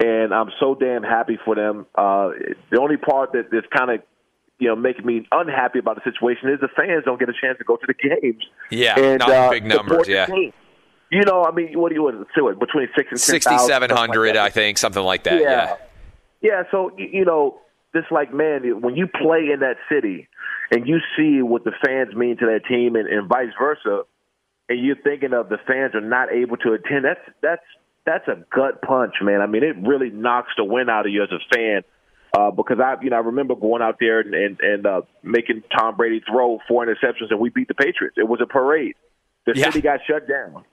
and 0.03 0.35
I'm 0.35 0.51
so 0.59 0.75
damn 0.75 1.03
happy 1.03 1.39
for 1.45 1.55
them. 1.55 1.87
Uh, 1.95 2.31
the 2.71 2.81
only 2.81 2.97
part 2.97 3.33
that 3.33 3.47
is 3.53 3.65
kind 3.77 3.91
of 3.91 4.01
you 4.59 4.69
know 4.69 4.77
making 4.77 5.07
me 5.07 5.27
unhappy 5.31 5.79
about 5.79 5.97
the 5.97 6.11
situation 6.11 6.51
is 6.51 6.61
the 6.61 6.69
fans 6.77 7.05
don't 7.05 7.19
get 7.19 7.29
a 7.29 7.35
chance 7.41 7.59
to 7.59 7.65
go 7.65 7.77
to 7.77 7.87
the 7.87 7.95
games. 7.95 8.43
Yeah, 8.71 8.99
and, 8.99 9.19
not 9.21 9.31
uh, 9.31 9.51
big 9.51 9.65
numbers, 9.65 10.09
yeah. 10.09 10.27
You 11.11 11.21
know, 11.27 11.45
I 11.45 11.53
mean, 11.53 11.79
what 11.79 11.91
do 11.91 11.95
you 11.95 12.03
want 12.03 12.27
to 12.35 12.49
it 12.49 12.59
between 12.59 12.89
six 12.97 13.11
and 13.11 13.21
10,000, 13.21 13.43
something 13.43 13.53
like 13.53 13.69
6,700. 13.69 14.37
I 14.39 14.49
think, 14.49 14.79
something 14.79 15.03
like 15.03 15.25
that. 15.25 15.43
Yeah. 15.43 15.77
Yeah, 16.41 16.63
so 16.71 16.91
you 16.97 17.25
know, 17.25 17.61
it's 17.95 18.11
like 18.11 18.33
man, 18.35 18.81
when 18.81 18.97
you 18.97 19.07
play 19.07 19.51
in 19.53 19.61
that 19.61 19.77
city 19.91 20.29
and 20.71 20.89
you 20.89 20.99
see 21.17 21.43
what 21.43 21.65
the 21.65 21.73
fans 21.85 22.15
mean 22.15 22.39
to 22.39 22.47
that 22.47 22.63
team, 22.67 22.97
and, 22.97 23.07
and 23.07 23.29
vice 23.29 23.53
versa, 23.59 24.03
and 24.69 24.85
you're 24.85 24.97
thinking 24.97 25.35
of 25.35 25.51
the 25.51 25.59
fans 25.67 25.95
are 25.95 26.01
not 26.01 26.33
able 26.33 26.57
to 26.59 26.73
attend, 26.73 27.05
that's 27.05 27.21
that's 27.43 27.63
that's 28.07 28.27
a 28.29 28.45
gut 28.55 28.83
punch, 28.83 29.15
man. 29.23 29.41
I 29.41 29.47
mean, 29.47 29.63
it 29.63 29.77
really 29.87 30.11
knocks 30.11 30.51
the 30.57 30.65
wind 30.65 30.91
out 30.91 31.07
of 31.07 31.13
you 31.13 31.23
as 31.23 31.31
a 31.31 31.39
fan. 31.55 31.83
Uh, 32.37 32.51
because 32.51 32.79
I, 32.81 32.95
you 33.03 33.11
know, 33.11 33.17
I 33.17 33.21
remember 33.21 33.55
going 33.55 33.83
out 33.83 33.97
there 34.01 34.21
and 34.21 34.35
and, 34.35 34.59
and 34.61 34.87
uh, 34.87 35.03
making 35.23 35.63
Tom 35.77 35.97
Brady 35.97 36.23
throw 36.27 36.59
four 36.67 36.85
interceptions, 36.87 37.31
and 37.31 37.39
we 37.39 37.51
beat 37.51 37.69
the 37.69 37.75
Patriots. 37.75 38.17
It 38.17 38.27
was 38.27 38.41
a 38.43 38.47
parade. 38.47 38.95
The 39.47 39.53
Yeah. 39.55 39.67
city 39.67 39.83
got 39.83 40.01
shut 40.07 40.27
down, 40.27 40.65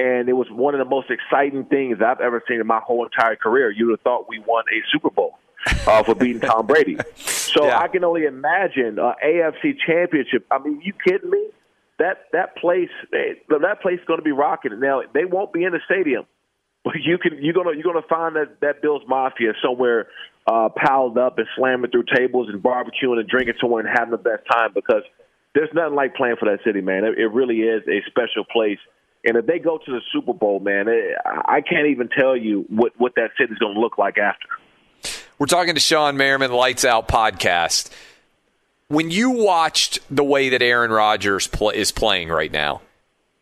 and 0.00 0.28
it 0.30 0.32
was 0.32 0.46
one 0.50 0.74
of 0.74 0.78
the 0.78 0.86
most 0.86 1.08
exciting 1.10 1.66
things 1.66 1.98
I've 2.00 2.20
ever 2.22 2.42
seen 2.48 2.60
in 2.60 2.66
my 2.66 2.80
whole 2.82 3.04
entire 3.04 3.36
career. 3.36 3.70
You'd 3.70 3.90
have 3.90 4.00
thought 4.00 4.26
we 4.26 4.38
won 4.38 4.64
a 4.72 4.80
Super 4.90 5.10
Bowl 5.10 5.38
uh, 5.86 6.02
for 6.02 6.14
beating 6.14 6.40
Tom 6.48 6.66
Brady. 6.66 6.96
So 7.16 7.66
Yeah. 7.66 7.78
I 7.78 7.88
can 7.88 8.04
only 8.04 8.24
imagine 8.24 8.98
uh, 8.98 9.12
AFC 9.22 9.74
Championship. 9.86 10.46
I 10.50 10.60
mean, 10.60 10.80
you 10.82 10.94
kidding 11.06 11.28
me? 11.30 11.46
That 11.98 12.22
that 12.32 12.56
place, 12.56 12.88
eh, 13.12 13.34
that 13.50 13.82
place 13.82 13.98
is 14.00 14.04
going 14.06 14.18
to 14.18 14.24
be 14.24 14.32
rocking. 14.32 14.80
Now 14.80 15.02
they 15.12 15.26
won't 15.26 15.52
be 15.52 15.62
in 15.64 15.72
the 15.72 15.80
stadium, 15.84 16.24
but 16.84 16.94
you 17.02 17.18
can 17.18 17.42
you're 17.42 17.54
gonna 17.54 17.72
you're 17.72 17.92
gonna 17.92 18.06
find 18.08 18.36
that 18.36 18.60
that 18.60 18.82
Bills 18.82 19.02
Mafia 19.06 19.52
somewhere 19.62 20.08
uh, 20.46 20.68
piled 20.70 21.18
up 21.18 21.38
and 21.38 21.46
slamming 21.56 21.90
through 21.90 22.04
tables 22.14 22.48
and 22.48 22.62
barbecuing 22.62 23.18
and 23.18 23.28
drinking 23.28 23.54
somewhere 23.60 23.86
and 23.86 23.88
having 23.88 24.10
the 24.10 24.18
best 24.18 24.42
time 24.50 24.70
because 24.74 25.02
there's 25.54 25.70
nothing 25.74 25.94
like 25.94 26.14
playing 26.14 26.36
for 26.38 26.50
that 26.50 26.64
city, 26.64 26.80
man. 26.80 27.04
It, 27.04 27.18
it 27.18 27.26
really 27.28 27.60
is 27.60 27.82
a 27.86 28.02
special 28.08 28.44
place. 28.50 28.78
And 29.24 29.36
if 29.36 29.46
they 29.46 29.58
go 29.58 29.78
to 29.78 29.90
the 29.90 30.00
Super 30.12 30.32
Bowl, 30.32 30.58
man, 30.58 30.88
it, 30.88 31.16
I 31.24 31.60
can't 31.60 31.86
even 31.88 32.08
tell 32.08 32.36
you 32.36 32.64
what 32.68 32.92
what 32.98 33.14
that 33.16 33.30
city's 33.38 33.58
going 33.58 33.74
to 33.74 33.80
look 33.80 33.98
like 33.98 34.18
after. 34.18 34.48
We're 35.38 35.46
talking 35.46 35.74
to 35.74 35.80
Shawne 35.80 36.16
Merriman, 36.16 36.52
Lights 36.52 36.84
Out 36.84 37.08
Podcast. 37.08 37.90
When 38.88 39.10
you 39.10 39.30
watched 39.30 40.00
the 40.14 40.24
way 40.24 40.50
that 40.50 40.60
Aaron 40.62 40.90
Rodgers 40.90 41.46
pl- 41.46 41.70
is 41.70 41.92
playing 41.92 42.28
right 42.28 42.52
now, 42.52 42.82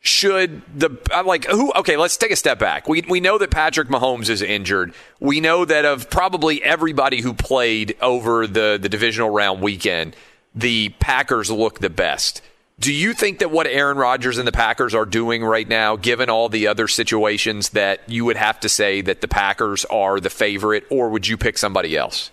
should 0.00 0.62
the 0.74 0.96
like 1.26 1.44
who? 1.44 1.72
Okay, 1.74 1.96
let's 1.98 2.16
take 2.16 2.30
a 2.30 2.36
step 2.36 2.58
back. 2.58 2.88
We 2.88 3.02
we 3.02 3.20
know 3.20 3.36
that 3.36 3.50
Patrick 3.50 3.88
Mahomes 3.88 4.30
is 4.30 4.40
injured. 4.40 4.94
We 5.20 5.40
know 5.40 5.66
that 5.66 5.84
of 5.84 6.08
probably 6.08 6.62
everybody 6.64 7.20
who 7.20 7.34
played 7.34 7.96
over 8.00 8.46
the 8.46 8.78
the 8.80 8.88
divisional 8.88 9.28
round 9.28 9.60
weekend, 9.60 10.16
the 10.54 10.88
Packers 11.00 11.50
look 11.50 11.80
the 11.80 11.90
best. 11.90 12.40
Do 12.78 12.94
you 12.94 13.12
think 13.12 13.40
that 13.40 13.50
what 13.50 13.66
Aaron 13.66 13.98
Rodgers 13.98 14.38
and 14.38 14.48
the 14.48 14.52
Packers 14.52 14.94
are 14.94 15.04
doing 15.04 15.44
right 15.44 15.68
now, 15.68 15.96
given 15.96 16.30
all 16.30 16.48
the 16.48 16.66
other 16.66 16.88
situations, 16.88 17.68
that 17.70 18.00
you 18.08 18.24
would 18.24 18.38
have 18.38 18.58
to 18.60 18.70
say 18.70 19.02
that 19.02 19.20
the 19.20 19.28
Packers 19.28 19.84
are 19.84 20.18
the 20.18 20.30
favorite, 20.30 20.84
or 20.88 21.10
would 21.10 21.28
you 21.28 21.36
pick 21.36 21.58
somebody 21.58 21.94
else? 21.94 22.30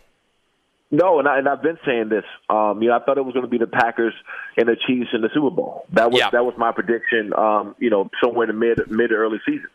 No, 0.90 1.20
and, 1.20 1.28
I, 1.28 1.38
and 1.40 1.50
I've 1.50 1.62
been 1.62 1.78
saying 1.86 2.08
this. 2.10 2.24
Um, 2.50 2.82
you 2.82 2.88
know, 2.90 2.96
I 2.96 3.04
thought 3.04 3.18
it 3.18 3.26
was 3.26 3.34
going 3.34 3.46
to 3.46 3.50
be 3.52 3.58
the 3.58 3.68
Packers 3.68 4.14
and 4.56 4.68
the 4.70 4.78
Chiefs 4.88 5.10
in 5.14 5.22
the 5.22 5.30
Super 5.34 5.50
Bowl. 5.50 5.86
That 5.92 6.12
was 6.12 6.20
Yeah. 6.22 6.30
that 6.32 6.46
was 6.46 6.54
my 6.58 6.72
prediction. 6.72 7.34
Um, 7.38 7.76
you 7.78 7.90
know, 7.90 8.10
somewhere 8.24 8.50
in 8.50 8.56
the 8.58 8.66
mid 8.66 8.80
mid 8.90 9.10
to 9.10 9.16
early 9.16 9.40
season, 9.46 9.68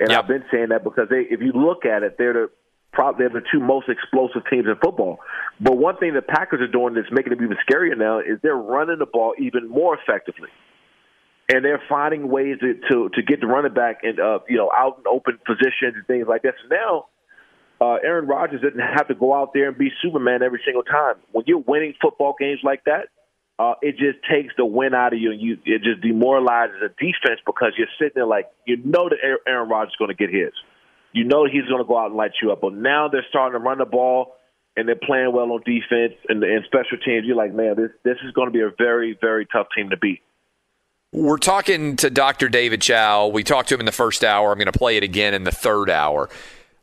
and 0.00 0.10
Yep. 0.10 0.18
I've 0.18 0.28
been 0.28 0.44
saying 0.50 0.68
that 0.70 0.82
because 0.82 1.08
they, 1.10 1.22
if 1.28 1.40
you 1.42 1.52
look 1.52 1.84
at 1.84 2.02
it, 2.02 2.16
they're 2.16 2.32
the 2.32 2.50
probably 2.92 3.28
they're 3.28 3.40
the 3.40 3.46
two 3.52 3.60
most 3.60 3.90
explosive 3.90 4.42
teams 4.48 4.66
in 4.66 4.76
football. 4.82 5.18
But 5.60 5.76
one 5.76 5.98
thing 5.98 6.14
the 6.14 6.22
Packers 6.22 6.62
are 6.62 6.72
doing 6.72 6.94
that's 6.94 7.12
making 7.12 7.32
it 7.34 7.42
even 7.42 7.58
scarier 7.70 7.96
now 7.96 8.20
is 8.20 8.38
they're 8.42 8.56
running 8.56 8.98
the 8.98 9.06
ball 9.06 9.34
even 9.38 9.68
more 9.68 9.98
effectively, 9.98 10.48
and 11.52 11.62
they're 11.62 11.82
finding 11.86 12.28
ways 12.30 12.56
to 12.60 12.80
to, 12.90 13.10
to 13.10 13.22
get 13.22 13.42
the 13.42 13.46
running 13.46 13.74
back 13.74 13.98
and 14.04 14.18
uh, 14.18 14.38
you 14.48 14.56
know 14.56 14.70
out 14.74 14.96
in 15.00 15.04
open 15.06 15.38
positions 15.44 15.96
and 15.96 16.06
things 16.06 16.26
like 16.26 16.40
that. 16.42 16.54
So 16.62 16.74
now 16.74 17.06
uh, 17.80 17.94
Aaron 18.02 18.26
Rodgers 18.26 18.62
didn't 18.62 18.80
have 18.80 19.08
to 19.08 19.14
go 19.14 19.34
out 19.34 19.52
there 19.52 19.68
and 19.68 19.78
be 19.78 19.90
Superman 20.02 20.42
every 20.42 20.60
single 20.64 20.82
time. 20.82 21.16
When 21.32 21.44
you're 21.46 21.58
winning 21.66 21.94
football 22.00 22.34
games 22.38 22.60
like 22.62 22.84
that, 22.84 23.08
uh, 23.58 23.74
it 23.82 23.92
just 23.92 24.18
takes 24.30 24.54
the 24.56 24.64
win 24.64 24.94
out 24.94 25.12
of 25.12 25.18
you, 25.18 25.32
and 25.32 25.40
you 25.40 25.58
it 25.64 25.82
just 25.82 26.00
demoralizes 26.02 26.76
the 26.80 26.88
defense 26.88 27.40
because 27.44 27.72
you're 27.78 27.88
sitting 27.98 28.12
there 28.14 28.26
like 28.26 28.46
you 28.66 28.76
know 28.78 29.08
that 29.08 29.18
Aaron- 29.46 29.68
Rodgers 29.68 29.92
is 29.92 29.96
going 29.96 30.10
to 30.10 30.14
get 30.14 30.32
his. 30.32 30.52
You 31.12 31.24
know 31.24 31.46
he's 31.46 31.64
going 31.64 31.82
to 31.82 31.88
go 31.88 31.98
out 31.98 32.06
and 32.06 32.16
light 32.16 32.32
you 32.42 32.52
up. 32.52 32.60
But 32.60 32.74
now 32.74 33.08
they're 33.08 33.24
starting 33.30 33.58
to 33.58 33.64
run 33.64 33.78
the 33.78 33.86
ball, 33.86 34.34
and 34.76 34.86
they're 34.86 34.94
playing 34.94 35.32
well 35.32 35.50
on 35.52 35.62
defense 35.64 36.14
and, 36.28 36.44
and 36.44 36.64
special 36.66 36.98
teams. 37.02 37.24
You're 37.26 37.36
like, 37.36 37.54
man, 37.54 37.76
this 37.76 37.90
this 38.04 38.16
is 38.26 38.32
going 38.32 38.48
to 38.48 38.52
be 38.52 38.60
a 38.60 38.70
very 38.76 39.16
very 39.20 39.46
tough 39.46 39.68
team 39.74 39.88
to 39.90 39.96
beat. 39.96 40.20
We're 41.12 41.38
talking 41.38 41.96
to 41.96 42.10
Dr. 42.10 42.50
David 42.50 42.82
Chao. 42.82 43.28
We 43.28 43.42
talked 43.42 43.70
to 43.70 43.74
him 43.74 43.80
in 43.80 43.86
the 43.86 43.92
first 43.92 44.22
hour. 44.22 44.52
I'm 44.52 44.58
going 44.58 44.70
to 44.70 44.78
play 44.78 44.98
it 44.98 45.02
again 45.02 45.32
in 45.32 45.44
the 45.44 45.52
third 45.52 45.88
hour. 45.88 46.28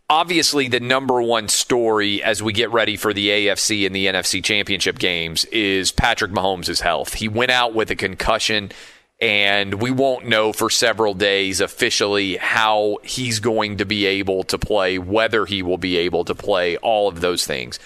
Obviously, 0.10 0.68
the 0.68 0.80
number 0.80 1.22
one 1.22 1.48
story 1.48 2.22
as 2.22 2.44
we 2.44 2.54
get 2.54 2.72
ready 2.72 2.98
for 2.98 3.14
the 3.14 3.30
AFC 3.30 3.86
and 3.86 3.96
the 3.96 4.06
NFC 4.08 4.44
championship 4.44 5.00
games 5.00 5.46
is 5.46 5.92
Patrick 5.92 6.32
Mahomes' 6.32 6.82
health. 6.82 7.14
He 7.14 7.28
went 7.28 7.52
out 7.52 7.74
with 7.74 7.90
a 7.90 7.96
concussion, 7.96 8.72
and 9.20 9.76
we 9.76 9.92
won't 9.92 10.28
know 10.28 10.54
for 10.54 10.70
several 10.70 11.14
days 11.14 11.62
officially 11.62 12.38
how 12.38 12.98
he's 13.04 13.40
going 13.40 13.78
to 13.78 13.86
be 13.86 14.06
able 14.06 14.44
to 14.44 14.58
play, 14.60 15.00
whether 15.00 15.46
he 15.46 15.64
will 15.64 15.78
be 15.78 15.98
able 15.98 16.26
to 16.26 16.36
play, 16.36 16.78
all 16.78 17.08
of 17.08 17.22
those 17.22 17.46
things 17.46 17.80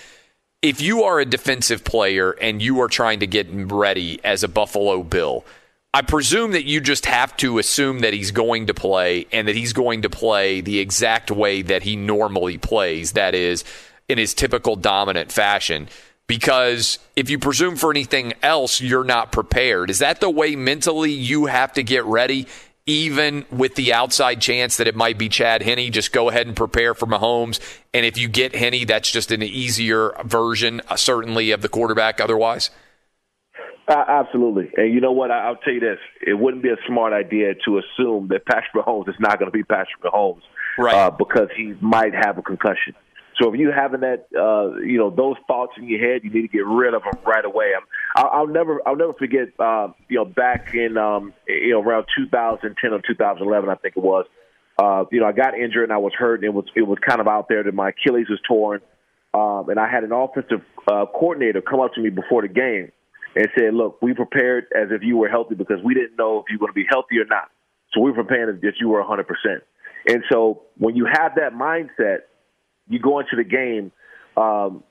if 0.61 0.82
you 0.82 1.03
are 1.03 1.20
a 1.20 1.26
defensive 1.26 1.84
player 1.84 2.32
and 2.32 2.61
you 2.61 2.82
are 2.82 2.88
trying 2.88 3.20
to 3.20 3.28
get 3.28 3.47
ready 3.49 4.20
as 4.24 4.43
a 4.43 4.47
Buffalo 4.47 5.03
Bill, 5.03 5.45
I 5.98 6.04
presume 6.04 6.52
that 6.52 6.66
you 6.66 6.80
just 6.80 7.08
have 7.08 7.36
to 7.38 7.58
assume 7.58 8.02
that 8.02 8.14
he's 8.14 8.30
going 8.30 8.68
to 8.68 8.76
play 8.76 9.26
and 9.32 9.48
that 9.48 9.56
he's 9.56 9.74
going 9.74 10.04
to 10.04 10.12
play 10.12 10.62
the 10.62 10.78
exact 10.78 11.32
way 11.32 11.64
that 11.64 11.82
he 11.82 11.95
normally 11.95 12.60
plays, 12.60 13.14
that 13.14 13.34
is, 13.34 13.64
in 14.08 14.20
his 14.20 14.36
typical 14.36 14.76
dominant 14.76 15.32
fashion. 15.32 15.89
Because 16.28 17.00
if 17.16 17.32
you 17.32 17.39
presume 17.39 17.78
for 17.78 17.89
anything 17.89 18.34
else, 18.43 18.80
you're 18.80 19.04
not 19.04 19.32
prepared. 19.32 19.89
Is 19.89 19.98
that 19.98 20.22
the 20.22 20.30
way 20.30 20.56
mentally 20.56 21.14
you 21.14 21.48
have 21.48 21.74
to 21.74 21.82
get 21.82 22.06
ready? 22.06 22.45
Even 22.86 23.48
with 23.50 23.74
the 23.74 23.91
outside 23.91 24.39
chance 24.39 24.78
that 24.78 24.86
it 24.86 24.95
might 24.95 25.18
be 25.18 25.30
Chad 25.30 25.64
Henne, 25.64 25.91
just 25.91 26.14
go 26.14 26.30
ahead 26.30 26.45
and 26.45 26.56
prepare 26.56 26.93
for 26.93 27.08
Mahomes. 27.08 27.60
And 27.91 28.06
if 28.06 28.20
you 28.20 28.28
get 28.28 28.54
Henne, 28.54 28.86
that's 28.86 29.10
just 29.10 29.32
an 29.32 29.41
easier 29.41 30.12
version, 30.24 30.80
uh, 30.89 30.95
certainly, 30.95 31.50
of 31.50 31.64
the 31.64 31.70
quarterback 31.70 32.22
otherwise. 32.22 32.70
Uh, 33.88 34.04
absolutely. 34.08 34.70
And 34.76 34.94
you 34.94 35.00
know 35.00 35.14
what? 35.14 35.32
I, 35.32 35.48
I'll 35.48 35.56
tell 35.56 35.74
you 35.74 35.80
this: 35.80 36.00
it 36.26 36.34
wouldn't 36.34 36.62
be 36.62 36.70
a 36.70 36.78
smart 36.88 37.14
idea 37.14 37.54
to 37.66 37.80
assume 37.80 38.28
that 38.30 38.46
Patrick 38.46 38.74
Mahomes 38.76 39.08
is 39.08 39.16
not 39.20 39.40
going 39.40 39.50
to 39.50 39.58
be 39.58 39.64
Patrick 39.64 40.02
Mahomes, 40.04 40.42
Right. 40.78 40.94
Uh, 40.94 41.10
because 41.10 41.50
he 41.56 41.74
might 41.82 42.14
have 42.14 42.38
a 42.38 42.42
concussion. 42.42 42.94
So 43.42 43.54
if 43.54 43.60
you 43.60 43.72
having 43.72 44.02
that, 44.02 44.28
uh, 44.36 44.78
you 44.80 44.98
know, 44.98 45.10
those 45.12 45.36
thoughts 45.48 45.74
in 45.78 45.88
your 45.88 46.00
head, 46.00 46.22
you 46.24 46.32
need 46.32 46.42
to 46.42 46.48
get 46.48 46.66
rid 46.66 46.94
of 46.94 47.04
them 47.04 47.14
right 47.26 47.46
away. 47.46 47.72
I'm, 47.78 47.86
I'll, 48.16 48.40
I'll 48.40 48.48
never, 48.48 48.82
I'll 48.86 48.96
never 48.96 49.14
forget, 49.14 49.50
uh, 49.60 49.90
you 50.10 50.18
know, 50.18 50.26
back 50.26 50.74
in, 50.74 50.98
um, 50.98 51.34
you 51.48 51.72
know, 51.72 51.82
around 51.82 52.06
2010 52.18 52.94
or 52.94 53.02
2011, 53.08 53.70
I 53.70 53.76
think 53.76 53.96
it 53.96 54.04
was. 54.04 54.26
Uh, 54.80 55.06
you 55.12 55.20
know, 55.20 55.28
I 55.28 55.34
got 55.34 55.56
injured 55.56 55.84
and 55.84 55.94
I 55.94 55.98
was 55.98 56.14
hurt, 56.18 56.36
and 56.36 56.46
it 56.46 56.54
was, 56.54 56.66
it 56.76 56.82
was 56.82 56.98
kind 57.08 57.22
of 57.22 57.28
out 57.28 57.48
there 57.48 57.64
that 57.64 57.74
my 57.74 57.90
Achilles 57.90 58.28
was 58.30 58.40
torn, 58.48 58.82
um, 59.34 59.70
and 59.70 59.80
I 59.80 59.90
had 59.90 60.04
an 60.04 60.12
offensive 60.12 60.62
uh, 60.92 61.06
coordinator 61.06 61.62
come 61.62 61.80
up 61.80 61.94
to 61.94 62.02
me 62.02 62.10
before 62.10 62.42
the 62.42 62.48
game 62.48 62.92
and 63.38 63.48
said, 63.58 63.74
"Look, 63.74 64.02
we 64.02 64.14
prepared 64.14 64.66
as 64.76 64.90
if 64.92 65.04
you 65.04 65.16
were 65.18 65.30
healthy 65.30 65.56
because 65.56 65.78
we 65.84 65.94
didn't 65.94 66.18
know 66.18 66.40
if 66.40 66.46
you 66.50 66.58
were 66.58 66.68
going 66.68 66.74
to 66.74 66.82
be 66.82 66.88
healthy 66.90 67.20
or 67.20 67.26
not. 67.26 67.50
So 67.94 68.02
we 68.02 68.12
were 68.12 68.24
preparing 68.24 68.56
as 68.58 68.64
if 68.64 68.76
you 68.80 68.90
were 68.90 69.04
100%." 69.04 69.26
And 70.08 70.24
so 70.32 70.64
when 70.78 70.96
you 70.96 71.06
have 71.06 71.36
that 71.36 71.54
mindset, 71.54 72.20
you 72.88 73.00
go 73.00 73.20
into 73.20 73.36
the 73.36 73.44
game 73.44 73.92
um, 74.36 74.84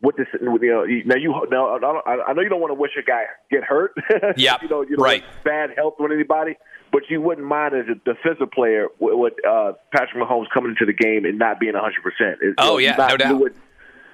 with 0.00 0.16
this. 0.16 0.28
You 0.40 0.46
know, 0.46 0.84
now 1.04 1.14
you 1.14 1.46
now 1.50 1.76
I 2.06 2.28
I 2.28 2.32
know 2.32 2.40
you 2.40 2.48
don't 2.48 2.60
want 2.60 2.70
to 2.70 2.80
wish 2.80 2.92
a 2.98 3.02
guy 3.02 3.24
get 3.50 3.64
hurt. 3.64 3.92
Yeah, 4.36 4.56
you 4.62 4.68
know, 4.68 4.82
you 4.82 4.96
know, 4.96 5.04
right. 5.04 5.24
bad 5.44 5.70
health 5.76 5.94
on 6.00 6.12
anybody, 6.12 6.56
but 6.92 7.02
you 7.10 7.20
wouldn't 7.20 7.46
mind 7.46 7.74
as 7.74 7.86
a 7.90 7.94
defensive 7.94 8.50
player 8.52 8.86
with, 8.98 9.14
with 9.18 9.32
uh, 9.46 9.72
Patrick 9.92 10.22
Mahomes 10.22 10.46
coming 10.54 10.70
into 10.70 10.86
the 10.86 10.96
game 10.96 11.24
and 11.24 11.38
not 11.38 11.60
being 11.60 11.74
100. 11.74 12.02
percent 12.02 12.38
Oh, 12.58 12.78
yeah, 12.78 12.96
no 12.96 13.16
doubt. 13.16 13.30
You, 13.30 13.36
would, 13.38 13.54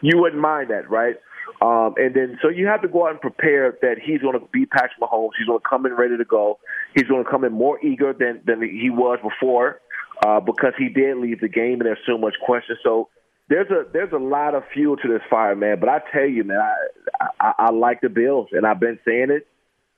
you 0.01 0.19
wouldn't 0.19 0.41
mind 0.41 0.71
that, 0.71 0.91
right? 0.91 1.17
Um, 1.61 1.95
and 1.97 2.15
then, 2.15 2.39
so 2.43 2.49
you 2.49 2.67
have 2.67 2.83
to 2.83 2.89
go 2.89 3.07
out 3.07 3.13
and 3.13 3.21
prepare 3.21 3.77
that 3.83 3.97
he's 4.03 4.21
going 4.21 4.39
to 4.39 4.47
be 4.53 4.67
Patrick 4.67 5.01
Mahomes. 5.01 5.31
He's 5.39 5.47
going 5.47 5.61
to 5.61 5.69
come 5.69 5.87
in 5.87 5.95
ready 5.95 6.17
to 6.17 6.25
go. 6.25 6.59
He's 6.95 7.05
going 7.05 7.25
to 7.25 7.31
come 7.31 7.45
in 7.45 7.53
more 7.53 7.79
eager 7.85 8.13
than 8.13 8.43
than 8.47 8.63
he 8.63 8.91
was 8.91 9.19
before 9.23 9.81
uh, 10.25 10.41
because 10.41 10.73
he 10.79 10.89
did 10.89 11.17
leave 11.19 11.41
the 11.41 11.49
game, 11.49 11.81
and 11.81 11.87
there's 11.87 11.99
so 12.07 12.19
much 12.19 12.35
question. 12.45 12.77
So 12.83 13.09
there's 13.49 13.71
a 13.71 13.85
there's 13.93 14.13
a 14.13 14.19
lot 14.19 14.55
of 14.55 14.65
fuel 14.73 14.97
to 14.97 15.09
this 15.09 15.23
fire, 15.31 15.57
man. 15.57 15.79
But 15.81 15.89
I 15.89 16.01
tell 16.13 16.27
you, 16.27 16.45
man, 16.45 16.59
I 16.59 17.27
I, 17.41 17.53
I 17.59 17.71
like 17.71 18.01
the 18.01 18.09
Bills, 18.09 18.49
and 18.53 18.67
I've 18.67 18.81
been 18.81 18.99
saying 19.07 19.31
it. 19.31 19.47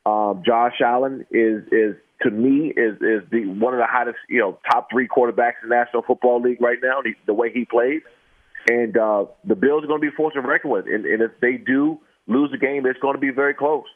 Um, 0.07 0.43
Josh 0.45 0.81
Allen 0.85 1.27
is 1.31 1.65
is 1.73 1.97
to 2.23 2.31
me 2.31 2.73
is 2.77 2.97
is 3.01 3.29
the 3.31 3.47
one 3.47 3.75
of 3.75 3.81
the 3.81 3.87
hottest, 3.87 4.19
you 4.29 4.41
know, 4.41 4.59
top 4.71 4.89
three 4.91 5.09
quarterbacks 5.09 5.63
in 5.63 5.69
the 5.69 5.75
National 5.75 6.03
Football 6.03 6.43
League 6.43 6.61
right 6.61 6.79
now. 6.83 7.01
The, 7.03 7.15
the 7.27 7.35
way 7.35 7.51
he 7.53 7.65
plays, 7.65 8.03
and 8.69 8.97
uh, 8.97 9.25
the 9.45 9.55
Bills 9.55 9.85
are 9.85 9.87
going 9.87 10.01
to 10.01 10.11
be 10.11 10.15
forced 10.15 10.35
to 10.35 10.41
reckon 10.41 10.71
with. 10.71 10.87
And, 10.87 11.07
and 11.07 11.23
if 11.23 11.33
they 11.41 11.57
do 11.57 12.01
lose 12.27 12.51
the 12.51 12.59
game, 12.59 12.87
it's 12.87 12.99
going 13.01 13.15
to 13.15 13.21
be 13.21 13.31
very 13.31 13.55
close. 13.55 13.87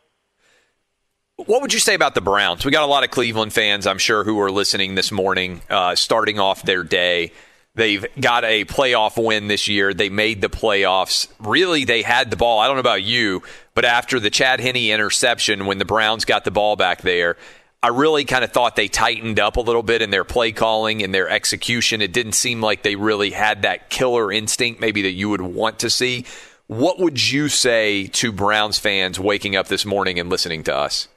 What 1.36 1.62
would 1.62 1.72
you 1.72 1.80
say 1.80 1.94
about 1.94 2.14
the 2.14 2.20
Browns? 2.20 2.64
We 2.64 2.70
got 2.70 2.84
a 2.84 2.86
lot 2.86 3.04
of 3.04 3.10
Cleveland 3.10 3.52
fans, 3.52 3.86
I'm 3.86 3.98
sure, 3.98 4.22
who 4.22 4.40
are 4.40 4.50
listening 4.50 4.94
this 4.94 5.10
morning, 5.10 5.62
uh, 5.68 5.94
starting 5.94 6.38
off 6.38 6.62
their 6.62 6.84
day. 6.84 7.32
They've 7.74 8.04
got 8.20 8.44
a 8.44 8.66
playoff 8.66 9.22
win 9.22 9.48
this 9.48 9.66
year. 9.66 9.94
They 9.94 10.10
made 10.10 10.42
the 10.42 10.50
playoffs. 10.50 11.28
Really, 11.40 11.84
they 11.84 12.02
had 12.02 12.30
the 12.30 12.36
ball. 12.36 12.58
I 12.58 12.66
don't 12.66 12.76
know 12.76 12.80
about 12.80 13.02
you, 13.02 13.42
but 13.74 13.86
after 13.86 14.20
the 14.20 14.28
Chad 14.28 14.60
Henne 14.60 14.76
interception, 14.76 15.64
when 15.64 15.78
the 15.78 15.86
Browns 15.86 16.26
got 16.26 16.44
the 16.44 16.50
ball 16.50 16.76
back 16.76 17.00
there, 17.00 17.38
I 17.82 17.88
really 17.88 18.24
kind 18.24 18.44
of 18.44 18.52
thought 18.52 18.76
they 18.76 18.88
tightened 18.88 19.40
up 19.40 19.56
a 19.56 19.60
little 19.60 19.82
bit 19.82 20.02
in 20.02 20.10
their 20.10 20.24
play 20.24 20.52
calling 20.52 21.02
and 21.02 21.12
their 21.12 21.28
execution. 21.28 22.00
It 22.00 22.12
didn't 22.12 22.32
seem 22.32 22.60
like 22.60 22.82
they 22.82 22.94
really 22.94 23.30
had 23.30 23.62
that 23.62 23.90
killer 23.90 24.30
instinct, 24.30 24.80
maybe 24.80 25.02
that 25.02 25.12
you 25.12 25.28
would 25.30 25.40
want 25.40 25.80
to 25.80 25.90
see. 25.90 26.24
What 26.68 27.00
would 27.00 27.30
you 27.30 27.48
say 27.48 28.06
to 28.06 28.30
Browns 28.32 28.78
fans 28.78 29.18
waking 29.18 29.56
up 29.56 29.66
this 29.66 29.84
morning 29.84 30.20
and 30.20 30.30
listening 30.30 30.62
to 30.64 30.74
us? 30.74 31.08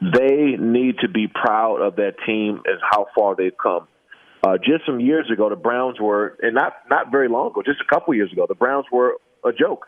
they 0.00 0.56
need 0.58 0.98
to 1.00 1.08
be 1.08 1.28
proud 1.28 1.80
of 1.82 1.96
that 1.96 2.14
team 2.26 2.62
and 2.64 2.78
how 2.90 3.06
far 3.14 3.36
they've 3.36 3.56
come. 3.62 3.86
Uh, 4.42 4.56
just 4.56 4.86
some 4.86 5.00
years 5.00 5.30
ago, 5.30 5.50
the 5.50 5.56
Browns 5.56 6.00
were, 6.00 6.38
and 6.40 6.54
not 6.54 6.72
not 6.88 7.10
very 7.10 7.28
long 7.28 7.50
ago, 7.50 7.62
just 7.62 7.80
a 7.80 7.94
couple 7.94 8.14
years 8.14 8.32
ago, 8.32 8.46
the 8.48 8.54
Browns 8.54 8.86
were 8.90 9.16
a 9.44 9.52
joke, 9.52 9.86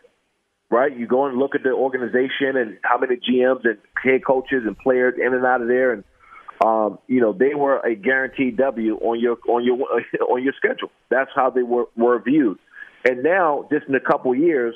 right? 0.73 0.97
You 0.97 1.07
go 1.07 1.27
and 1.27 1.39
look 1.39 1.55
at 1.55 1.63
the 1.63 1.71
organization 1.71 2.57
and 2.57 2.79
how 2.83 2.99
many 2.99 3.17
GMs 3.17 3.65
and 3.65 3.79
head 4.03 4.25
coaches 4.27 4.63
and 4.67 4.77
players 4.77 5.15
in 5.25 5.35
and 5.35 5.45
out 5.45 5.61
of 5.61 5.69
there, 5.69 5.93
and 5.93 6.05
um, 6.65 6.99
you 7.07 7.21
know 7.21 7.33
they 7.33 7.55
were 7.55 7.79
a 7.81 7.95
guaranteed 7.95 8.57
W 8.57 8.97
on 8.97 9.21
your 9.21 9.37
on 9.49 9.63
your 9.63 9.77
on 10.31 10.43
your 10.43 10.55
schedule. 10.57 10.91
That's 11.11 11.31
how 11.35 11.51
they 11.51 11.63
were 11.63 11.85
were 11.95 12.21
viewed. 12.21 12.59
And 13.05 13.23
now, 13.23 13.69
just 13.71 13.87
in 13.87 13.95
a 13.95 14.01
couple 14.01 14.35
years, 14.35 14.75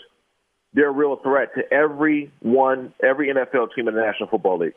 they're 0.75 0.89
a 0.89 0.93
real 0.93 1.17
threat 1.17 1.55
to 1.55 1.63
every 1.73 2.31
one, 2.41 2.93
every 3.03 3.33
NFL 3.33 3.69
team 3.75 3.89
in 3.89 3.95
the 3.95 4.01
National 4.01 4.29
Football 4.29 4.59
League. 4.59 4.75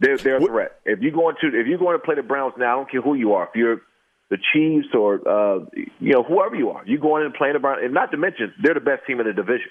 They're, 0.00 0.16
they're 0.16 0.36
a 0.36 0.46
threat. 0.46 0.80
If 0.84 1.02
you 1.02 1.10
go 1.10 1.28
into 1.28 1.48
if 1.48 1.66
you're 1.66 1.78
going 1.78 1.98
to 1.98 2.04
play 2.04 2.14
the 2.14 2.22
Browns 2.22 2.54
now, 2.56 2.74
I 2.74 2.76
don't 2.76 2.90
care 2.90 3.02
who 3.02 3.14
you 3.14 3.34
are. 3.34 3.48
If 3.48 3.56
you're 3.56 3.82
the 4.30 4.36
Chiefs 4.52 4.88
or 4.94 5.14
uh, 5.26 5.64
you 5.98 6.12
know 6.12 6.22
whoever 6.22 6.54
you 6.54 6.70
are, 6.70 6.82
you 6.86 6.98
go 6.98 7.16
in 7.16 7.24
and 7.24 7.34
play 7.34 7.52
the 7.52 7.58
Browns, 7.58 7.80
and 7.82 7.94
not 7.94 8.10
to 8.10 8.16
mention 8.16 8.52
they're 8.62 8.74
the 8.74 8.80
best 8.80 9.06
team 9.06 9.20
in 9.20 9.26
the 9.26 9.32
division. 9.32 9.70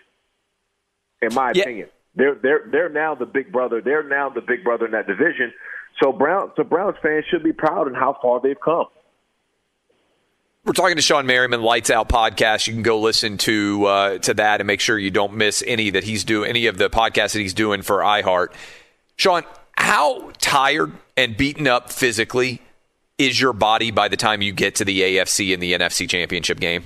In 1.22 1.34
my 1.34 1.52
Yeah. 1.54 1.64
opinion, 1.64 1.90
they're 2.16 2.36
they're 2.36 2.64
they're 2.72 2.90
now 2.90 3.16
the 3.16 3.26
big 3.26 3.52
brother. 3.52 3.82
They're 3.82 4.04
now 4.04 4.30
the 4.30 4.42
big 4.42 4.64
brother 4.64 4.86
in 4.86 4.92
that 4.92 5.08
division. 5.08 5.54
So 6.02 6.12
Brown, 6.12 6.52
so 6.56 6.64
Browns 6.64 6.96
fans 7.02 7.26
should 7.30 7.44
be 7.44 7.54
proud 7.54 7.88
in 7.88 7.94
how 7.96 8.18
far 8.22 8.40
they've 8.42 8.60
come. 8.60 8.86
We're 10.66 10.74
talking 10.74 10.98
to 10.98 11.02
Shawne 11.02 11.26
Merriman, 11.26 11.62
Lights 11.62 11.90
Out 11.90 12.10
podcast. 12.10 12.68
You 12.68 12.74
can 12.74 12.84
go 12.84 13.00
listen 13.00 13.38
to 13.40 13.86
uh, 13.86 14.18
to 14.20 14.34
that 14.34 14.60
and 14.60 14.68
make 14.68 14.82
sure 14.82 15.00
you 15.00 15.12
don't 15.12 15.34
miss 15.36 15.64
any 15.66 15.92
that 15.92 16.04
he's 16.04 16.24
doing, 16.26 16.50
any 16.50 16.66
of 16.66 16.78
the 16.78 16.90
podcasts 16.90 17.34
that 17.34 17.40
he's 17.40 17.54
doing 17.54 17.82
for 17.84 18.00
iHeart. 18.00 18.50
Shawne, 19.18 19.46
how 19.78 20.32
tired 20.40 20.92
and 21.16 21.38
beaten 21.38 21.68
up 21.68 21.92
physically 21.92 22.62
is 23.18 23.40
your 23.40 23.54
body 23.54 23.92
by 23.92 24.08
the 24.08 24.18
time 24.18 24.42
you 24.42 24.52
get 24.52 24.76
to 24.76 24.86
the 24.86 25.02
AFC 25.02 25.54
and 25.54 25.62
the 25.62 25.74
NFC 25.74 26.08
championship 26.10 26.60
game? 26.60 26.84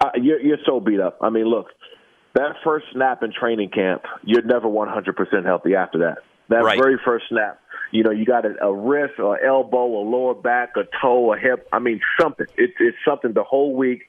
I, 0.00 0.10
you're, 0.20 0.40
you're 0.40 0.58
so 0.66 0.80
beat 0.80 1.00
up. 1.00 1.18
I 1.20 1.30
mean, 1.30 1.46
look, 1.46 1.66
that 2.34 2.56
first 2.64 2.86
snap 2.92 3.22
in 3.22 3.32
training 3.32 3.70
camp, 3.70 4.02
you're 4.24 4.42
never 4.42 4.68
100% 4.68 5.44
healthy 5.44 5.74
after 5.74 5.98
that. 5.98 6.18
That 6.48 6.64
Right. 6.64 6.78
very 6.78 6.98
first 7.04 7.26
snap, 7.28 7.60
you 7.92 8.02
know, 8.02 8.10
you 8.10 8.24
got 8.24 8.44
a, 8.44 8.54
a 8.62 8.72
wrist, 8.74 9.18
or 9.18 9.38
elbow, 9.42 9.84
a 9.86 10.04
lower 10.08 10.34
back, 10.34 10.72
a 10.76 10.82
toe, 11.00 11.32
a 11.34 11.38
hip. 11.38 11.68
I 11.72 11.78
mean, 11.78 12.00
something. 12.20 12.46
It's 12.56 12.72
it's 12.80 12.96
something 13.06 13.32
the 13.32 13.44
whole 13.44 13.74
week. 13.76 14.08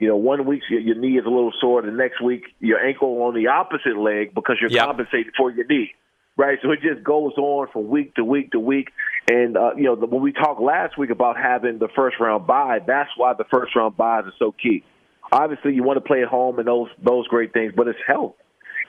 You 0.00 0.08
know, 0.08 0.16
one 0.16 0.44
week 0.44 0.62
your, 0.68 0.80
your 0.80 0.96
knee 0.96 1.18
is 1.18 1.24
a 1.24 1.28
little 1.28 1.52
sore. 1.60 1.82
The 1.82 1.92
next 1.92 2.20
week 2.20 2.42
your 2.58 2.80
ankle 2.84 3.22
on 3.22 3.34
the 3.34 3.46
opposite 3.46 3.96
leg 3.96 4.34
because 4.34 4.56
you're 4.60 4.70
Yep. 4.70 4.84
compensating 4.84 5.32
for 5.36 5.50
your 5.52 5.64
knee. 5.66 5.92
Right, 6.34 6.58
so 6.62 6.70
it 6.70 6.80
just 6.80 7.04
goes 7.04 7.32
on 7.36 7.68
from 7.72 7.88
week 7.88 8.14
to 8.14 8.24
week 8.24 8.52
to 8.52 8.60
week, 8.60 8.88
and 9.30 9.54
uh, 9.54 9.74
you 9.76 9.84
know 9.84 9.96
the, 9.96 10.06
when 10.06 10.22
we 10.22 10.32
talked 10.32 10.62
last 10.62 10.96
week 10.96 11.10
about 11.10 11.36
having 11.36 11.78
the 11.78 11.88
first 11.94 12.16
round 12.18 12.46
bye, 12.46 12.78
that's 12.86 13.10
why 13.18 13.34
the 13.36 13.44
first 13.52 13.76
round 13.76 13.98
byes 13.98 14.24
are 14.24 14.32
so 14.38 14.50
key. 14.50 14.82
Obviously, 15.30 15.74
you 15.74 15.82
want 15.82 15.98
to 15.98 16.00
play 16.00 16.22
at 16.22 16.28
home 16.28 16.58
and 16.58 16.66
those 16.66 16.88
those 17.04 17.28
great 17.28 17.52
things, 17.52 17.74
but 17.76 17.86
it's 17.86 17.98
health. 18.06 18.34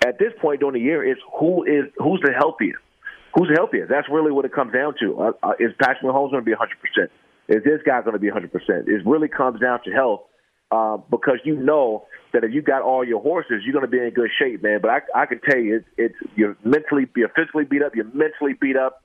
At 0.08 0.20
this 0.20 0.32
point 0.42 0.62
during 0.62 0.76
the 0.76 0.80
year, 0.80 1.04
it's 1.04 1.20
who 1.38 1.66
is 1.66 1.92
who's 1.98 2.22
the 2.24 2.32
healthiest. 2.32 2.80
Who's 3.36 3.50
the 3.50 3.56
healthiest? 3.56 3.90
That's 3.90 4.08
really 4.10 4.32
what 4.32 4.46
it 4.46 4.54
comes 4.54 4.72
down 4.72 4.94
to. 5.02 5.20
Uh, 5.20 5.32
uh, 5.44 5.52
is 5.60 5.72
Patrick 5.82 6.04
Mahomes 6.04 6.32
going 6.32 6.44
to 6.44 6.46
be 6.46 6.52
100 6.52 6.80
percent? 6.80 7.12
Is 7.50 7.62
this 7.66 7.82
guy 7.86 8.00
going 8.02 8.14
to 8.14 8.20
be 8.20 8.32
100 8.32 8.54
percent? 8.54 8.88
It 8.88 9.06
really 9.06 9.28
comes 9.28 9.60
down 9.60 9.80
to 9.84 9.92
health 9.92 10.22
uh, 10.72 10.96
because 11.12 11.40
you 11.44 11.58
know 11.58 12.06
that 12.34 12.44
if 12.44 12.52
you 12.52 12.62
got 12.62 12.82
all 12.82 13.04
your 13.04 13.22
horses, 13.22 13.62
you're 13.64 13.74
going 13.74 13.86
to 13.86 13.92
be 13.92 14.00
in 14.00 14.10
good 14.10 14.32
shape, 14.38 14.62
man. 14.64 14.80
But 14.82 14.92
I, 14.92 15.22
I 15.22 15.26
can 15.28 15.40
tell 15.40 15.60
you, 15.60 15.78
it's, 15.78 15.88
it's 15.98 16.32
you're 16.36 16.58
mentally, 16.64 17.08
you're 17.16 17.30
physically 17.30 17.64
beat 17.64 17.84
up, 17.84 17.96
you're 17.96 18.12
mentally 18.12 18.54
beat 18.60 18.76
up. 18.76 19.02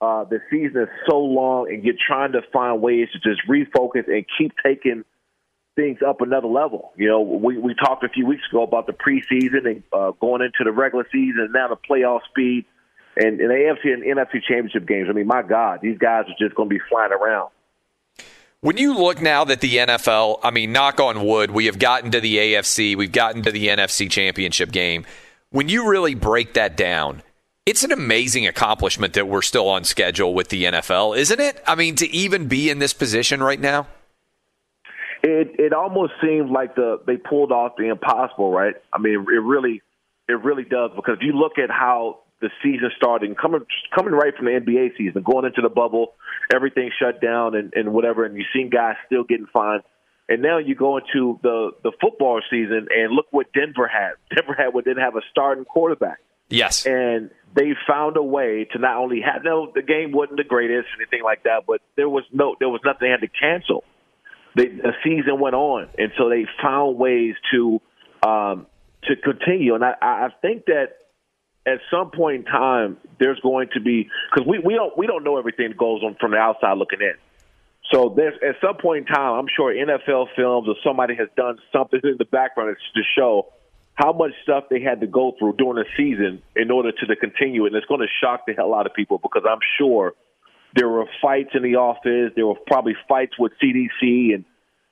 Uh, 0.00 0.24
the 0.24 0.40
season 0.50 0.82
is 0.82 0.88
so 1.08 1.18
long, 1.18 1.68
and 1.70 1.84
you're 1.84 1.94
trying 2.06 2.32
to 2.32 2.42
find 2.52 2.82
ways 2.82 3.08
to 3.12 3.18
just 3.20 3.40
refocus 3.48 4.06
and 4.08 4.26
keep 4.36 4.52
taking 4.62 5.04
things 5.76 5.98
up 6.06 6.20
another 6.20 6.48
level. 6.48 6.92
You 6.96 7.08
know, 7.08 7.20
we 7.20 7.58
we 7.58 7.74
talked 7.74 8.04
a 8.04 8.08
few 8.08 8.26
weeks 8.26 8.42
ago 8.50 8.64
about 8.64 8.86
the 8.86 8.92
preseason 8.92 9.66
and 9.66 9.82
uh, 9.92 10.10
going 10.20 10.42
into 10.42 10.64
the 10.64 10.72
regular 10.72 11.06
season, 11.10 11.40
and 11.40 11.52
now 11.52 11.68
the 11.68 11.76
playoff 11.76 12.20
speed, 12.28 12.66
and, 13.16 13.40
and 13.40 13.50
the 13.50 13.54
AFC 13.54 13.92
and 13.92 14.02
NFC 14.02 14.42
championship 14.46 14.86
games. 14.86 15.06
I 15.08 15.12
mean, 15.12 15.26
my 15.26 15.42
God, 15.42 15.78
these 15.80 15.96
guys 15.96 16.24
are 16.26 16.44
just 16.44 16.56
going 16.56 16.68
to 16.68 16.74
be 16.74 16.80
flying 16.90 17.12
around. 17.12 17.50
When 18.64 18.78
you 18.78 18.96
look 18.96 19.20
now 19.20 19.44
that 19.44 19.60
the 19.60 19.76
NFL, 19.76 20.38
I 20.42 20.50
mean, 20.50 20.72
knock 20.72 20.98
on 20.98 21.26
wood, 21.26 21.50
we 21.50 21.66
have 21.66 21.78
gotten 21.78 22.12
to 22.12 22.20
the 22.22 22.38
AFC, 22.38 22.96
we've 22.96 23.12
gotten 23.12 23.42
to 23.42 23.52
the 23.52 23.68
NFC 23.68 24.10
championship 24.10 24.72
game. 24.72 25.04
When 25.50 25.68
you 25.68 25.86
really 25.86 26.14
break 26.14 26.54
that 26.54 26.74
down, 26.74 27.22
it's 27.66 27.84
an 27.84 27.92
amazing 27.92 28.46
accomplishment 28.46 29.12
that 29.12 29.28
we're 29.28 29.42
still 29.42 29.68
on 29.68 29.84
schedule 29.84 30.32
with 30.32 30.48
the 30.48 30.64
NFL, 30.64 31.14
isn't 31.14 31.40
it? 31.40 31.62
I 31.66 31.74
mean, 31.74 31.96
to 31.96 32.08
even 32.10 32.48
be 32.48 32.70
in 32.70 32.78
this 32.78 32.94
position 32.94 33.42
right 33.42 33.60
now? 33.60 33.86
It 35.22 35.60
it 35.60 35.74
almost 35.74 36.14
seems 36.22 36.50
like 36.50 36.74
the 36.74 37.02
they 37.06 37.18
pulled 37.18 37.52
off 37.52 37.72
the 37.76 37.88
impossible, 37.88 38.50
right? 38.50 38.76
I 38.94 38.98
mean, 38.98 39.12
it 39.12 39.42
really 39.42 39.82
it 40.26 40.42
really 40.42 40.64
does 40.64 40.90
because 40.96 41.18
if 41.20 41.22
you 41.22 41.34
look 41.34 41.58
at 41.58 41.68
how 41.68 42.20
the 42.40 42.50
season 42.62 42.90
starting, 42.96 43.34
coming 43.34 43.62
coming 43.94 44.12
right 44.12 44.34
from 44.36 44.46
the 44.46 44.52
NBA 44.52 44.96
season, 44.98 45.22
going 45.22 45.44
into 45.44 45.62
the 45.62 45.68
bubble, 45.68 46.14
everything 46.54 46.90
shut 46.98 47.20
down 47.20 47.54
and, 47.54 47.72
and 47.74 47.92
whatever, 47.92 48.24
and 48.24 48.36
you've 48.36 48.46
seen 48.54 48.70
guys 48.70 48.96
still 49.06 49.24
getting 49.24 49.46
fined. 49.52 49.82
And 50.28 50.42
now 50.42 50.58
you 50.58 50.74
go 50.74 50.98
into 50.98 51.38
the 51.42 51.70
the 51.82 51.92
football 52.00 52.40
season 52.50 52.88
and 52.90 53.12
look 53.12 53.26
what 53.30 53.52
Denver 53.52 53.86
had. 53.86 54.12
Denver 54.34 54.54
had 54.54 54.74
what 54.74 54.84
didn't 54.84 55.02
have 55.02 55.16
a 55.16 55.22
starting 55.30 55.64
quarterback. 55.64 56.18
Yes. 56.50 56.86
And 56.86 57.30
they 57.54 57.72
found 57.88 58.16
a 58.16 58.22
way 58.22 58.66
to 58.72 58.78
not 58.78 58.96
only 58.96 59.20
have 59.20 59.42
no 59.44 59.70
the 59.74 59.82
game 59.82 60.12
wasn't 60.12 60.38
the 60.38 60.44
greatest 60.44 60.88
or 60.88 61.02
anything 61.02 61.22
like 61.22 61.44
that, 61.44 61.64
but 61.66 61.80
there 61.96 62.08
was 62.08 62.24
no 62.32 62.56
there 62.58 62.68
was 62.68 62.80
nothing 62.84 63.00
they 63.00 63.10
had 63.10 63.20
to 63.20 63.28
cancel. 63.28 63.84
They, 64.56 64.66
the 64.68 64.92
season 65.02 65.40
went 65.40 65.56
on, 65.56 65.88
and 65.98 66.12
so 66.16 66.28
they 66.28 66.46
found 66.62 66.96
ways 66.96 67.34
to 67.52 67.80
um, 68.22 68.66
to 69.04 69.16
continue. 69.16 69.74
And 69.74 69.84
I, 69.84 69.94
I 70.00 70.28
think 70.42 70.66
that 70.66 70.96
at 71.66 71.78
some 71.90 72.10
point 72.10 72.36
in 72.36 72.44
time, 72.44 72.96
there's 73.18 73.40
going 73.40 73.68
to 73.74 73.80
be 73.80 74.08
because 74.30 74.46
we, 74.46 74.58
we 74.58 74.74
don't 74.74 74.96
we 74.96 75.06
don't 75.06 75.24
know 75.24 75.38
everything 75.38 75.68
that 75.68 75.78
goes 75.78 76.02
on 76.02 76.16
from 76.20 76.32
the 76.32 76.36
outside 76.36 76.76
looking 76.76 77.00
in. 77.00 77.14
So 77.92 78.12
there's 78.16 78.34
at 78.42 78.56
some 78.60 78.76
point 78.76 79.08
in 79.08 79.14
time, 79.14 79.38
I'm 79.38 79.46
sure 79.54 79.74
NFL 79.74 80.28
films 80.36 80.68
or 80.68 80.74
somebody 80.84 81.14
has 81.16 81.28
done 81.36 81.58
something 81.72 82.00
in 82.02 82.16
the 82.18 82.24
background 82.24 82.76
to 82.94 83.02
show 83.16 83.48
how 83.94 84.12
much 84.12 84.32
stuff 84.42 84.64
they 84.70 84.80
had 84.80 85.00
to 85.00 85.06
go 85.06 85.34
through 85.38 85.54
during 85.56 85.76
the 85.76 85.84
season 85.96 86.42
in 86.56 86.70
order 86.70 86.90
to, 86.90 87.06
to 87.06 87.16
continue, 87.16 87.66
and 87.66 87.74
it's 87.76 87.86
going 87.86 88.00
to 88.00 88.08
shock 88.20 88.44
the 88.46 88.52
hell 88.52 88.74
out 88.74 88.86
of 88.86 88.94
people 88.94 89.18
because 89.22 89.44
I'm 89.48 89.60
sure 89.78 90.14
there 90.74 90.88
were 90.88 91.06
fights 91.22 91.50
in 91.54 91.62
the 91.62 91.76
office. 91.76 92.32
There 92.34 92.46
were 92.46 92.56
probably 92.66 92.96
fights 93.08 93.38
with 93.38 93.52
CDC, 93.62 94.34
and 94.34 94.44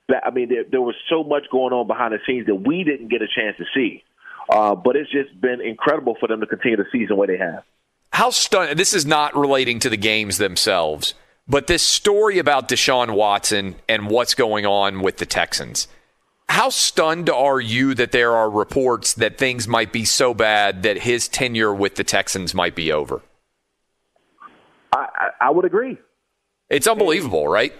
that, 0.07 0.23
I 0.25 0.31
mean, 0.31 0.47
there, 0.47 0.63
there 0.69 0.81
was 0.81 0.95
so 1.09 1.23
much 1.23 1.43
going 1.51 1.73
on 1.73 1.87
behind 1.87 2.13
the 2.13 2.19
scenes 2.25 2.47
that 2.47 2.55
we 2.55 2.85
didn't 2.85 3.09
get 3.09 3.21
a 3.21 3.27
chance 3.27 3.57
to 3.57 3.65
see. 3.75 4.03
Uh, 4.49 4.75
but 4.75 4.95
it's 4.95 5.11
just 5.11 5.39
been 5.39 5.61
incredible 5.61 6.15
for 6.19 6.27
them 6.27 6.39
to 6.41 6.45
continue 6.45 6.77
the 6.77 6.85
season 6.91 7.17
where 7.17 7.27
they 7.27 7.37
have. 7.37 7.63
How 8.11 8.29
stunned, 8.29 8.77
this 8.77 8.93
is 8.93 9.05
not 9.05 9.35
relating 9.35 9.79
to 9.79 9.89
the 9.89 9.97
games 9.97 10.37
themselves, 10.37 11.13
but 11.47 11.67
this 11.67 11.81
story 11.81 12.37
about 12.37 12.69
Deshaun 12.69 13.15
Watson 13.15 13.75
and 13.89 14.09
what's 14.09 14.35
going 14.35 14.65
on 14.65 15.01
with 15.01 15.17
the 15.17 15.25
Texans. 15.25 15.87
How 16.49 16.69
stunned 16.69 17.29
are 17.29 17.59
you 17.59 17.95
that 17.95 18.11
there 18.11 18.33
are 18.33 18.49
reports 18.49 19.13
that 19.15 19.37
things 19.37 19.67
might 19.67 19.91
be 19.91 20.05
so 20.05 20.33
bad 20.33 20.83
that 20.83 20.99
his 20.99 21.27
tenure 21.27 21.73
with 21.73 21.95
the 21.95 22.03
Texans 22.03 22.53
might 22.53 22.75
be 22.75 22.91
over? 22.91 23.21
I, 24.91 25.07
I, 25.15 25.29
I 25.47 25.49
would 25.49 25.65
agree. 25.65 25.97
It's 26.69 26.85
unbelievable, 26.85 27.47
right? 27.47 27.73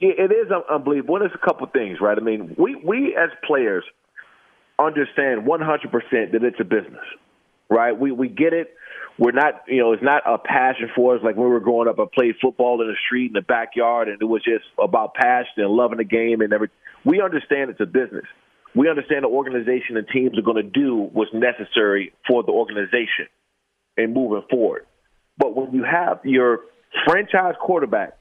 It, 0.00 0.30
it 0.30 0.34
is 0.34 0.50
un- 0.50 0.62
unbelievable. 0.70 1.18
There's 1.20 1.30
a 1.34 1.46
couple 1.46 1.66
things, 1.68 1.98
right? 2.00 2.18
I 2.18 2.20
mean, 2.20 2.54
we 2.58 2.74
we 2.74 3.16
as 3.16 3.30
players 3.46 3.84
understand 4.86 5.46
100% 5.46 6.32
that 6.32 6.44
it's 6.44 6.60
a 6.60 6.64
business, 6.64 7.04
right? 7.68 7.98
We 7.98 8.12
we 8.12 8.28
get 8.28 8.52
it. 8.52 8.74
We're 9.18 9.32
not, 9.32 9.64
you 9.66 9.82
know, 9.82 9.92
it's 9.92 10.02
not 10.02 10.22
a 10.26 10.38
passion 10.38 10.88
for 10.94 11.14
us 11.14 11.22
like 11.22 11.36
when 11.36 11.46
we 11.46 11.52
were 11.52 11.60
growing 11.60 11.88
up. 11.88 11.98
I 11.98 12.04
played 12.12 12.36
football 12.40 12.80
in 12.80 12.88
the 12.88 12.96
street 13.06 13.26
in 13.28 13.32
the 13.34 13.42
backyard, 13.42 14.08
and 14.08 14.20
it 14.20 14.24
was 14.24 14.42
just 14.42 14.64
about 14.82 15.14
passion 15.14 15.52
and 15.58 15.70
loving 15.70 15.98
the 15.98 16.04
game 16.04 16.40
and 16.40 16.52
everything. 16.52 16.76
We 17.04 17.20
understand 17.20 17.70
it's 17.70 17.80
a 17.80 17.86
business. 17.86 18.24
We 18.74 18.88
understand 18.88 19.24
the 19.24 19.28
organization 19.28 19.96
and 19.96 20.06
teams 20.08 20.38
are 20.38 20.42
going 20.42 20.62
to 20.62 20.70
do 20.70 21.08
what's 21.12 21.32
necessary 21.34 22.12
for 22.26 22.42
the 22.42 22.52
organization 22.52 23.26
and 23.96 24.14
moving 24.14 24.42
forward. 24.48 24.86
But 25.36 25.56
when 25.56 25.72
you 25.72 25.84
have 25.84 26.20
your 26.24 26.60
franchise 27.06 27.54
quarterback, 27.60 28.16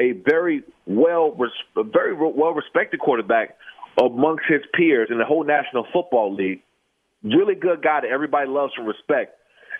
a 0.00 0.12
very 0.12 0.62
well, 0.86 1.36
a 1.76 1.84
very 1.84 2.14
well 2.14 2.52
respected 2.52 3.00
quarterback 3.00 3.56
amongst 3.98 4.44
his 4.48 4.62
peers 4.74 5.08
in 5.10 5.18
the 5.18 5.24
whole 5.24 5.44
National 5.44 5.86
Football 5.92 6.34
League, 6.34 6.62
really 7.22 7.54
good 7.54 7.82
guy 7.82 8.00
that 8.00 8.08
everybody 8.08 8.48
loves 8.48 8.72
and 8.76 8.86
respects, 8.86 9.32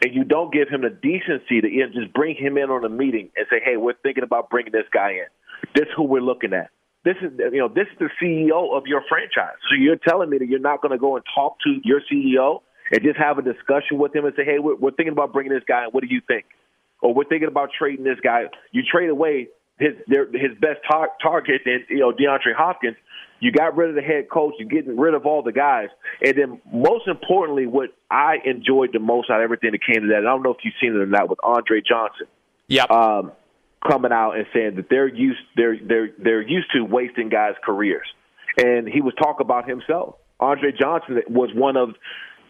and 0.02 0.14
you 0.14 0.24
don't 0.24 0.52
give 0.52 0.68
him 0.68 0.82
the 0.82 0.90
decency 0.90 1.60
to 1.60 1.66
even 1.66 1.92
just 1.92 2.12
bring 2.12 2.36
him 2.36 2.58
in 2.58 2.70
on 2.70 2.84
a 2.84 2.88
meeting 2.88 3.30
and 3.36 3.46
say, 3.50 3.60
"Hey, 3.64 3.76
we're 3.76 3.94
thinking 4.02 4.24
about 4.24 4.50
bringing 4.50 4.72
this 4.72 4.88
guy 4.92 5.12
in. 5.12 5.26
This 5.74 5.86
is 5.86 5.94
who 5.96 6.04
we're 6.04 6.22
looking 6.22 6.52
at. 6.52 6.70
This 7.04 7.16
is 7.20 7.32
you 7.38 7.58
know 7.58 7.68
this 7.68 7.86
is 7.92 7.98
the 7.98 8.10
CEO 8.20 8.76
of 8.76 8.86
your 8.86 9.02
franchise. 9.08 9.56
So 9.68 9.76
you're 9.76 9.96
telling 9.96 10.30
me 10.30 10.38
that 10.38 10.48
you're 10.48 10.60
not 10.60 10.82
going 10.82 10.92
to 10.92 10.98
go 10.98 11.16
and 11.16 11.24
talk 11.34 11.56
to 11.64 11.80
your 11.84 12.00
CEO 12.10 12.62
and 12.90 13.02
just 13.02 13.18
have 13.18 13.38
a 13.38 13.42
discussion 13.42 13.98
with 13.98 14.14
him 14.14 14.24
and 14.24 14.34
say, 14.36 14.44
"Hey, 14.44 14.58
we're, 14.58 14.76
we're 14.76 14.92
thinking 14.92 15.12
about 15.12 15.32
bringing 15.32 15.52
this 15.52 15.64
guy 15.66 15.84
in. 15.84 15.90
What 15.90 16.02
do 16.02 16.12
you 16.12 16.20
think?" 16.26 16.44
Or 17.00 17.12
we're 17.12 17.24
thinking 17.24 17.48
about 17.48 17.70
trading 17.76 18.04
this 18.04 18.20
guy. 18.22 18.44
You 18.70 18.82
trade 18.82 19.10
away 19.10 19.48
his 19.78 19.94
their, 20.06 20.26
his 20.26 20.56
best 20.60 20.80
tar- 20.88 21.10
target, 21.20 21.62
and 21.66 21.82
you 21.88 21.98
know 21.98 22.12
DeAndre 22.12 22.54
Hopkins. 22.56 22.96
You 23.42 23.50
got 23.50 23.76
rid 23.76 23.90
of 23.90 23.96
the 23.96 24.02
head 24.02 24.30
coach. 24.30 24.54
You're 24.56 24.68
getting 24.68 24.96
rid 24.96 25.14
of 25.14 25.26
all 25.26 25.42
the 25.42 25.50
guys, 25.50 25.88
and 26.24 26.38
then 26.38 26.60
most 26.72 27.08
importantly, 27.08 27.66
what 27.66 27.90
I 28.08 28.36
enjoyed 28.44 28.90
the 28.92 29.00
most 29.00 29.30
out 29.30 29.40
of 29.40 29.42
everything 29.42 29.72
that 29.72 29.80
came 29.84 30.02
to 30.02 30.08
that. 30.10 30.18
And 30.18 30.28
I 30.28 30.30
don't 30.30 30.44
know 30.44 30.52
if 30.52 30.58
you've 30.62 30.74
seen 30.80 30.94
it 30.94 30.98
or 30.98 31.06
not 31.06 31.28
with 31.28 31.40
Andre 31.42 31.80
Johnson. 31.80 32.28
Yep. 32.68 32.88
Um, 32.88 33.32
coming 33.84 34.12
out 34.12 34.36
and 34.36 34.46
saying 34.54 34.76
that 34.76 34.86
they're 34.88 35.08
used 35.08 35.40
they're 35.56 35.76
they're 35.76 36.10
they're 36.22 36.40
used 36.40 36.68
to 36.76 36.84
wasting 36.84 37.30
guys' 37.30 37.54
careers, 37.64 38.06
and 38.58 38.86
he 38.86 39.00
was 39.00 39.12
talking 39.20 39.44
about 39.44 39.68
himself. 39.68 40.14
Andre 40.38 40.70
Johnson 40.70 41.20
was 41.28 41.50
one 41.52 41.76
of 41.76 41.96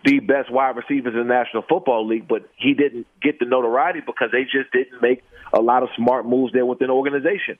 the 0.05 0.19
best 0.19 0.53
wide 0.53 0.77
receivers 0.77 1.15
in 1.15 1.27
the 1.27 1.35
National 1.35 1.63
Football 1.67 2.07
League, 2.07 2.29
but 2.29 2.51
he 2.57 2.75
didn't 2.75 3.07
get 3.23 3.39
the 3.39 3.47
notoriety 3.47 4.01
because 4.05 4.29
they 4.31 4.43
just 4.43 4.71
didn't 4.73 5.01
make 5.01 5.23
a 5.55 5.63
lot 5.63 5.83
of 5.83 5.89
smart 5.97 6.27
moves 6.27 6.53
there 6.53 6.67
within 6.67 6.89
the 6.89 6.93
organization. 6.93 7.59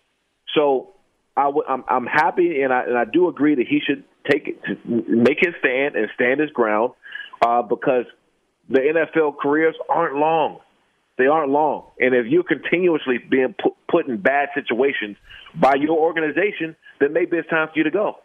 So 0.55 0.93
I 1.37 1.45
w- 1.45 1.65
I'm, 1.69 1.85
I'm 1.89 2.07
happy, 2.07 2.63
and 2.63 2.73
I, 2.73 2.83
and 2.85 2.99
I 2.99 3.05
do 3.05 3.29
agree 3.29 3.55
that 3.55 3.67
he 3.67 3.81
should 3.81 4.05
take 4.31 4.49
it, 4.49 4.87
make 4.87 5.39
his 5.41 5.55
stand 5.61 5.97
and 5.97 6.09
stand 6.15 6.41
his 6.41 6.51
ground 6.51 6.93
uh, 7.45 7.63
because 7.63 8.05
the 8.69 8.81
NFL 8.81 9.39
careers 9.39 9.75
aren't 9.89 10.17
long. 10.17 10.61
They 11.19 11.27
aren't 11.27 11.51
long, 11.51 11.85
and 12.01 12.15
if 12.15 12.27
you're 12.27 12.43
continuously 12.43 13.19
being 13.19 13.55
put, 13.63 13.75
put 13.89 14.09
in 14.09 14.17
bad 14.17 14.49
situations 14.55 15.17
by 15.55 15.75
your 15.75 15.99
organization, 15.99 16.75
then 17.01 17.13
maybe 17.13 17.37
it's 17.37 17.49
time 17.49 17.69
for 17.69 17.75
you 17.77 17.85
to 17.85 17.91
go. 17.91 18.17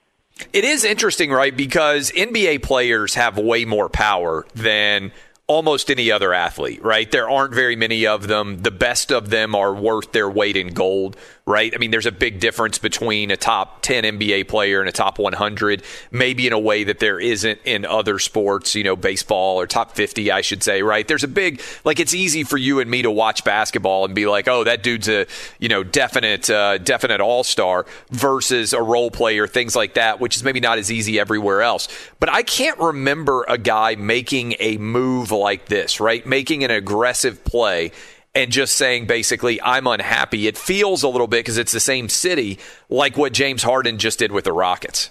It 0.53 0.63
is 0.63 0.85
interesting, 0.85 1.31
right? 1.31 1.55
Because 1.55 2.11
NBA 2.11 2.63
players 2.63 3.15
have 3.15 3.37
way 3.37 3.65
more 3.65 3.89
power 3.89 4.45
than 4.55 5.11
almost 5.47 5.89
any 5.89 6.11
other 6.11 6.33
athlete, 6.33 6.83
right? 6.83 7.09
There 7.09 7.29
aren't 7.29 7.53
very 7.53 7.77
many 7.77 8.05
of 8.05 8.27
them. 8.27 8.63
The 8.63 8.71
best 8.71 9.13
of 9.13 9.29
them 9.29 9.55
are 9.55 9.73
worth 9.73 10.11
their 10.11 10.29
weight 10.29 10.57
in 10.57 10.73
gold, 10.73 11.15
right? 11.45 11.73
I 11.73 11.77
mean, 11.77 11.89
there's 11.89 12.05
a 12.05 12.11
big 12.11 12.41
difference 12.41 12.77
between 12.77 13.31
a 13.31 13.37
top 13.37 13.81
10 13.81 14.03
NBA 14.03 14.49
player 14.49 14.81
and 14.81 14.89
a 14.89 14.91
top 14.91 15.17
100, 15.17 15.83
maybe 16.11 16.47
in 16.47 16.51
a 16.51 16.59
way 16.59 16.83
that 16.83 16.99
there 16.99 17.17
isn't 17.17 17.61
in 17.63 17.85
other 17.85 18.19
sports, 18.19 18.75
you 18.75 18.83
know, 18.83 18.97
baseball 18.97 19.55
or 19.55 19.65
top 19.65 19.95
50, 19.95 20.29
I 20.31 20.41
should 20.41 20.61
say, 20.63 20.81
right? 20.81 21.07
There's 21.07 21.23
a 21.23 21.29
big, 21.29 21.61
like, 21.85 22.01
it's 22.01 22.13
easy 22.13 22.43
for 22.43 22.57
you 22.57 22.81
and 22.81 22.91
me 22.91 23.03
to 23.03 23.09
watch 23.09 23.45
basketball 23.45 24.03
and 24.03 24.13
be 24.13 24.27
like, 24.27 24.49
oh, 24.49 24.65
that 24.65 24.83
dude's 24.83 25.07
a, 25.07 25.27
you 25.59 25.69
know, 25.69 25.81
definite, 25.81 26.49
uh, 26.49 26.77
definite 26.79 27.21
all 27.21 27.45
star 27.45 27.85
versus 28.09 28.73
a 28.73 28.81
role 28.81 29.11
player, 29.11 29.47
things 29.47 29.77
like 29.77 29.93
that, 29.93 30.19
which 30.19 30.35
is 30.35 30.43
maybe 30.43 30.59
not 30.59 30.77
as 30.77 30.91
easy 30.91 31.17
everywhere 31.17 31.61
else. 31.61 31.87
But 32.19 32.27
I 32.27 32.43
can't 32.43 32.77
remember 32.79 33.45
a 33.47 33.57
guy 33.57 33.95
making 33.95 34.55
a 34.59 34.75
move 34.75 35.31
like 35.37 35.65
this, 35.67 35.99
right? 35.99 36.25
Making 36.25 36.63
an 36.63 36.71
aggressive 36.71 37.43
play 37.43 37.91
and 38.35 38.51
just 38.51 38.77
saying 38.77 39.07
basically, 39.07 39.61
I'm 39.61 39.87
unhappy. 39.87 40.47
It 40.47 40.57
feels 40.57 41.03
a 41.03 41.07
little 41.07 41.27
bit 41.27 41.39
because 41.39 41.57
it's 41.57 41.71
the 41.71 41.79
same 41.79 42.09
city, 42.09 42.59
like 42.89 43.17
what 43.17 43.33
James 43.33 43.63
Harden 43.63 43.97
just 43.97 44.19
did 44.19 44.31
with 44.31 44.45
the 44.45 44.53
Rockets. 44.53 45.09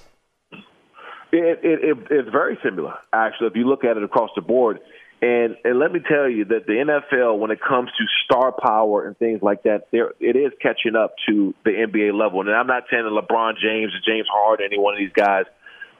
It, 1.33 1.61
it, 1.63 1.85
it, 1.85 1.99
it's 2.11 2.29
very 2.31 2.57
similar, 2.63 2.95
actually, 3.13 3.49
if 3.49 3.57
you 3.57 3.67
look 3.67 3.85
at 3.85 3.97
it 3.97 4.05
across 4.05 4.31
the 4.37 4.43
board. 4.43 4.81
And, 5.23 5.57
and 5.65 5.79
let 5.79 5.93
me 5.93 6.01
tell 6.07 6.29
you 6.29 6.45
that 6.45 6.67
the 6.67 6.75
NFL, 6.75 7.39
when 7.39 7.51
it 7.51 7.59
comes 7.61 7.89
to 7.99 8.05
star 8.25 8.53
power 8.53 9.07
and 9.07 9.19
things 9.19 9.43
like 9.43 9.63
that, 9.63 9.89
there 9.91 10.13
it 10.21 10.37
is 10.37 10.53
catching 10.61 10.95
up 10.95 11.15
to 11.29 11.55
the 11.65 11.71
NBA 11.71 12.13
level. 12.13 12.43
And 12.43 12.51
I'm 12.51 12.67
not 12.67 12.85
saying 12.91 13.03
that 13.03 13.11
LeBron 13.11 13.55
James 13.61 13.93
or 13.93 14.01
James 14.07 14.29
Harden, 14.31 14.67
any 14.67 14.79
one 14.79 14.95
of 14.95 14.99
these 14.99 15.13
guys, 15.15 15.47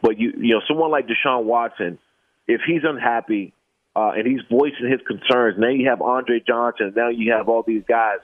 but 0.03 0.19
you 0.19 0.33
you 0.37 0.55
know 0.55 0.61
someone 0.69 0.91
like 0.91 1.07
Deshaun 1.09 1.45
Watson, 1.45 1.99
if 2.47 2.61
he's 2.67 2.83
unhappy 2.85 3.55
uh, 3.97 4.13
and 4.15 4.27
he's 4.27 4.41
voicing 4.51 4.91
his 4.91 5.01
concerns, 5.07 5.57
now 5.59 5.69
you 5.69 5.89
have 5.89 6.03
Andre 6.03 6.41
Johnson, 6.47 6.93
now 6.95 7.09
you 7.09 7.33
have 7.33 7.49
all 7.49 7.63
these 7.67 7.83
guys 7.89 8.19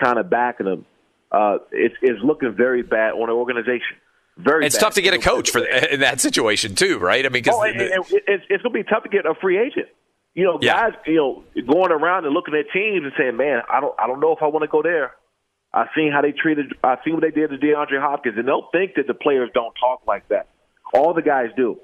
kind 0.00 0.18
of 0.18 0.30
backing 0.30 0.66
him. 0.66 0.86
Uh, 1.32 1.58
it's 1.72 1.96
it's 2.00 2.22
looking 2.22 2.54
very 2.54 2.82
bad 2.82 3.12
on 3.12 3.28
an 3.28 3.34
organization. 3.34 3.96
Very. 4.38 4.64
It's 4.66 4.76
bad. 4.76 4.80
tough 4.82 4.94
to 4.94 5.02
get 5.02 5.14
a 5.14 5.18
coach 5.18 5.50
for 5.50 5.64
in 5.64 6.00
that 6.00 6.20
situation 6.20 6.74
too, 6.76 6.98
right? 6.98 7.24
I 7.26 7.28
mean, 7.28 7.42
because 7.42 7.56
oh, 7.58 7.62
and 7.64 7.80
it's, 7.80 8.10
it's 8.48 8.62
going 8.62 8.62
to 8.62 8.70
be 8.70 8.84
tough 8.84 9.02
to 9.02 9.08
get 9.08 9.26
a 9.26 9.34
free 9.34 9.58
agent. 9.58 9.88
You 10.34 10.44
know, 10.44 10.58
Yeah. 10.60 10.90
guys, 10.90 10.98
you 11.06 11.16
know, 11.16 11.44
going 11.66 11.90
around 11.90 12.26
and 12.26 12.34
looking 12.34 12.54
at 12.54 12.66
teams 12.72 13.02
and 13.04 13.12
saying, 13.18 13.36
"Man, 13.36 13.62
I 13.68 13.80
don't, 13.80 13.94
I 13.98 14.06
don't 14.06 14.20
know 14.20 14.32
if 14.32 14.42
I 14.42 14.46
want 14.46 14.62
to 14.62 14.68
go 14.68 14.82
there." 14.82 15.12
I've 15.72 15.88
seen 15.96 16.12
how 16.12 16.22
they 16.22 16.32
treated. 16.32 16.74
I've 16.84 16.98
seen 17.04 17.14
what 17.14 17.22
they 17.22 17.30
did 17.30 17.50
to 17.50 17.58
DeAndre 17.58 18.00
Hopkins, 18.00 18.38
and 18.38 18.46
they'll 18.46 18.68
think 18.70 18.94
that 18.96 19.06
the 19.06 19.14
players 19.14 19.50
don't 19.52 19.74
talk 19.80 20.02
like 20.06 20.28
that. 20.28 20.46
All 20.94 21.12
the 21.12 21.22
guys 21.22 21.48
do. 21.56 21.80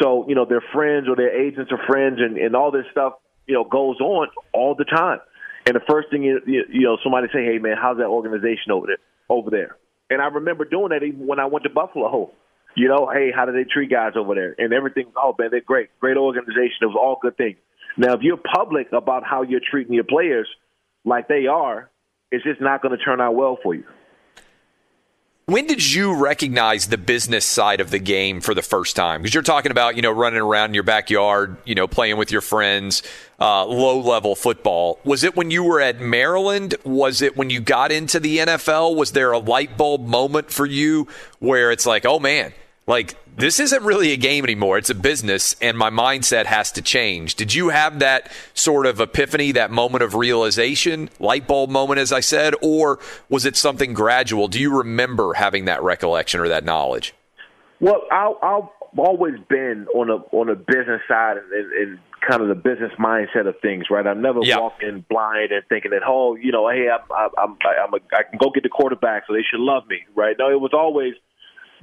So 0.00 0.28
you 0.28 0.34
know, 0.34 0.44
their 0.44 0.62
friends 0.72 1.08
or 1.08 1.16
their 1.16 1.34
agents 1.34 1.72
are 1.72 1.86
friends, 1.86 2.18
and 2.20 2.36
and 2.36 2.54
all 2.54 2.70
this 2.70 2.86
stuff, 2.92 3.14
you 3.46 3.54
know, 3.54 3.64
goes 3.64 4.00
on 4.00 4.28
all 4.52 4.74
the 4.74 4.84
time. 4.84 5.20
And 5.66 5.74
the 5.74 5.84
first 5.88 6.10
thing 6.10 6.24
is, 6.24 6.42
you 6.46 6.64
you 6.70 6.82
know, 6.82 6.98
somebody 7.02 7.28
say, 7.32 7.44
"Hey, 7.44 7.58
man, 7.58 7.76
how's 7.80 7.98
that 7.98 8.06
organization 8.06 8.72
over 8.72 8.86
there?" 8.86 8.98
Over 9.28 9.50
there. 9.50 9.76
And 10.10 10.22
I 10.22 10.26
remember 10.26 10.64
doing 10.64 10.90
that 10.90 11.02
even 11.02 11.26
when 11.26 11.38
I 11.38 11.46
went 11.46 11.64
to 11.64 11.70
Buffalo. 11.70 12.30
You 12.74 12.88
know, 12.88 13.10
hey, 13.12 13.32
how 13.34 13.44
do 13.44 13.52
they 13.52 13.64
treat 13.64 13.90
guys 13.90 14.12
over 14.16 14.34
there? 14.34 14.54
And 14.56 14.72
everything. 14.72 15.06
Oh 15.16 15.34
man, 15.38 15.48
they're 15.50 15.60
great, 15.60 15.88
great 16.00 16.16
organization. 16.16 16.78
It 16.82 16.86
was 16.86 16.96
all 16.98 17.18
good 17.20 17.36
things. 17.36 17.56
Now, 17.96 18.14
if 18.14 18.20
you're 18.22 18.36
public 18.38 18.92
about 18.92 19.24
how 19.24 19.42
you're 19.42 19.60
treating 19.60 19.94
your 19.94 20.04
players, 20.04 20.48
like 21.04 21.26
they 21.26 21.46
are, 21.46 21.90
it's 22.30 22.44
just 22.44 22.60
not 22.60 22.80
going 22.82 22.96
to 22.96 23.02
turn 23.02 23.20
out 23.20 23.34
well 23.34 23.58
for 23.62 23.74
you. 23.74 23.84
When 25.48 25.66
did 25.66 25.94
you 25.94 26.12
recognize 26.12 26.88
the 26.88 26.98
business 26.98 27.46
side 27.46 27.80
of 27.80 27.90
the 27.90 27.98
game 27.98 28.42
for 28.42 28.52
the 28.52 28.60
first 28.60 28.96
time? 28.96 29.22
Because 29.22 29.32
you're 29.32 29.42
talking 29.42 29.70
about, 29.70 29.96
you 29.96 30.02
know, 30.02 30.10
running 30.10 30.40
around 30.40 30.72
in 30.72 30.74
your 30.74 30.82
backyard, 30.82 31.56
you 31.64 31.74
know, 31.74 31.88
playing 31.88 32.18
with 32.18 32.30
your 32.30 32.42
friends, 32.42 33.02
uh, 33.40 33.64
low 33.64 33.98
level 33.98 34.34
football. 34.34 35.00
Was 35.04 35.24
it 35.24 35.36
when 35.36 35.50
you 35.50 35.64
were 35.64 35.80
at 35.80 36.02
Maryland? 36.02 36.74
Was 36.84 37.22
it 37.22 37.34
when 37.34 37.48
you 37.48 37.62
got 37.62 37.90
into 37.90 38.20
the 38.20 38.36
NFL? 38.36 38.94
Was 38.94 39.12
there 39.12 39.32
a 39.32 39.38
light 39.38 39.78
bulb 39.78 40.06
moment 40.06 40.50
for 40.50 40.66
you 40.66 41.08
where 41.38 41.72
it's 41.72 41.86
like, 41.86 42.04
oh 42.04 42.18
man, 42.18 42.52
like 42.88 43.14
this 43.36 43.60
isn't 43.60 43.84
really 43.84 44.10
a 44.10 44.16
game 44.16 44.42
anymore. 44.42 44.78
It's 44.78 44.90
a 44.90 44.94
business, 44.96 45.54
and 45.60 45.78
my 45.78 45.90
mindset 45.90 46.46
has 46.46 46.72
to 46.72 46.82
change. 46.82 47.36
Did 47.36 47.54
you 47.54 47.68
have 47.68 48.00
that 48.00 48.32
sort 48.54 48.86
of 48.86 48.98
epiphany, 49.00 49.52
that 49.52 49.70
moment 49.70 50.02
of 50.02 50.14
realization, 50.16 51.08
light 51.20 51.46
bulb 51.46 51.70
moment, 51.70 52.00
as 52.00 52.12
I 52.12 52.18
said, 52.18 52.54
or 52.60 52.98
was 53.28 53.46
it 53.46 53.54
something 53.56 53.92
gradual? 53.92 54.48
Do 54.48 54.58
you 54.58 54.76
remember 54.76 55.34
having 55.34 55.66
that 55.66 55.82
recollection 55.84 56.40
or 56.40 56.48
that 56.48 56.64
knowledge? 56.64 57.14
Well, 57.78 58.02
I, 58.10 58.32
I've 58.42 58.98
always 58.98 59.34
been 59.48 59.86
on 59.94 60.10
a 60.10 60.16
on 60.34 60.48
a 60.48 60.56
business 60.56 61.02
side 61.06 61.36
and, 61.36 61.52
and, 61.52 61.72
and 61.72 61.98
kind 62.28 62.42
of 62.42 62.48
the 62.48 62.56
business 62.56 62.90
mindset 62.98 63.46
of 63.46 63.54
things, 63.60 63.84
right? 63.90 64.04
I've 64.04 64.16
never 64.16 64.40
Yeah. 64.42 64.58
walked 64.58 64.82
in 64.82 65.04
blind 65.08 65.52
and 65.52 65.62
thinking 65.68 65.92
that, 65.92 66.02
oh, 66.04 66.34
you 66.34 66.50
know, 66.50 66.68
hey, 66.68 66.88
I'm 66.90 67.00
I'm 67.16 67.30
I'm, 67.38 67.56
I'm 67.84 67.94
a, 67.94 67.98
I 68.16 68.22
can 68.24 68.38
go 68.38 68.50
get 68.50 68.64
the 68.64 68.68
quarterback, 68.68 69.24
so 69.28 69.34
they 69.34 69.44
should 69.48 69.60
love 69.60 69.86
me, 69.86 70.00
right? 70.16 70.34
No, 70.36 70.50
it 70.50 70.60
was 70.60 70.72
always 70.72 71.14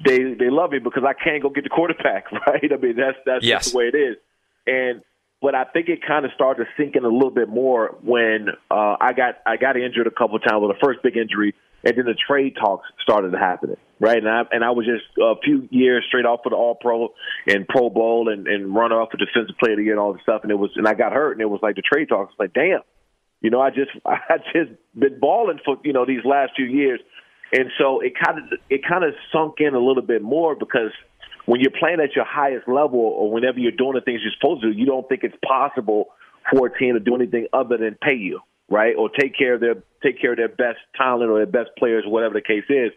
they 0.03 0.33
they 0.33 0.49
love 0.49 0.71
me 0.71 0.79
because 0.79 1.03
I 1.07 1.13
can't 1.13 1.41
go 1.41 1.49
get 1.49 1.63
the 1.63 1.69
quarterback, 1.69 2.31
right? 2.47 2.71
I 2.71 2.77
mean, 2.77 2.95
that's 2.95 3.17
that's 3.25 3.45
Yes. 3.45 3.63
just 3.65 3.71
the 3.73 3.77
way 3.77 3.85
it 3.93 3.95
is. 3.95 4.17
And 4.67 5.01
but 5.41 5.53
I 5.53 5.63
think 5.65 5.89
it 5.89 5.99
kind 6.05 6.25
of 6.25 6.31
started 6.33 6.65
to 6.65 6.69
sink 6.77 6.95
in 6.95 7.05
a 7.05 7.09
little 7.09 7.29
bit 7.31 7.49
more 7.49 7.95
when 8.01 8.49
uh, 8.71 8.95
I 8.99 9.13
got 9.13 9.35
I 9.45 9.57
got 9.57 9.77
injured 9.77 10.07
a 10.07 10.11
couple 10.11 10.35
of 10.37 10.43
times 10.43 10.61
with 10.61 10.75
the 10.75 10.85
first 10.85 11.03
big 11.03 11.17
injury, 11.17 11.53
and 11.83 11.95
then 11.97 12.05
the 12.05 12.15
trade 12.15 12.55
talks 12.59 12.87
started 13.01 13.33
happening, 13.33 13.77
right? 13.99 14.17
And 14.17 14.27
I 14.29 14.43
and 14.51 14.63
I 14.63 14.71
was 14.71 14.85
just 14.85 15.05
a 15.21 15.35
few 15.43 15.67
years 15.71 16.03
straight 16.07 16.25
off 16.25 16.39
of 16.45 16.51
the 16.51 16.55
All 16.55 16.75
Pro 16.75 17.09
and 17.47 17.67
Pro 17.67 17.89
Bowl 17.89 18.29
and 18.29 18.47
and 18.47 18.73
runner 18.73 18.99
up 19.01 19.11
for 19.11 19.17
Defensive 19.17 19.55
Player 19.59 19.73
of 19.73 19.77
the 19.77 19.83
Year 19.83 19.93
and 19.93 19.99
all 19.99 20.13
this 20.13 20.21
stuff, 20.23 20.41
and 20.43 20.51
it 20.51 20.55
was 20.55 20.71
and 20.75 20.87
I 20.87 20.93
got 20.95 21.13
hurt, 21.13 21.33
and 21.33 21.41
it 21.41 21.49
was 21.49 21.59
like 21.61 21.75
the 21.75 21.83
trade 21.83 22.09
talks, 22.09 22.33
like 22.39 22.53
damn, 22.53 22.79
you 23.41 23.51
know, 23.51 23.61
I 23.61 23.69
just 23.69 23.91
I 24.05 24.37
just 24.53 24.71
been 24.97 25.19
balling 25.19 25.59
for 25.63 25.77
you 25.83 25.93
know 25.93 26.05
these 26.05 26.25
last 26.25 26.53
few 26.55 26.65
years, 26.65 27.01
and 27.55 27.71
so 27.77 28.01
it 28.01 28.13
kind 28.21 28.37
of 28.39 28.59
it 28.69 28.81
kind 28.87 29.03
of 29.05 29.13
sunk 29.31 29.55
in 29.59 29.73
a 29.75 29.79
little 29.79 30.03
bit 30.03 30.21
more 30.21 30.55
because 30.55 30.91
when 31.45 31.61
you're 31.61 31.71
playing 31.71 31.99
at 32.01 32.15
your 32.15 32.25
highest 32.25 32.67
level 32.67 32.99
or 32.99 33.31
whenever 33.31 33.59
you're 33.59 33.71
doing 33.71 33.93
the 33.93 34.01
things 34.01 34.21
you're 34.23 34.33
supposed 34.39 34.61
to, 34.63 34.71
you 34.71 34.85
don't 34.85 35.07
think 35.07 35.23
it's 35.23 35.37
possible 35.47 36.07
for 36.51 36.67
a 36.67 36.77
team 36.77 36.95
to 36.95 36.99
do 36.99 37.15
anything 37.15 37.47
other 37.53 37.77
than 37.77 37.95
pay 38.01 38.15
you, 38.15 38.41
right? 38.69 38.95
Or 38.97 39.09
take 39.09 39.37
care 39.37 39.53
of 39.53 39.61
their 39.61 39.75
take 40.03 40.19
care 40.19 40.31
of 40.31 40.37
their 40.37 40.49
best 40.49 40.79
talent 40.97 41.31
or 41.31 41.37
their 41.37 41.45
best 41.45 41.69
players, 41.77 42.03
whatever 42.05 42.33
the 42.33 42.41
case 42.41 42.65
is. 42.67 42.91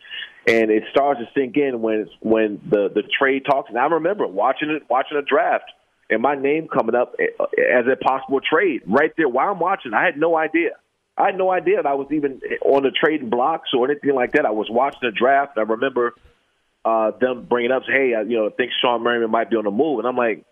And 0.48 0.70
it 0.70 0.82
starts 0.90 1.20
to 1.20 1.26
sink 1.38 1.56
in 1.56 1.80
when 1.80 2.08
when 2.20 2.60
the 2.68 2.90
the 2.92 3.02
trade 3.18 3.44
talks. 3.48 3.68
And 3.68 3.78
I 3.78 3.86
remember 3.86 4.26
watching 4.26 4.70
it, 4.70 4.82
watching 4.90 5.18
a 5.18 5.22
draft, 5.22 5.70
and 6.10 6.20
my 6.20 6.34
name 6.34 6.66
coming 6.66 6.96
up 6.96 7.14
as 7.20 7.84
a 7.86 7.96
possible 7.96 8.40
trade 8.40 8.82
right 8.86 9.12
there 9.16 9.28
while 9.28 9.52
I'm 9.52 9.60
watching. 9.60 9.94
I 9.94 10.04
had 10.04 10.16
no 10.18 10.36
idea. 10.36 10.70
I 11.18 11.26
had 11.26 11.38
no 11.38 11.50
idea 11.50 11.76
that 11.76 11.86
I 11.86 11.94
was 11.94 12.06
even 12.12 12.40
on 12.64 12.84
the 12.84 12.90
trading 12.90 13.28
blocks 13.28 13.70
or 13.76 13.90
anything 13.90 14.14
like 14.14 14.32
that. 14.32 14.46
I 14.46 14.52
was 14.52 14.68
watching 14.70 15.00
the 15.02 15.10
draft. 15.10 15.58
I 15.58 15.62
remember 15.62 16.14
uh, 16.84 17.10
them 17.20 17.46
bringing 17.48 17.72
up, 17.72 17.82
hey, 17.86 18.14
uh, 18.14 18.22
you 18.22 18.38
know, 18.38 18.46
I 18.46 18.50
think 18.50 18.70
Shawne 18.82 19.02
Merriman 19.02 19.30
might 19.30 19.50
be 19.50 19.56
on 19.56 19.64
the 19.64 19.70
move, 19.70 19.98
and 19.98 20.06
I'm 20.06 20.16
like, 20.16 20.44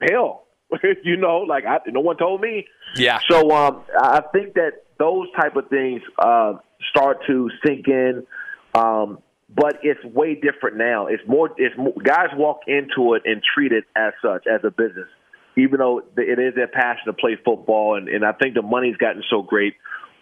hell, 0.00 0.46
you 1.04 1.16
know, 1.16 1.38
like 1.38 1.64
I, 1.64 1.78
no 1.88 2.00
one 2.00 2.18
told 2.18 2.40
me. 2.40 2.66
Yeah. 2.96 3.18
So 3.28 3.50
um, 3.50 3.82
I 3.98 4.22
think 4.32 4.54
that 4.54 4.84
those 4.98 5.26
type 5.40 5.56
of 5.56 5.68
things 5.68 6.02
uh, 6.18 6.54
start 6.90 7.20
to 7.26 7.50
sink 7.64 7.88
in, 7.88 8.26
um, 8.74 9.18
but 9.48 9.78
it's 9.82 10.04
way 10.04 10.34
different 10.34 10.76
now. 10.76 11.06
It's 11.06 11.22
more, 11.26 11.50
it's 11.56 11.76
more, 11.78 11.94
guys 12.04 12.28
walk 12.34 12.60
into 12.66 13.14
it 13.14 13.22
and 13.24 13.42
treat 13.54 13.72
it 13.72 13.84
as 13.96 14.12
such 14.22 14.46
as 14.46 14.60
a 14.64 14.70
business, 14.70 15.08
even 15.56 15.78
though 15.78 16.02
it 16.16 16.38
is 16.38 16.54
their 16.54 16.68
passion 16.68 17.06
to 17.06 17.14
play 17.14 17.38
football, 17.42 17.96
and, 17.96 18.08
and 18.08 18.24
I 18.24 18.32
think 18.32 18.54
the 18.54 18.62
money's 18.62 18.96
gotten 18.96 19.22
so 19.30 19.42
great. 19.42 19.74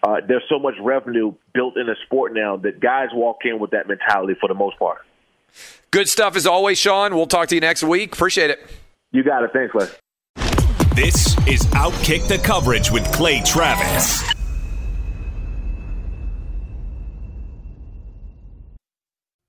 Uh, 0.02 0.16
there's 0.26 0.44
so 0.48 0.58
much 0.58 0.74
revenue 0.80 1.34
built 1.54 1.76
in 1.76 1.86
the 1.86 1.96
sport 2.06 2.32
now 2.34 2.56
that 2.56 2.80
guys 2.80 3.08
walk 3.12 3.38
in 3.44 3.58
with 3.58 3.70
that 3.72 3.88
mentality 3.88 4.34
for 4.40 4.48
the 4.48 4.54
most 4.54 4.78
part. 4.78 4.98
Good 5.90 6.08
stuff 6.08 6.36
as 6.36 6.46
always, 6.46 6.78
Shawne. 6.78 7.14
We'll 7.14 7.26
talk 7.26 7.48
to 7.48 7.54
you 7.54 7.60
next 7.60 7.82
week. 7.82 8.12
Appreciate 8.12 8.50
it. 8.50 8.60
You 9.10 9.24
got 9.24 9.42
it. 9.42 9.50
Thanks, 9.52 9.74
Les. 9.74 9.96
This 10.94 11.36
is 11.46 11.64
Outkick 11.74 12.28
the 12.28 12.38
Coverage 12.38 12.90
with 12.90 13.10
Clay 13.12 13.40
Travis. 13.44 14.37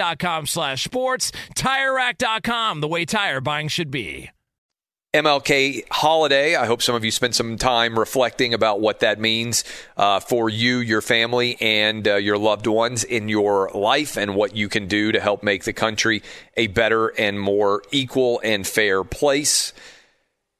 TireRack.com 0.00 0.46
slash 0.46 0.84
sports. 0.84 1.32
TireRack.com, 1.54 2.80
the 2.80 2.88
way 2.88 3.04
tire 3.04 3.40
buying 3.40 3.68
should 3.68 3.90
be. 3.90 4.30
MLK 5.12 5.82
holiday. 5.90 6.54
I 6.54 6.66
hope 6.66 6.82
some 6.82 6.94
of 6.94 7.04
you 7.04 7.10
spent 7.10 7.34
some 7.34 7.56
time 7.56 7.98
reflecting 7.98 8.54
about 8.54 8.80
what 8.80 9.00
that 9.00 9.18
means 9.18 9.64
uh, 9.96 10.20
for 10.20 10.48
you, 10.48 10.78
your 10.78 11.00
family, 11.00 11.56
and 11.60 12.06
uh, 12.06 12.14
your 12.14 12.38
loved 12.38 12.68
ones 12.68 13.02
in 13.02 13.28
your 13.28 13.72
life, 13.74 14.16
and 14.16 14.36
what 14.36 14.54
you 14.54 14.68
can 14.68 14.86
do 14.86 15.10
to 15.10 15.18
help 15.18 15.42
make 15.42 15.64
the 15.64 15.72
country 15.72 16.22
a 16.56 16.68
better 16.68 17.08
and 17.08 17.40
more 17.40 17.82
equal 17.90 18.40
and 18.44 18.64
fair 18.68 19.02
place. 19.02 19.72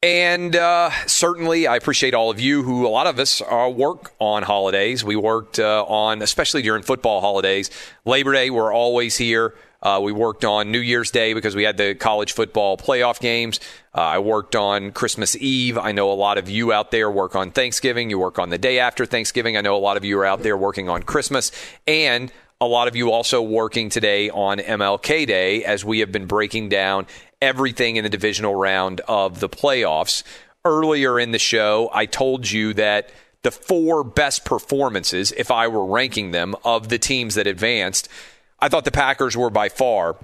And 0.03 0.57
uh, 0.57 0.91
certainly, 1.07 1.67
I 1.67 1.77
appreciate 1.77 2.15
all 2.15 2.31
of 2.31 2.41
you 2.41 2.63
who, 2.63 2.87
a 2.87 2.89
lot 2.89 3.07
of 3.07 3.19
us, 3.19 3.43
uh, 3.43 3.71
work 3.75 4.13
on 4.19 4.43
holidays. 4.43 5.05
We 5.05 5.15
worked 5.15 5.59
uh, 5.59 5.85
on, 5.85 6.23
especially 6.23 6.63
during 6.63 6.83
football 6.83 7.21
holidays. 7.21 7.71
Labor 8.07 8.33
Day, 8.33 8.49
we're 8.49 8.73
always 8.73 9.19
here. 9.19 9.55
Uh, 9.83 10.01
we 10.03 10.11
worked 10.11 10.43
on 10.43 10.73
New 10.73 10.79
Year's 10.79 11.11
Day 11.11 11.35
because 11.35 11.55
we 11.55 11.65
had 11.65 11.77
the 11.77 11.95
college 11.95 12.33
football 12.33 12.79
playoff 12.79 13.21
games. 13.21 13.61
Uh, 13.95 14.01
I 14.01 14.19
worked 14.21 14.57
on 14.57 14.93
Christmas 14.93 15.37
Eve. 15.37 15.77
I 15.77 15.93
know 15.93 16.11
a 16.11 16.15
lot 16.15 16.39
of 16.39 16.49
you 16.49 16.73
out 16.73 16.91
there 16.91 17.11
work 17.11 17.37
on 17.37 17.51
Thanksgiving. 17.51 18.09
You 18.09 18.19
work 18.19 18.39
on 18.39 18.49
the 18.49 18.59
day 18.59 18.79
after 18.79 19.05
Thanksgiving. 19.05 19.59
I 19.59 19.61
know 19.61 19.77
a 19.77 19.79
lot 19.79 19.99
of 19.99 20.05
you 20.05 20.19
are 20.19 20.25
out 20.25 20.43
there 20.43 20.57
working 20.57 20.89
on 20.89 21.03
Christmas. 21.03 21.53
And 21.87 22.33
a 22.59 22.67
lot 22.67 22.89
of 22.89 22.97
you 22.97 23.11
also 23.11 23.41
working 23.41 23.89
today 23.89 24.31
on 24.31 24.59
MLK 24.59 25.27
Day 25.27 25.65
as 25.65 25.85
we 25.85 26.01
have 26.01 26.13
been 26.13 26.27
breaking 26.27 26.69
down 26.71 27.07
everything 27.43 27.97
in 27.97 28.05
the 28.05 28.11
divisional 28.11 28.55
round 28.55 29.01
of 29.09 29.41
the 29.41 29.49
playoffs. 29.49 30.22
Earlier 30.64 31.18
in 31.18 31.32
the 31.32 31.38
show, 31.38 31.91
I 31.93 32.07
told 32.07 32.51
you 32.51 32.74
that 32.74 33.11
the 33.43 33.51
four 33.51 34.05
best 34.05 34.45
performances, 34.45 35.32
if 35.32 35.51
I 35.51 35.68
were 35.68 35.86
ranking 35.86 36.32
them, 36.32 36.55
of 36.64 36.88
the 36.88 36.99
teams 36.99 37.36
that 37.36 37.47
advanced, 37.47 38.09
I 38.59 38.68
thought 38.68 38.84
the 38.84 38.91
Packers 38.91 39.36
were 39.36 39.51
by 39.51 39.70
far 39.70 40.16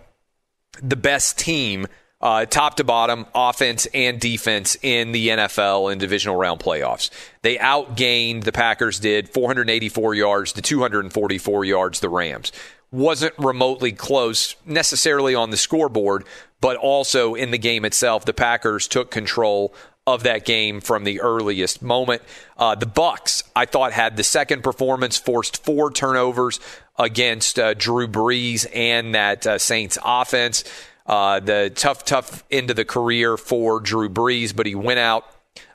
the 0.82 0.96
best 0.96 1.38
team, 1.38 1.86
uh, 2.20 2.46
top 2.46 2.76
to 2.76 2.84
bottom, 2.84 3.26
offense 3.34 3.86
and 3.94 4.20
defense 4.20 4.76
in 4.82 5.12
the 5.12 5.28
NFL 5.28 5.92
in 5.92 5.98
divisional 5.98 6.36
round 6.36 6.60
playoffs. 6.60 7.10
They 7.42 7.56
outgained 7.56 8.44
the 8.44 8.52
Packers 8.52 8.98
did 8.98 9.28
484 9.28 10.14
yards 10.14 10.52
to 10.52 10.62
244 10.62 11.64
yards 11.64 12.00
the 12.00 12.08
Rams. 12.08 12.52
Wasn't 12.92 13.34
remotely 13.38 13.92
close 13.92 14.56
necessarily 14.64 15.34
on 15.34 15.50
the 15.50 15.56
scoreboard, 15.56 16.24
but 16.60 16.76
also 16.76 17.34
in 17.34 17.50
the 17.50 17.58
game 17.58 17.84
itself. 17.84 18.24
The 18.24 18.32
Packers 18.32 18.88
took 18.88 19.10
control 19.10 19.74
of 20.06 20.22
that 20.22 20.44
game 20.44 20.80
from 20.80 21.04
the 21.04 21.20
earliest 21.20 21.82
moment. 21.82 22.22
Uh, 22.56 22.74
the 22.74 22.86
Bucs, 22.86 23.42
I 23.56 23.66
thought, 23.66 23.92
had 23.92 24.16
the 24.16 24.22
second 24.22 24.62
performance, 24.62 25.16
forced 25.16 25.64
four 25.64 25.90
turnovers 25.90 26.60
against 26.98 27.58
uh, 27.58 27.74
Drew 27.74 28.06
Brees 28.06 28.66
and 28.74 29.14
that 29.14 29.46
uh, 29.46 29.58
Saints 29.58 29.98
offense. 30.04 30.64
Uh, 31.06 31.40
the 31.40 31.72
tough, 31.74 32.04
tough 32.04 32.44
end 32.50 32.70
of 32.70 32.76
the 32.76 32.84
career 32.84 33.36
for 33.36 33.80
Drew 33.80 34.08
Brees, 34.08 34.54
but 34.54 34.66
he 34.66 34.74
went 34.74 34.98
out 34.98 35.24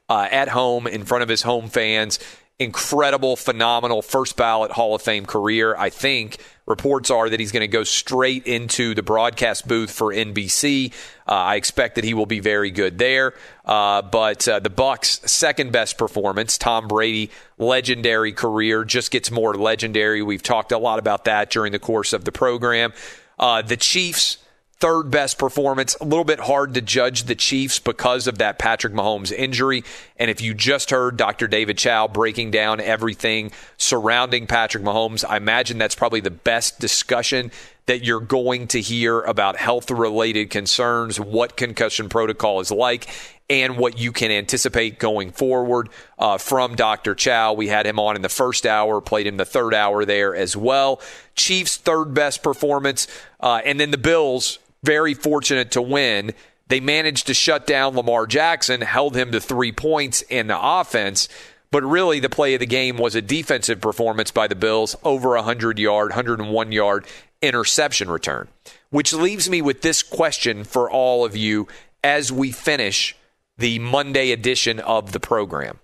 uh, 0.10 0.28
at 0.30 0.50
home 0.50 0.88
in 0.88 1.06
front 1.06 1.24
of 1.24 1.30
his 1.30 1.42
home 1.42 1.70
fans. 1.70 2.20
Incredible, 2.62 3.36
phenomenal 3.38 4.04
first 4.04 4.38
ballot 4.38 4.70
Hall 4.70 4.94
of 4.94 5.02
Fame 5.02 5.26
career. 5.26 5.76
I 5.76 5.90
think 5.90 6.38
reports 6.68 7.10
are 7.10 7.28
that 7.28 7.40
he's 7.40 7.52
going 7.52 7.62
to 7.62 7.68
go 7.68 7.84
straight 7.84 8.46
into 8.46 8.94
the 8.94 9.02
broadcast 9.02 9.68
booth 9.68 9.90
for 9.90 10.14
NBC. 10.14 10.94
Uh, 11.28 11.32
I 11.32 11.56
expect 11.56 11.96
that 11.96 12.04
he 12.04 12.14
will 12.14 12.28
be 12.28 12.40
very 12.40 12.70
good 12.70 13.00
there. 13.00 13.34
Uh, 13.66 14.04
but 14.04 14.48
uh, 14.48 14.60
the 14.60 14.70
Bucs' 14.70 15.28
second 15.28 15.72
best 15.72 15.98
performance, 15.98 16.60
Tom 16.60 16.88
Brady, 16.88 17.32
legendary 17.58 18.32
career, 18.32 18.86
just 18.86 19.10
gets 19.10 19.32
more 19.32 19.56
legendary. 19.56 20.22
We've 20.22 20.44
talked 20.44 20.72
a 20.72 20.78
lot 20.78 21.00
about 21.00 21.26
that 21.26 21.50
during 21.50 21.72
the 21.72 21.80
course 21.80 22.14
of 22.14 22.26
the 22.26 22.32
program. 22.32 22.94
Uh, 23.40 23.64
the 23.64 23.76
Chiefs 23.76 24.38
third 24.82 25.12
best 25.12 25.38
performance. 25.38 25.96
A 26.02 26.04
little 26.04 26.26
bit 26.26 26.40
hard 26.40 26.74
to 26.74 26.82
judge 26.82 27.24
the 27.24 27.36
Chiefs 27.36 27.78
because 27.78 28.26
of 28.26 28.40
that 28.40 28.58
Patrick 28.58 28.94
Mahomes 28.94 29.32
injury. 29.32 29.84
And 30.18 30.32
if 30.32 30.42
you 30.42 30.56
just 30.56 30.90
heard 30.90 31.18
Dr. 31.18 31.48
David 31.48 31.78
Chao 31.78 32.08
breaking 32.08 32.50
down 32.50 32.82
everything 32.82 33.52
surrounding 33.78 34.48
Patrick 34.48 34.84
Mahomes, 34.84 35.24
I 35.24 35.38
imagine 35.38 35.78
that's 35.78 35.96
probably 35.96 36.20
the 36.20 36.32
best 36.32 36.80
discussion 36.80 37.52
that 37.86 38.04
you're 38.04 38.20
going 38.20 38.68
to 38.70 38.82
hear 38.82 39.22
about 39.22 39.56
health 39.56 39.92
related 39.92 40.50
concerns, 40.50 41.20
what 41.20 41.56
concussion 41.56 42.10
protocol 42.10 42.60
is 42.60 42.72
like, 42.72 43.08
and 43.52 43.78
what 43.78 44.00
you 44.00 44.12
can 44.12 44.32
anticipate 44.32 44.98
going 44.98 45.32
forward 45.32 45.90
uh, 46.18 46.38
from 46.38 46.76
Dr. 46.76 47.14
Chao. 47.14 47.54
We 47.54 47.68
had 47.68 47.86
him 47.86 48.00
on 48.00 48.16
in 48.16 48.22
the 48.22 48.30
first 48.30 48.66
hour, 48.66 49.02
played 49.02 49.28
him 49.28 49.38
the 49.38 49.46
third 49.46 49.74
hour 49.74 50.06
there 50.06 50.36
as 50.36 50.56
well. 50.56 51.02
Chiefs' 51.36 51.78
third 51.78 52.14
best 52.14 52.42
performance, 52.42 53.08
uh, 53.42 53.62
and 53.66 53.80
then 53.80 53.92
the 53.92 53.98
Bills, 53.98 54.58
very 54.84 55.14
fortunate 55.14 55.72
to 55.72 55.82
win. 55.82 56.34
They 56.68 56.80
managed 56.80 57.28
to 57.28 57.34
shut 57.34 57.68
down 57.68 57.96
Lamar 57.96 58.26
Jackson, 58.28 58.82
held 58.82 59.16
him 59.16 59.32
to 59.32 59.42
three 59.42 59.72
points 59.72 60.22
in 60.24 60.48
the 60.48 60.60
offense. 60.60 61.28
But 61.72 61.84
really, 61.84 62.20
the 62.20 62.30
play 62.30 62.54
of 62.54 62.60
the 62.60 62.66
game 62.66 62.98
was 62.98 63.16
a 63.16 63.22
defensive 63.22 63.80
performance 63.80 64.32
by 64.32 64.48
the 64.48 64.56
Bills, 64.56 64.96
over 65.04 65.36
a 65.36 65.40
100 65.40 65.80
yard, 65.80 66.10
101 66.10 66.72
yard 66.72 67.06
interception 67.42 68.10
return. 68.10 68.48
Which 68.90 69.14
leaves 69.14 69.50
me 69.50 69.62
with 69.62 69.82
this 69.82 70.04
question 70.04 70.64
for 70.64 70.92
all 70.92 71.24
of 71.24 71.36
you 71.36 71.68
as 72.04 72.32
we 72.32 72.52
finish 72.52 73.16
the 73.58 73.80
Monday 73.80 74.32
edition 74.32 74.80
of 74.80 75.12
the 75.12 75.20
program. 75.20 75.80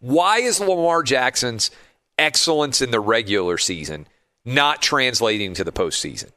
Why 0.00 0.38
is 0.38 0.58
Lamar 0.58 1.02
Jackson's 1.02 1.70
excellence 2.18 2.80
in 2.80 2.90
the 2.90 3.00
regular 3.00 3.58
season 3.58 4.06
not 4.44 4.80
translating 4.80 5.54
to 5.54 5.64
the 5.64 5.72
postseason? 5.72 6.30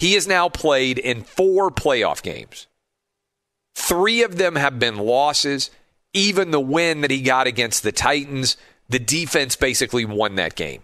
He 0.00 0.14
has 0.14 0.26
now 0.26 0.48
played 0.48 0.98
in 0.98 1.24
four 1.24 1.70
playoff 1.70 2.22
games. 2.22 2.66
Three 3.74 4.22
of 4.22 4.38
them 4.38 4.56
have 4.56 4.78
been 4.78 4.96
losses. 4.96 5.70
Even 6.14 6.52
the 6.52 6.60
win 6.60 7.02
that 7.02 7.10
he 7.10 7.20
got 7.20 7.46
against 7.46 7.82
the 7.82 7.92
Titans, 7.92 8.56
the 8.88 8.98
defense 8.98 9.56
basically 9.56 10.06
won 10.06 10.36
that 10.36 10.56
game. 10.56 10.80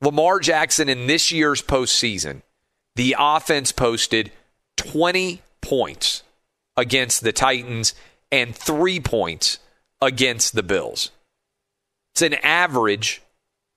Lamar 0.00 0.40
Jackson 0.40 0.88
in 0.88 1.06
this 1.06 1.30
year's 1.30 1.62
postseason, 1.62 2.42
the 2.96 3.14
offense 3.16 3.70
posted 3.70 4.32
20 4.76 5.40
points 5.60 6.24
against 6.76 7.22
the 7.22 7.32
Titans 7.32 7.94
and 8.32 8.56
three 8.56 8.98
points 8.98 9.60
against 10.00 10.56
the 10.56 10.64
Bills. 10.64 11.12
It's 12.12 12.22
an 12.22 12.34
average, 12.42 13.22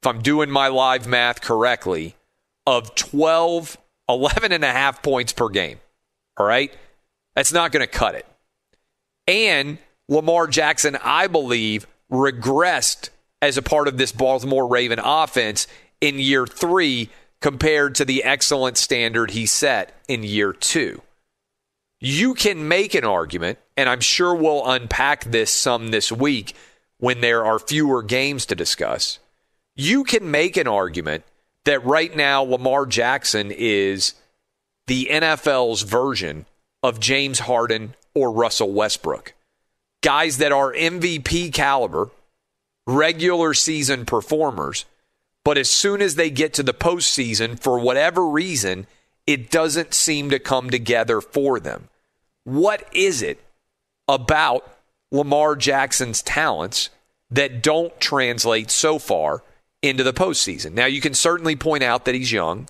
if 0.01 0.07
I'm 0.07 0.23
doing 0.23 0.49
my 0.49 0.69
live 0.69 1.05
math 1.05 1.41
correctly, 1.41 2.15
of 2.65 2.95
12, 2.95 3.77
11 4.09 4.51
and 4.51 4.63
a 4.63 4.71
half 4.71 5.01
points 5.01 5.33
per 5.33 5.49
game. 5.49 5.79
All 6.37 6.45
right? 6.45 6.73
That's 7.35 7.53
not 7.53 7.71
going 7.71 7.85
to 7.85 7.91
cut 7.91 8.15
it. 8.15 8.25
And 9.27 9.77
Lamar 10.07 10.47
Jackson, 10.47 10.97
I 11.03 11.27
believe, 11.27 11.87
regressed 12.11 13.09
as 13.41 13.57
a 13.57 13.61
part 13.61 13.87
of 13.87 13.97
this 13.97 14.11
Baltimore 14.11 14.67
Raven 14.67 14.99
offense 14.99 15.67
in 16.01 16.19
year 16.19 16.45
three 16.45 17.09
compared 17.41 17.95
to 17.95 18.05
the 18.05 18.23
excellent 18.23 18.77
standard 18.77 19.31
he 19.31 19.45
set 19.45 19.93
in 20.07 20.23
year 20.23 20.53
two. 20.53 21.01
You 21.99 22.33
can 22.33 22.67
make 22.67 22.93
an 22.93 23.05
argument, 23.05 23.59
and 23.77 23.89
I'm 23.89 24.01
sure 24.01 24.35
we'll 24.35 24.65
unpack 24.65 25.23
this 25.25 25.51
some 25.51 25.89
this 25.89 26.11
week 26.11 26.53
when 26.97 27.21
there 27.21 27.45
are 27.45 27.59
fewer 27.59 28.03
games 28.03 28.45
to 28.47 28.55
discuss. 28.55 29.19
You 29.75 30.03
can 30.03 30.29
make 30.29 30.57
an 30.57 30.67
argument 30.67 31.23
that 31.65 31.85
right 31.85 32.15
now 32.15 32.41
Lamar 32.43 32.85
Jackson 32.85 33.51
is 33.51 34.13
the 34.87 35.09
NFL's 35.11 35.81
version 35.81 36.45
of 36.81 36.99
James 36.99 37.39
Harden 37.39 37.95
or 38.13 38.31
Russell 38.31 38.71
Westbrook 38.71 39.33
guys 40.05 40.37
that 40.37 40.51
are 40.51 40.71
MVP 40.71 41.51
caliber, 41.51 42.11
regular 42.85 43.55
season 43.55 44.05
performers, 44.05 44.85
but 45.43 45.57
as 45.57 45.67
soon 45.67 45.99
as 45.99 46.13
they 46.13 46.29
get 46.29 46.53
to 46.53 46.61
the 46.61 46.75
postseason, 46.75 47.59
for 47.59 47.79
whatever 47.79 48.27
reason, 48.27 48.85
it 49.25 49.49
doesn't 49.49 49.95
seem 49.95 50.29
to 50.29 50.37
come 50.37 50.69
together 50.69 51.21
for 51.21 51.59
them. 51.59 51.89
What 52.43 52.87
is 52.93 53.23
it 53.23 53.43
about 54.07 54.77
Lamar 55.11 55.55
Jackson's 55.55 56.21
talents 56.21 56.91
that 57.31 57.63
don't 57.63 57.99
translate 57.99 58.69
so 58.69 58.99
far 58.99 59.41
into 59.85 60.03
the 60.03 60.13
postseason? 60.13 60.73
Now, 60.73 60.85
you 60.85 61.01
can 61.01 61.13
certainly 61.13 61.55
point 61.55 61.83
out 61.83 62.05
that 62.05 62.15
he's 62.15 62.31
young 62.31 62.67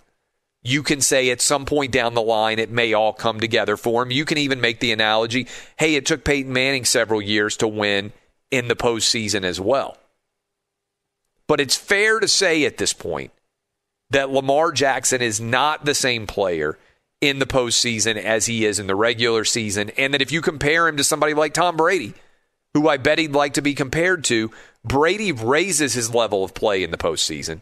you 0.66 0.82
can 0.82 1.00
say 1.00 1.30
at 1.30 1.42
some 1.42 1.66
point 1.66 1.92
down 1.92 2.16
the 2.16 2.22
line 2.24 2.58
it 2.58 2.72
may 2.72 2.92
all 2.94 3.14
come 3.14 3.40
together 3.40 3.78
for 3.78 4.02
him. 4.02 4.10
You 4.10 4.26
can 4.26 4.40
even 4.40 4.60
make 4.60 4.80
the 4.80 4.92
analogy 4.92 5.48
hey, 5.78 5.94
it 5.94 6.06
took 6.06 6.26
Peyton 6.26 6.52
Manning 6.52 6.86
several 6.86 7.22
years 7.22 7.56
to 7.58 7.68
win 7.68 8.12
in 8.50 8.68
the 8.68 8.76
postseason 8.76 9.44
as 9.44 9.62
well. 9.62 9.98
But 11.48 11.62
it's 11.62 11.76
fair 11.76 12.20
to 12.20 12.28
say 12.28 12.66
at 12.66 12.78
this 12.78 12.94
point 12.94 13.32
that 14.10 14.32
Lamar 14.32 14.72
Jackson 14.72 15.22
is 15.22 15.40
not 15.40 15.86
the 15.86 15.94
same 15.94 16.26
player 16.26 16.80
in 17.22 17.38
the 17.38 17.46
postseason 17.46 18.18
as 18.18 18.48
he 18.48 18.66
is 18.66 18.80
in 18.80 18.88
the 18.88 18.96
regular 18.96 19.46
season. 19.46 19.92
And 19.98 20.16
that 20.16 20.22
if 20.22 20.32
you 20.32 20.42
compare 20.42 20.88
him 20.88 20.98
to 20.98 21.04
somebody 21.04 21.36
like 21.36 21.54
Tom 21.54 21.78
Brady, 21.78 22.16
who 22.76 22.88
I 22.90 22.98
bet 22.98 23.20
he'd 23.20 23.32
like 23.32 23.54
to 23.54 23.62
be 23.62 23.74
compared 23.74 24.26
to, 24.26 24.52
Brady 24.84 25.32
raises 25.32 25.94
his 25.94 26.14
level 26.14 26.44
of 26.44 26.54
play 26.54 26.84
in 26.84 26.92
the 26.92 26.98
postseason, 26.98 27.62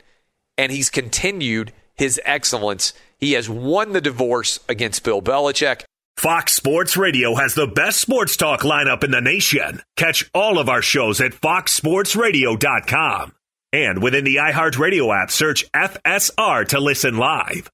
and 0.57 0.71
he's 0.71 0.89
continued 0.89 1.71
his 1.93 2.19
excellence. 2.25 2.93
He 3.19 3.33
has 3.33 3.47
won 3.47 3.91
the 3.93 4.01
divorce 4.01 4.59
against 4.67 5.03
Bill 5.03 5.21
Belichick. 5.21 5.83
Fox 6.17 6.53
Sports 6.53 6.97
Radio 6.97 7.35
has 7.35 7.53
the 7.53 7.67
best 7.67 7.99
sports 7.99 8.35
talk 8.35 8.61
lineup 8.61 9.03
in 9.03 9.11
the 9.11 9.21
nation. 9.21 9.83
Catch 9.97 10.31
all 10.33 10.57
of 10.57 10.67
our 10.67 10.81
shows 10.81 11.21
at 11.21 11.33
foxsportsradio.com. 11.33 13.33
And 13.71 14.01
within 14.01 14.23
the 14.23 14.37
iHeartRadio 14.37 15.15
app, 15.15 15.29
search 15.29 15.71
FSR 15.73 16.67
to 16.69 16.79
listen 16.79 17.17
live. 17.17 17.69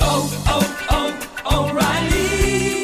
Oh, 0.00 0.44
oh, 0.46 0.86
oh, 0.90 0.90
O'Reilly. 0.90 1.09